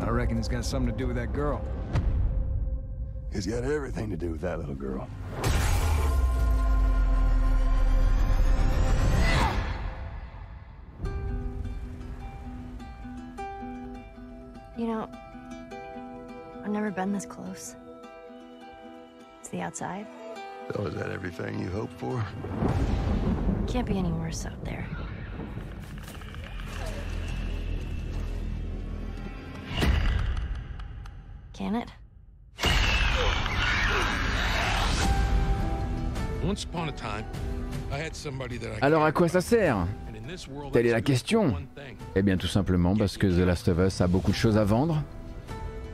[0.00, 1.60] I reckon it's got something to do with that girl.
[3.32, 5.06] It's got everything to do with that little girl.
[14.80, 15.08] You know,
[16.64, 17.76] I've never been this close.
[19.38, 20.06] It's the outside.
[20.74, 22.24] So is that everything you hoped for?
[23.66, 24.86] Can't be any worse out there.
[31.52, 31.90] Can it?
[36.42, 37.26] Once upon a time,
[37.92, 39.86] I had somebody that I Alors à quoi ça sert
[40.72, 41.54] Telle est la question.
[42.14, 44.64] Eh bien tout simplement parce que The Last of Us a beaucoup de choses à
[44.64, 45.02] vendre.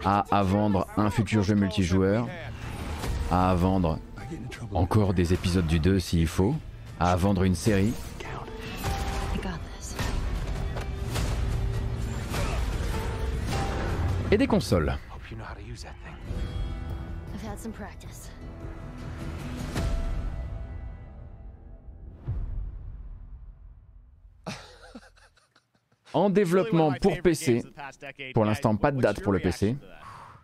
[0.05, 2.29] A à vendre un futur jeu multijoueur.
[3.31, 3.99] A à vendre
[4.73, 6.55] encore des épisodes du 2 s'il faut.
[7.01, 7.93] A à vendre une série.
[14.31, 14.97] Et des consoles.
[26.15, 27.63] En développement pour PC.
[28.35, 29.77] Pour l'instant, pas de date pour le PC.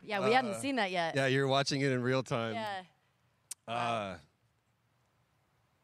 [0.04, 1.14] Yeah, we hadn't seen that yet.
[1.14, 2.54] Yeah, you're watching it in real time.
[2.54, 2.82] Yeah.
[3.68, 4.16] Uh,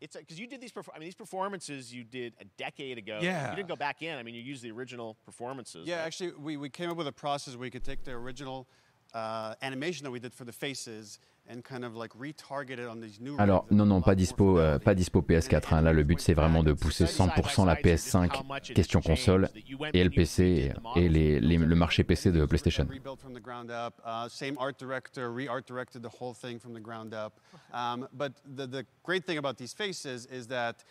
[0.01, 0.73] It's because you did these.
[0.73, 3.19] Perfor- I mean, these performances you did a decade ago.
[3.21, 3.51] Yeah.
[3.51, 4.17] You didn't go back in.
[4.17, 5.87] I mean, you used the original performances.
[5.89, 6.07] Yeah, right?
[6.07, 8.69] actually, we, we came up with a process where we could take the original
[9.13, 11.19] uh, animation that we did for the faces
[11.49, 14.79] and kind of like retarget it on these new Alors non non pas dispo euh,
[14.79, 15.83] pas dispo PS4 hein.
[15.83, 19.49] là le but c'est vraiment de pousser 100% la PS5 question console
[19.95, 22.87] et le PC et, les, les, le marché PC de PlayStation.
[22.89, 24.01] rebuilt from the ground up.
[24.31, 27.41] Same art director, re-art directed the whole thing from the ground up.
[27.73, 30.85] Um, but the, the great thing about these faces is that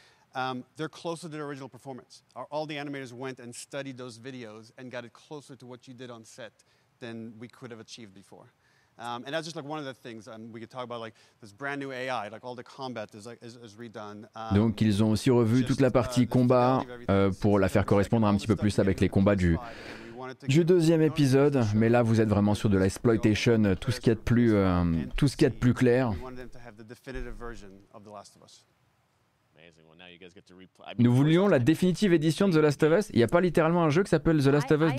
[0.76, 2.24] they're closer to the original performance.
[2.52, 5.94] All the animators went and studied those videos and got it closer to what you
[5.94, 6.52] did on set
[7.00, 8.52] than we could have achieved before.
[9.00, 11.14] Um, and that's just like one of the things um, we could talk about, like
[11.42, 14.26] this brand new AI, like all the combat is, like, is, is redone.
[14.36, 18.26] Um, Donc ils ont aussi revu toute la partie combat euh, pour la faire correspondre
[18.26, 19.58] un petit peu plus avec les combats du,
[20.48, 21.64] du deuxième épisode.
[21.76, 24.56] Mais là vous êtes vraiment sur de l'exploitation, tout ce qu'il y a de plus,
[24.56, 24.84] euh,
[25.16, 26.12] tout ce qu'il y a de plus clair.
[31.00, 33.10] Nous voulions la définitive édition de The Last of Us.
[33.12, 34.96] Il n'y a pas littéralement un jeu qui s'appelle The Last of Us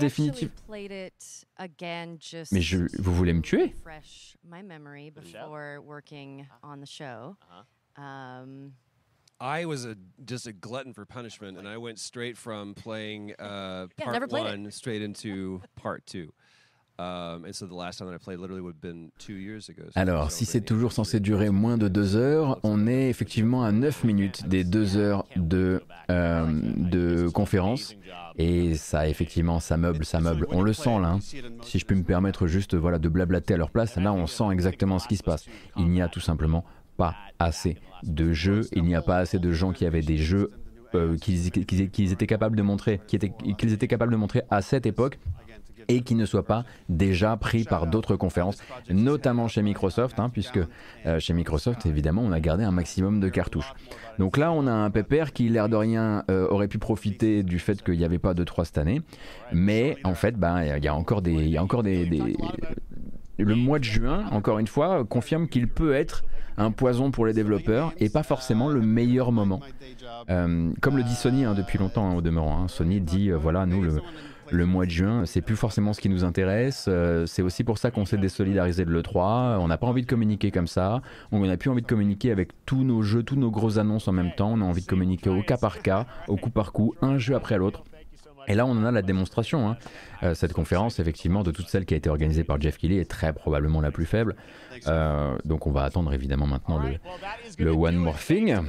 [2.19, 3.73] just Mais je, vous voulez me tuer?
[3.75, 5.31] refresh my memory The show?
[5.39, 7.35] before working on the show.
[7.41, 8.03] Uh-huh.
[8.03, 8.73] Um,
[9.41, 9.95] I was a
[10.25, 14.49] just a glutton for punishment, and I went straight from playing uh, Yeah, part it.
[14.63, 16.33] one straight into part two.
[19.95, 24.03] Alors, si c'est toujours censé durer moins de deux heures, on est effectivement à 9
[24.03, 25.81] minutes des deux heures de,
[26.11, 26.45] euh,
[26.75, 27.95] de conférence.
[28.37, 30.45] Et ça, effectivement, ça meuble, ça meuble.
[30.51, 31.09] On le sent là.
[31.09, 31.19] hein.
[31.63, 34.45] Si je peux me permettre juste voilà, de blablater à leur place, là, on sent
[34.51, 35.45] exactement ce qui se passe.
[35.77, 36.63] Il n'y a tout simplement
[36.97, 38.61] pas assez de jeux.
[38.73, 40.51] Il n'y a pas assez de gens qui avaient des jeux
[40.95, 45.19] euh, qu'ils étaient capables de montrer, étaient- qu'ils étaient capables de montrer à cette époque
[45.89, 48.59] et qui ne soient pas déjà pris par d'autres conférences,
[48.89, 50.59] notamment chez Microsoft, hein, puisque
[51.05, 53.73] euh, chez Microsoft, évidemment, on a gardé un maximum de cartouches.
[54.19, 57.59] Donc là, on a un pépère qui, l'air de rien, euh, aurait pu profiter du
[57.59, 59.01] fait qu'il n'y avait pas de 3 cette année,
[59.51, 61.33] mais en fait, ben, il y a encore des...
[61.33, 62.07] y a encore des,
[63.37, 66.23] Le mois de juin, encore une fois, confirme qu'il peut être
[66.57, 69.61] un poison pour les développeurs et pas forcément le meilleur moment.
[70.29, 72.67] Euh, comme le dit Sony hein, depuis longtemps hein, au demeurant.
[72.67, 74.01] Sony dit voilà, nous, le,
[74.51, 76.85] le mois de juin, c'est plus forcément ce qui nous intéresse.
[76.87, 79.57] euh, c'est aussi pour ça qu'on s'est désolidarisé de l'E3.
[79.59, 81.01] On n'a pas envie de communiquer comme ça.
[81.31, 84.11] On n'a plus envie de communiquer avec tous nos jeux, tous nos grosses annonces en
[84.11, 84.51] même temps.
[84.53, 87.35] On a envie de communiquer au cas par cas, au coup par coup, un jeu
[87.35, 87.83] après l'autre.
[88.49, 89.69] Et là, on en a la démonstration.
[89.69, 89.77] hein.
[90.23, 93.09] Euh, cette conférence, effectivement, de toute celle qui a été organisée par Jeff Keighley, est
[93.09, 94.35] très probablement la plus faible.
[94.87, 96.97] Euh, donc, on va attendre évidemment maintenant le,
[97.63, 98.49] le One More Thing.
[98.49, 98.61] Uh,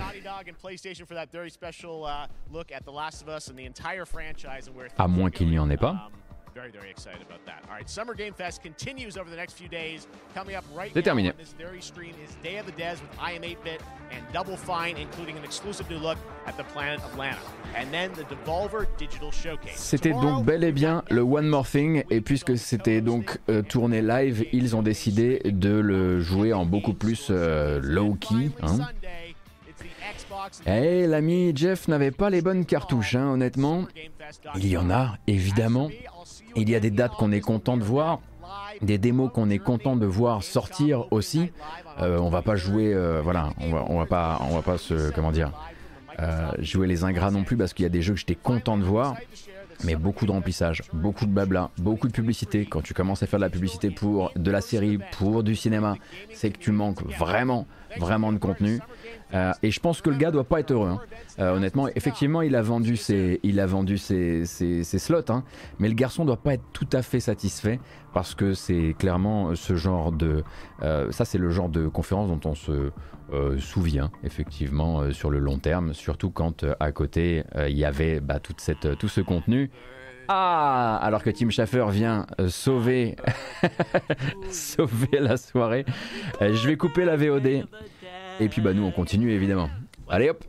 [4.99, 6.11] À moins qu'il n'y en ait pas.
[6.55, 7.63] Very, very excited about that.
[7.69, 10.09] All right, Summer Game Fest continues over the next few days.
[10.35, 11.31] Coming up right C'est now terminé.
[11.31, 14.57] on this very stream is Day of the Des with I Am 8-Bit and Double
[14.57, 17.39] Fine, including an exclusive new look at the planet of Lana.
[17.77, 19.77] And then the Devolver Digital Showcase.
[19.77, 24.03] C'était donc bel et bien le One More Thing, et puisque c'était donc euh, tourné
[24.03, 28.51] live, ils ont décidé de le jouer en beaucoup plus euh, low-key.
[28.63, 28.79] hein.
[30.67, 33.85] Et l'ami Jeff n'avait pas les bonnes cartouches, hein, honnêtement.
[34.57, 35.91] Il y en a, évidemment.
[36.57, 38.21] Il y a des dates qu'on est content de voir,
[38.83, 41.51] des démos qu'on est content de voir sortir aussi.
[42.01, 45.33] Euh, on va pas jouer, euh, voilà, on va, pas, on va pas se, comment
[45.33, 45.53] dire,
[46.19, 48.79] euh, jouer les ingrats non plus parce qu'il y a des jeux que j'étais content
[48.79, 49.17] de voir.
[49.85, 52.67] Mais beaucoup de remplissage, beaucoup de blabla, beaucoup de publicité.
[52.67, 55.97] Quand tu commences à faire de la publicité pour de la série, pour du cinéma,
[56.35, 57.67] c'est que tu manques vraiment,
[57.99, 58.81] vraiment de contenu.
[59.35, 60.89] Euh, et je pense que le gars doit pas être heureux.
[60.89, 61.01] hein.
[61.39, 65.45] Euh, honnêtement, effectivement, il a vendu ses, il a vendu ses, ses- slots, hein.
[65.79, 67.81] mais le garçon doit pas être tout à fait satisfait
[68.13, 70.43] parce que c'est clairement ce genre de,
[70.83, 72.91] euh, ça c'est le genre de conférence dont on se
[73.61, 78.99] souvient effectivement sur le long terme, surtout quand à côté il y avait bah, cette,
[78.99, 79.71] tout ce contenu.
[80.33, 83.17] Ah, alors que Tim Schafer vient sauver,
[84.51, 85.85] sauver la soirée.
[86.41, 87.67] Je vais couper la VOD.
[88.41, 89.69] Et puis bah nous on continue évidemment.
[90.09, 90.45] Allez hop